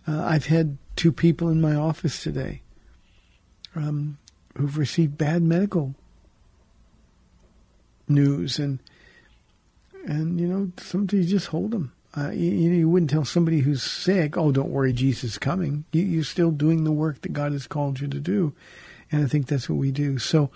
Uh, 0.07 0.23
I've 0.23 0.45
had 0.45 0.77
two 0.95 1.11
people 1.11 1.49
in 1.49 1.59
my 1.59 1.75
office 1.75 2.23
today 2.23 2.61
um, 3.75 4.17
who've 4.55 4.77
received 4.77 5.17
bad 5.17 5.41
medical 5.41 5.95
news, 8.07 8.59
and 8.59 8.79
and 10.05 10.39
you 10.39 10.47
know 10.47 10.71
sometimes 10.77 11.25
you 11.25 11.37
just 11.37 11.47
hold 11.47 11.71
them. 11.71 11.91
Uh, 12.17 12.31
you, 12.31 12.71
you, 12.71 12.89
wouldn't 12.89 13.11
tell 13.11 13.25
somebody 13.25 13.59
who's 13.59 13.83
sick, 13.83 14.37
"Oh, 14.37 14.51
don't 14.51 14.71
worry, 14.71 14.91
Jesus 14.91 15.31
is 15.31 15.37
coming." 15.37 15.85
You, 15.91 16.01
you're 16.01 16.23
still 16.23 16.51
doing 16.51 16.83
the 16.83 16.91
work 16.91 17.21
that 17.21 17.33
God 17.33 17.51
has 17.51 17.67
called 17.67 17.99
you 17.99 18.07
to 18.07 18.19
do, 18.19 18.53
and 19.11 19.23
I 19.23 19.27
think 19.27 19.47
that's 19.47 19.69
what 19.69 19.77
we 19.77 19.91
do. 19.91 20.17
So 20.17 20.49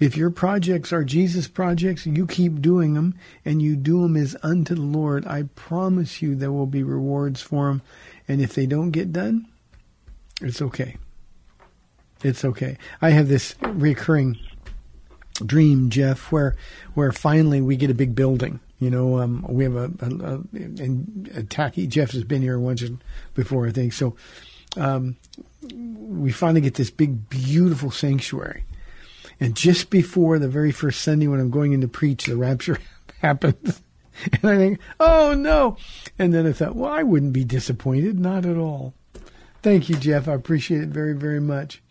if 0.00 0.16
your 0.16 0.30
projects 0.30 0.94
are 0.94 1.04
Jesus 1.04 1.46
projects, 1.46 2.06
you 2.06 2.26
keep 2.26 2.62
doing 2.62 2.94
them 2.94 3.14
and 3.44 3.60
you 3.60 3.76
do 3.76 4.00
them 4.02 4.16
as 4.16 4.34
unto 4.42 4.74
the 4.74 4.80
Lord. 4.80 5.26
I 5.26 5.42
promise 5.54 6.22
you 6.22 6.34
there 6.34 6.50
will 6.50 6.66
be 6.66 6.82
rewards 6.82 7.42
for 7.42 7.68
them. 7.68 7.82
And 8.26 8.40
if 8.40 8.54
they 8.54 8.64
don't 8.64 8.92
get 8.92 9.12
done, 9.12 9.46
it's 10.40 10.62
okay. 10.62 10.96
It's 12.24 12.46
okay. 12.46 12.78
I 13.02 13.10
have 13.10 13.28
this 13.28 13.54
recurring 13.62 14.38
dream, 15.44 15.90
Jeff, 15.90 16.32
where 16.32 16.56
where 16.94 17.12
finally 17.12 17.60
we 17.60 17.76
get 17.76 17.90
a 17.90 17.94
big 17.94 18.14
building. 18.14 18.60
You 18.80 18.90
know, 18.90 19.18
um, 19.18 19.44
we 19.48 19.64
have 19.64 19.76
a, 19.76 19.92
a, 20.00 20.06
a 20.06 20.34
and 20.54 21.30
a 21.34 21.42
tacky. 21.42 21.86
Jeff 21.86 22.12
has 22.12 22.24
been 22.24 22.40
here 22.40 22.58
once 22.58 22.82
before, 23.34 23.66
I 23.66 23.70
think. 23.70 23.92
So 23.92 24.16
um, 24.76 25.16
we 25.62 26.32
finally 26.32 26.62
get 26.62 26.74
this 26.74 26.90
big, 26.90 27.28
beautiful 27.28 27.90
sanctuary. 27.90 28.64
And 29.38 29.54
just 29.54 29.90
before 29.90 30.38
the 30.38 30.48
very 30.48 30.72
first 30.72 31.02
Sunday 31.02 31.26
when 31.26 31.40
I'm 31.40 31.50
going 31.50 31.72
in 31.72 31.82
to 31.82 31.88
preach, 31.88 32.24
the 32.24 32.36
rapture 32.36 32.78
happens. 33.20 33.82
And 34.32 34.50
I 34.50 34.56
think, 34.56 34.80
oh 34.98 35.34
no. 35.34 35.76
And 36.18 36.32
then 36.32 36.46
I 36.46 36.52
thought, 36.52 36.74
well, 36.74 36.92
I 36.92 37.02
wouldn't 37.02 37.32
be 37.34 37.44
disappointed. 37.44 38.18
Not 38.18 38.46
at 38.46 38.56
all. 38.56 38.94
Thank 39.62 39.90
you, 39.90 39.96
Jeff. 39.96 40.26
I 40.26 40.32
appreciate 40.32 40.82
it 40.82 40.88
very, 40.88 41.14
very 41.14 41.40
much. 41.40 41.82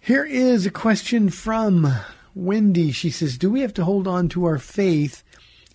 Here 0.00 0.24
is 0.24 0.66
a 0.66 0.70
question 0.70 1.30
from 1.30 1.92
Wendy. 2.34 2.92
She 2.92 3.10
says, 3.10 3.38
Do 3.38 3.50
we 3.50 3.60
have 3.60 3.74
to 3.74 3.84
hold 3.84 4.06
on 4.06 4.28
to 4.30 4.44
our 4.44 4.58
faith 4.58 5.22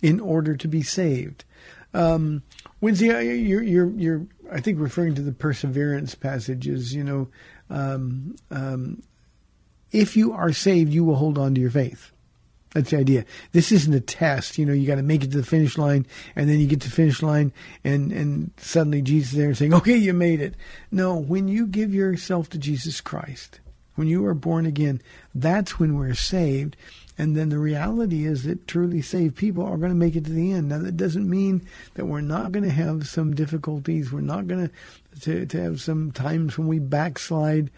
in 0.02 0.20
order 0.20 0.56
to 0.56 0.68
be 0.68 0.82
saved? 0.82 1.44
Um, 1.92 2.42
Wednesday, 2.80 3.36
you're, 3.36 3.62
you're, 3.62 3.90
you're, 3.90 4.26
I 4.52 4.60
think, 4.60 4.80
referring 4.80 5.14
to 5.14 5.22
the 5.22 5.32
perseverance 5.32 6.14
passages. 6.14 6.94
You 6.94 7.04
know, 7.04 7.28
um, 7.70 8.36
um, 8.50 9.02
if 9.92 10.16
you 10.16 10.32
are 10.32 10.52
saved, 10.52 10.92
you 10.92 11.04
will 11.04 11.16
hold 11.16 11.38
on 11.38 11.54
to 11.54 11.60
your 11.60 11.70
faith. 11.70 12.10
That's 12.74 12.90
the 12.90 12.98
idea. 12.98 13.24
This 13.52 13.70
isn't 13.70 13.94
a 13.94 14.00
test. 14.00 14.58
You 14.58 14.66
know, 14.66 14.72
you 14.72 14.86
got 14.86 14.96
to 14.96 15.02
make 15.02 15.22
it 15.22 15.30
to 15.30 15.36
the 15.36 15.46
finish 15.46 15.78
line, 15.78 16.06
and 16.34 16.50
then 16.50 16.58
you 16.58 16.66
get 16.66 16.80
to 16.80 16.88
the 16.88 16.94
finish 16.94 17.22
line, 17.22 17.52
and 17.84 18.10
and 18.12 18.50
suddenly 18.56 19.00
Jesus 19.00 19.32
is 19.32 19.38
there 19.38 19.54
saying, 19.54 19.72
"Okay, 19.72 19.96
you 19.96 20.12
made 20.12 20.40
it." 20.40 20.54
No, 20.90 21.16
when 21.16 21.46
you 21.46 21.68
give 21.68 21.94
yourself 21.94 22.50
to 22.50 22.58
Jesus 22.58 23.00
Christ, 23.00 23.60
when 23.94 24.08
you 24.08 24.24
are 24.26 24.34
born 24.34 24.66
again, 24.66 25.00
that's 25.34 25.78
when 25.78 25.96
we're 25.96 26.14
saved. 26.14 26.76
And 27.16 27.36
then 27.36 27.48
the 27.48 27.58
reality 27.58 28.26
is 28.26 28.42
that 28.42 28.66
truly 28.66 29.00
saved 29.00 29.36
people 29.36 29.64
are 29.64 29.76
going 29.76 29.90
to 29.92 29.96
make 29.96 30.16
it 30.16 30.24
to 30.24 30.32
the 30.32 30.52
end. 30.52 30.68
Now, 30.68 30.78
that 30.78 30.96
doesn't 30.96 31.28
mean 31.28 31.66
that 31.94 32.06
we're 32.06 32.20
not 32.20 32.50
going 32.50 32.64
to 32.64 32.70
have 32.70 33.06
some 33.06 33.34
difficulties. 33.34 34.12
We're 34.12 34.20
not 34.20 34.48
going 34.48 34.70
to, 35.20 35.46
to 35.46 35.62
have 35.62 35.80
some 35.80 36.10
times 36.10 36.58
when 36.58 36.66
we 36.66 36.80
backslide. 36.80 37.70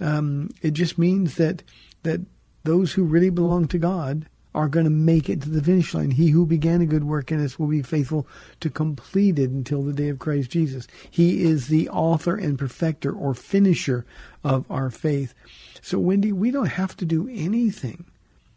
Um, 0.00 0.50
it 0.62 0.72
just 0.72 0.98
means 0.98 1.36
that 1.36 1.62
that 2.02 2.20
those 2.64 2.92
who 2.92 3.04
really 3.04 3.30
belong 3.30 3.68
to 3.68 3.78
God 3.78 4.26
are 4.54 4.68
going 4.68 4.84
to 4.84 4.90
make 4.90 5.28
it 5.28 5.42
to 5.42 5.48
the 5.48 5.62
finish 5.62 5.94
line. 5.94 6.10
He 6.10 6.28
who 6.30 6.44
began 6.44 6.80
a 6.80 6.86
good 6.86 7.04
work 7.04 7.32
in 7.32 7.42
us 7.42 7.58
will 7.58 7.68
be 7.68 7.82
faithful 7.82 8.26
to 8.60 8.68
complete 8.70 9.38
it 9.38 9.50
until 9.50 9.82
the 9.82 9.92
day 9.92 10.08
of 10.08 10.18
Christ 10.18 10.50
Jesus. 10.50 10.86
He 11.10 11.42
is 11.42 11.68
the 11.68 11.88
author 11.88 12.36
and 12.36 12.58
perfecter 12.58 13.12
or 13.12 13.34
finisher 13.34 14.04
of 14.44 14.70
our 14.70 14.90
faith. 14.90 15.34
So, 15.80 15.98
Wendy, 15.98 16.32
we 16.32 16.50
don't 16.50 16.66
have 16.66 16.96
to 16.98 17.04
do 17.04 17.28
anything 17.32 18.04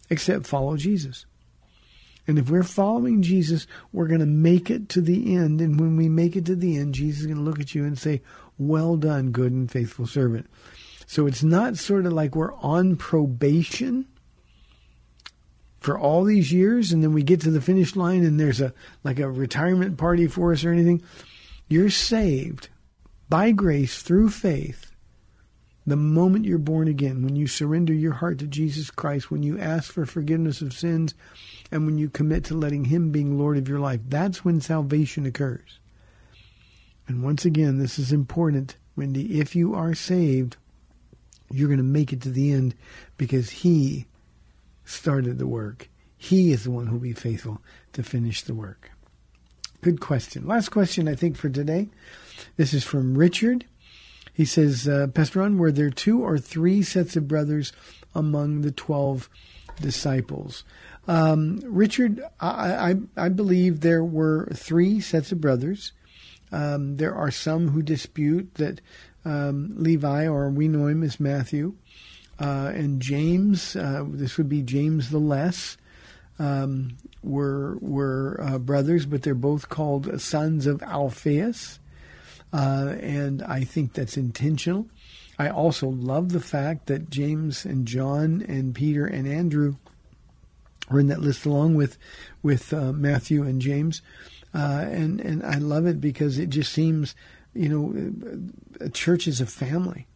except 0.10 0.48
follow 0.48 0.78
Jesus. 0.78 1.26
And 2.28 2.40
if 2.40 2.50
we're 2.50 2.64
following 2.64 3.22
Jesus, 3.22 3.68
we're 3.94 4.08
going 4.08 4.20
to 4.20 4.26
make 4.26 4.70
it 4.70 4.90
to 4.90 5.02
the 5.02 5.36
end. 5.36 5.62
And 5.62 5.80
when 5.80 5.96
we 5.96 6.10
make 6.10 6.36
it 6.36 6.46
to 6.46 6.56
the 6.56 6.78
end, 6.78 6.96
Jesus 6.96 7.22
is 7.22 7.28
going 7.28 7.38
to 7.38 7.44
look 7.44 7.60
at 7.60 7.76
you 7.76 7.86
and 7.86 7.98
say, 7.98 8.22
Well 8.58 8.98
done, 8.98 9.32
good 9.32 9.52
and 9.52 9.72
faithful 9.72 10.08
servant. 10.08 10.50
So 11.08 11.28
it's 11.28 11.44
not 11.44 11.78
sort 11.78 12.08
of 12.08 12.14
like 12.14 12.36
we're 12.36 12.56
on 12.56 12.96
probation 12.96 14.08
for 15.86 15.98
all 15.98 16.24
these 16.24 16.52
years 16.52 16.92
and 16.92 17.04
then 17.04 17.14
we 17.14 17.24
get 17.24 17.42
to 17.42 17.52
the 17.52 17.62
finish 17.62 17.96
line 17.96 18.24
and 18.26 18.40
there's 18.40 18.60
a 18.60 18.74
like 19.04 19.20
a 19.20 19.30
retirement 19.30 19.98
party 19.98 20.28
for 20.28 20.52
us 20.52 20.66
or 20.66 20.72
anything. 20.72 21.02
You're 21.68 21.90
saved 21.90 22.70
by 23.30 23.52
grace 23.52 24.02
through 24.02 24.30
faith 24.30 24.92
the 25.88 25.96
moment 25.96 26.46
you're 26.46 26.58
born 26.58 26.88
again, 26.88 27.24
when 27.24 27.36
you 27.36 27.46
surrender 27.46 27.94
your 27.94 28.14
heart 28.14 28.40
to 28.40 28.48
Jesus 28.48 28.90
Christ, 28.90 29.30
when 29.30 29.44
you 29.44 29.60
ask 29.60 29.92
for 29.92 30.06
forgiveness 30.06 30.62
of 30.62 30.74
sins, 30.74 31.14
and 31.72 31.86
when 31.86 31.98
you 31.98 32.10
commit 32.10 32.44
to 32.46 32.56
letting 32.56 32.86
Him 32.86 33.12
being 33.12 33.38
Lord 33.38 33.58
of 33.58 33.70
your 33.70 33.80
life, 33.80 34.00
that's 34.08 34.44
when 34.44 34.62
salvation 34.62 35.26
occurs. 35.26 35.80
And 37.08 37.24
once 37.24 37.46
again, 37.46 37.78
this 37.78 38.00
is 38.00 38.12
important, 38.12 38.78
Wendy. 38.96 39.40
If 39.40 39.56
you 39.56 39.76
are 39.76 39.94
saved, 39.94 40.58
you're 41.52 41.68
going 41.68 41.78
to 41.78 41.84
make 41.84 42.12
it 42.12 42.22
to 42.22 42.32
the 42.32 42.52
end 42.52 42.74
because 43.18 43.50
He 43.52 44.08
started 44.86 45.38
the 45.38 45.48
work. 45.48 45.90
He 46.18 46.52
is 46.52 46.64
the 46.64 46.72
one 46.72 46.88
who 46.88 46.94
will 46.94 47.02
be 47.02 47.14
faithful 47.14 47.62
to 47.94 48.04
finish 48.04 48.42
the 48.42 48.54
work. 48.54 48.92
Good 49.82 50.00
question. 50.00 50.48
Last 50.48 50.70
question, 50.70 51.08
I 51.08 51.16
think, 51.16 51.36
for 51.38 51.50
today. 51.50 51.90
This 52.58 52.74
is 52.74 52.84
from 52.84 53.18
Richard. 53.18 53.66
He 54.34 54.46
says, 54.46 54.88
uh, 54.88 55.08
Pastor 55.14 55.40
Ron, 55.40 55.58
were 55.58 55.72
there 55.72 55.90
two 55.90 56.24
or 56.24 56.38
three 56.38 56.82
sets 56.82 57.16
of 57.16 57.28
brothers 57.28 57.72
among 58.14 58.62
the 58.62 58.72
12 58.72 59.30
disciples? 59.80 60.64
Um, 61.08 61.60
Richard, 61.64 62.22
I, 62.40 62.96
I, 63.18 63.26
I, 63.26 63.30
believe 63.30 63.80
there 63.80 64.04
were 64.04 64.50
three 64.54 65.00
sets 65.00 65.32
of 65.32 65.40
brothers. 65.40 65.92
Um, 66.52 66.98
there 66.98 67.14
are 67.14 67.32
some 67.32 67.70
who 67.70 67.84
dispute 67.84 68.56
that 68.56 68.82
um, 69.24 69.74
Levi, 69.78 70.28
or 70.28 70.50
we 70.50 70.68
know 70.68 70.88
him 70.88 71.04
as 71.04 71.20
Matthew, 71.20 71.76
uh, 72.40 72.72
and 72.74 73.02
James, 73.02 73.76
uh, 73.76 74.04
this 74.08 74.38
would 74.38 74.50
be 74.50 74.62
James 74.62 75.10
the 75.10 75.20
Less, 75.20 75.78
um, 76.38 76.98
were 77.24 77.78
were 77.80 78.40
uh, 78.42 78.58
brothers, 78.58 79.06
but 79.06 79.22
they're 79.22 79.34
both 79.34 79.70
called 79.70 80.20
sons 80.22 80.68
of 80.68 80.84
Alphaeus, 80.84 81.80
uh, 82.52 82.96
and 83.00 83.42
I 83.42 83.64
think 83.64 83.94
that's 83.94 84.18
intentional. 84.18 84.88
I 85.38 85.50
also 85.50 85.88
love 85.88 86.32
the 86.32 86.42
fact 86.42 86.88
that 86.88 87.10
James 87.10 87.66
and 87.66 87.86
John 87.88 88.44
and 88.48 88.76
Peter 88.76 89.06
and 89.06 89.28
Andrew 89.28 89.76
are 90.90 91.00
in 91.00 91.08
that 91.08 91.22
list 91.22 91.46
along 91.46 91.76
with 91.76 91.98
with 92.44 92.74
uh, 92.74 92.92
Matthew 92.92 93.44
and 93.44 93.62
James, 93.62 94.02
uh, 94.54 94.86
and 94.90 95.20
and 95.22 95.44
I 95.44 95.58
love 95.58 95.86
it 95.86 96.02
because 96.02 96.38
it 96.38 96.50
just 96.50 96.72
seems, 96.72 97.16
you 97.54 97.70
know, 97.70 98.46
a 98.82 98.90
church 98.90 99.28
is 99.28 99.40
a 99.40 99.46
family, 99.46 100.08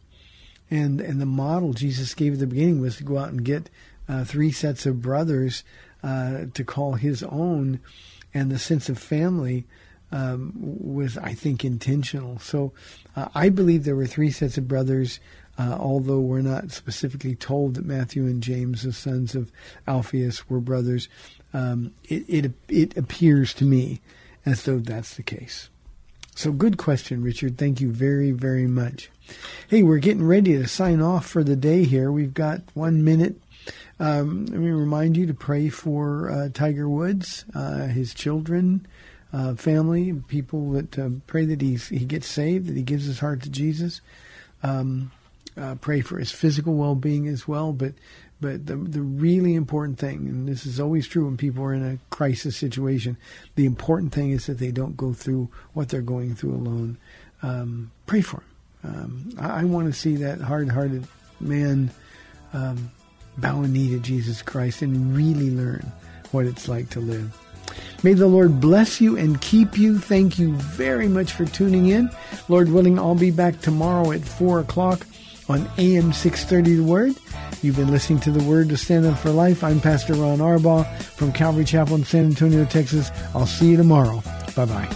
and 0.70 1.00
and 1.00 1.20
the 1.20 1.26
model 1.26 1.72
Jesus 1.72 2.14
gave 2.14 2.34
at 2.34 2.38
the 2.38 2.46
beginning 2.46 2.80
was 2.80 2.96
to 2.96 3.04
go 3.04 3.18
out 3.18 3.30
and 3.30 3.44
get 3.44 3.70
uh, 4.08 4.24
three 4.24 4.52
sets 4.52 4.86
of 4.86 5.02
brothers 5.02 5.64
uh, 6.02 6.46
to 6.54 6.64
call 6.64 6.94
his 6.94 7.22
own, 7.22 7.80
and 8.32 8.50
the 8.50 8.58
sense 8.58 8.88
of 8.88 8.98
family 8.98 9.66
um, 10.12 10.52
was, 10.56 11.16
I 11.18 11.34
think, 11.34 11.64
intentional. 11.64 12.38
So 12.38 12.72
uh, 13.16 13.28
I 13.34 13.48
believe 13.48 13.84
there 13.84 13.96
were 13.96 14.06
three 14.06 14.30
sets 14.30 14.58
of 14.58 14.66
brothers, 14.66 15.20
uh, 15.58 15.76
although 15.78 16.20
we're 16.20 16.40
not 16.40 16.72
specifically 16.72 17.34
told 17.34 17.74
that 17.74 17.84
Matthew 17.84 18.24
and 18.24 18.42
James, 18.42 18.82
the 18.82 18.92
sons 18.92 19.34
of 19.34 19.52
Alphaeus, 19.86 20.48
were 20.48 20.60
brothers. 20.60 21.08
Um, 21.52 21.92
it, 22.04 22.24
it 22.28 22.52
it 22.68 22.96
appears 22.96 23.54
to 23.54 23.64
me 23.64 24.00
as 24.46 24.64
though 24.64 24.78
that's 24.78 25.14
the 25.14 25.22
case. 25.22 25.68
So 26.40 26.52
good 26.52 26.78
question, 26.78 27.22
Richard. 27.22 27.58
Thank 27.58 27.82
you 27.82 27.92
very 27.92 28.30
very 28.30 28.66
much. 28.66 29.10
Hey, 29.68 29.82
we're 29.82 29.98
getting 29.98 30.26
ready 30.26 30.54
to 30.54 30.66
sign 30.66 31.02
off 31.02 31.26
for 31.26 31.44
the 31.44 31.54
day 31.54 31.84
here. 31.84 32.10
We've 32.10 32.32
got 32.32 32.62
one 32.72 33.04
minute. 33.04 33.38
Um, 33.98 34.46
let 34.46 34.58
me 34.58 34.70
remind 34.70 35.18
you 35.18 35.26
to 35.26 35.34
pray 35.34 35.68
for 35.68 36.30
uh, 36.30 36.48
Tiger 36.48 36.88
Woods, 36.88 37.44
uh, 37.54 37.88
his 37.88 38.14
children, 38.14 38.86
uh, 39.34 39.54
family, 39.54 40.14
people 40.14 40.70
that 40.70 40.98
uh, 40.98 41.10
pray 41.26 41.44
that 41.44 41.60
he's, 41.60 41.88
he 41.88 42.06
gets 42.06 42.26
saved, 42.26 42.68
that 42.68 42.76
he 42.78 42.84
gives 42.84 43.04
his 43.04 43.18
heart 43.18 43.42
to 43.42 43.50
Jesus. 43.50 44.00
Um, 44.62 45.12
uh, 45.58 45.74
pray 45.74 46.00
for 46.00 46.16
his 46.16 46.32
physical 46.32 46.74
well-being 46.74 47.28
as 47.28 47.46
well, 47.46 47.74
but 47.74 47.92
but 48.40 48.66
the 48.66 48.76
the 48.76 49.02
really 49.02 49.54
important 49.54 49.98
thing, 49.98 50.26
and 50.28 50.48
this 50.48 50.64
is 50.64 50.80
always 50.80 51.06
true 51.06 51.26
when 51.26 51.36
people 51.36 51.62
are 51.64 51.74
in 51.74 51.84
a 51.84 51.98
crisis 52.14 52.56
situation, 52.56 53.16
the 53.54 53.66
important 53.66 54.12
thing 54.12 54.30
is 54.30 54.46
that 54.46 54.58
they 54.58 54.70
don't 54.70 54.96
go 54.96 55.12
through 55.12 55.48
what 55.74 55.88
they're 55.88 56.00
going 56.00 56.34
through 56.34 56.54
alone. 56.54 56.96
Um, 57.42 57.90
pray 58.06 58.20
for 58.20 58.42
them. 58.82 58.94
Um, 58.94 59.32
I, 59.38 59.60
I 59.60 59.64
want 59.64 59.92
to 59.92 59.98
see 59.98 60.16
that 60.16 60.40
hard-hearted 60.40 61.06
man 61.38 61.90
um, 62.54 62.90
bow 63.36 63.62
a 63.62 63.68
knee 63.68 63.90
to 63.90 63.98
Jesus 63.98 64.42
Christ 64.42 64.82
and 64.82 65.14
really 65.14 65.50
learn 65.50 65.92
what 66.32 66.46
it's 66.46 66.68
like 66.68 66.88
to 66.90 67.00
live. 67.00 67.36
May 68.02 68.14
the 68.14 68.26
Lord 68.26 68.60
bless 68.60 69.00
you 69.00 69.16
and 69.16 69.40
keep 69.40 69.78
you. 69.78 69.98
Thank 69.98 70.38
you 70.38 70.52
very 70.54 71.08
much 71.08 71.32
for 71.32 71.44
tuning 71.44 71.88
in. 71.88 72.10
Lord 72.48 72.70
willing, 72.70 72.98
I'll 72.98 73.14
be 73.14 73.30
back 73.30 73.60
tomorrow 73.60 74.12
at 74.12 74.22
4 74.22 74.60
o'clock 74.60 75.06
on 75.50 75.68
AM 75.78 76.12
630 76.12 76.76
The 76.76 76.84
Word. 76.84 77.16
You've 77.60 77.76
been 77.76 77.90
listening 77.90 78.20
to 78.20 78.30
The 78.30 78.42
Word 78.44 78.68
to 78.68 78.76
Stand 78.76 79.04
Up 79.04 79.18
for 79.18 79.30
Life. 79.30 79.64
I'm 79.64 79.80
Pastor 79.80 80.14
Ron 80.14 80.38
Arbaugh 80.38 80.86
from 81.02 81.32
Calvary 81.32 81.64
Chapel 81.64 81.96
in 81.96 82.04
San 82.04 82.24
Antonio, 82.24 82.64
Texas. 82.64 83.10
I'll 83.34 83.46
see 83.46 83.70
you 83.70 83.76
tomorrow. 83.76 84.22
Bye-bye. 84.54 84.86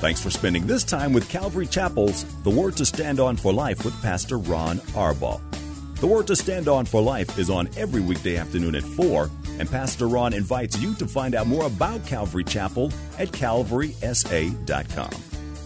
Thanks 0.00 0.20
for 0.20 0.30
spending 0.30 0.66
this 0.66 0.82
time 0.82 1.12
with 1.12 1.28
Calvary 1.28 1.66
Chapel's 1.66 2.24
The 2.42 2.50
Word 2.50 2.76
to 2.78 2.86
Stand 2.86 3.20
On 3.20 3.36
for 3.36 3.52
Life 3.52 3.84
with 3.84 4.00
Pastor 4.02 4.38
Ron 4.38 4.78
Arbaugh. 4.94 5.40
The 6.00 6.06
Word 6.06 6.26
to 6.28 6.36
Stand 6.36 6.66
On 6.66 6.84
for 6.84 7.00
Life 7.00 7.38
is 7.38 7.48
on 7.48 7.68
every 7.76 8.00
weekday 8.00 8.38
afternoon 8.38 8.74
at 8.74 8.82
4, 8.82 9.30
and 9.58 9.70
Pastor 9.70 10.08
Ron 10.08 10.32
invites 10.32 10.80
you 10.80 10.94
to 10.94 11.06
find 11.06 11.34
out 11.34 11.46
more 11.46 11.66
about 11.66 12.04
Calvary 12.06 12.44
Chapel 12.44 12.90
at 13.18 13.28
calvarysa.com. 13.28 15.29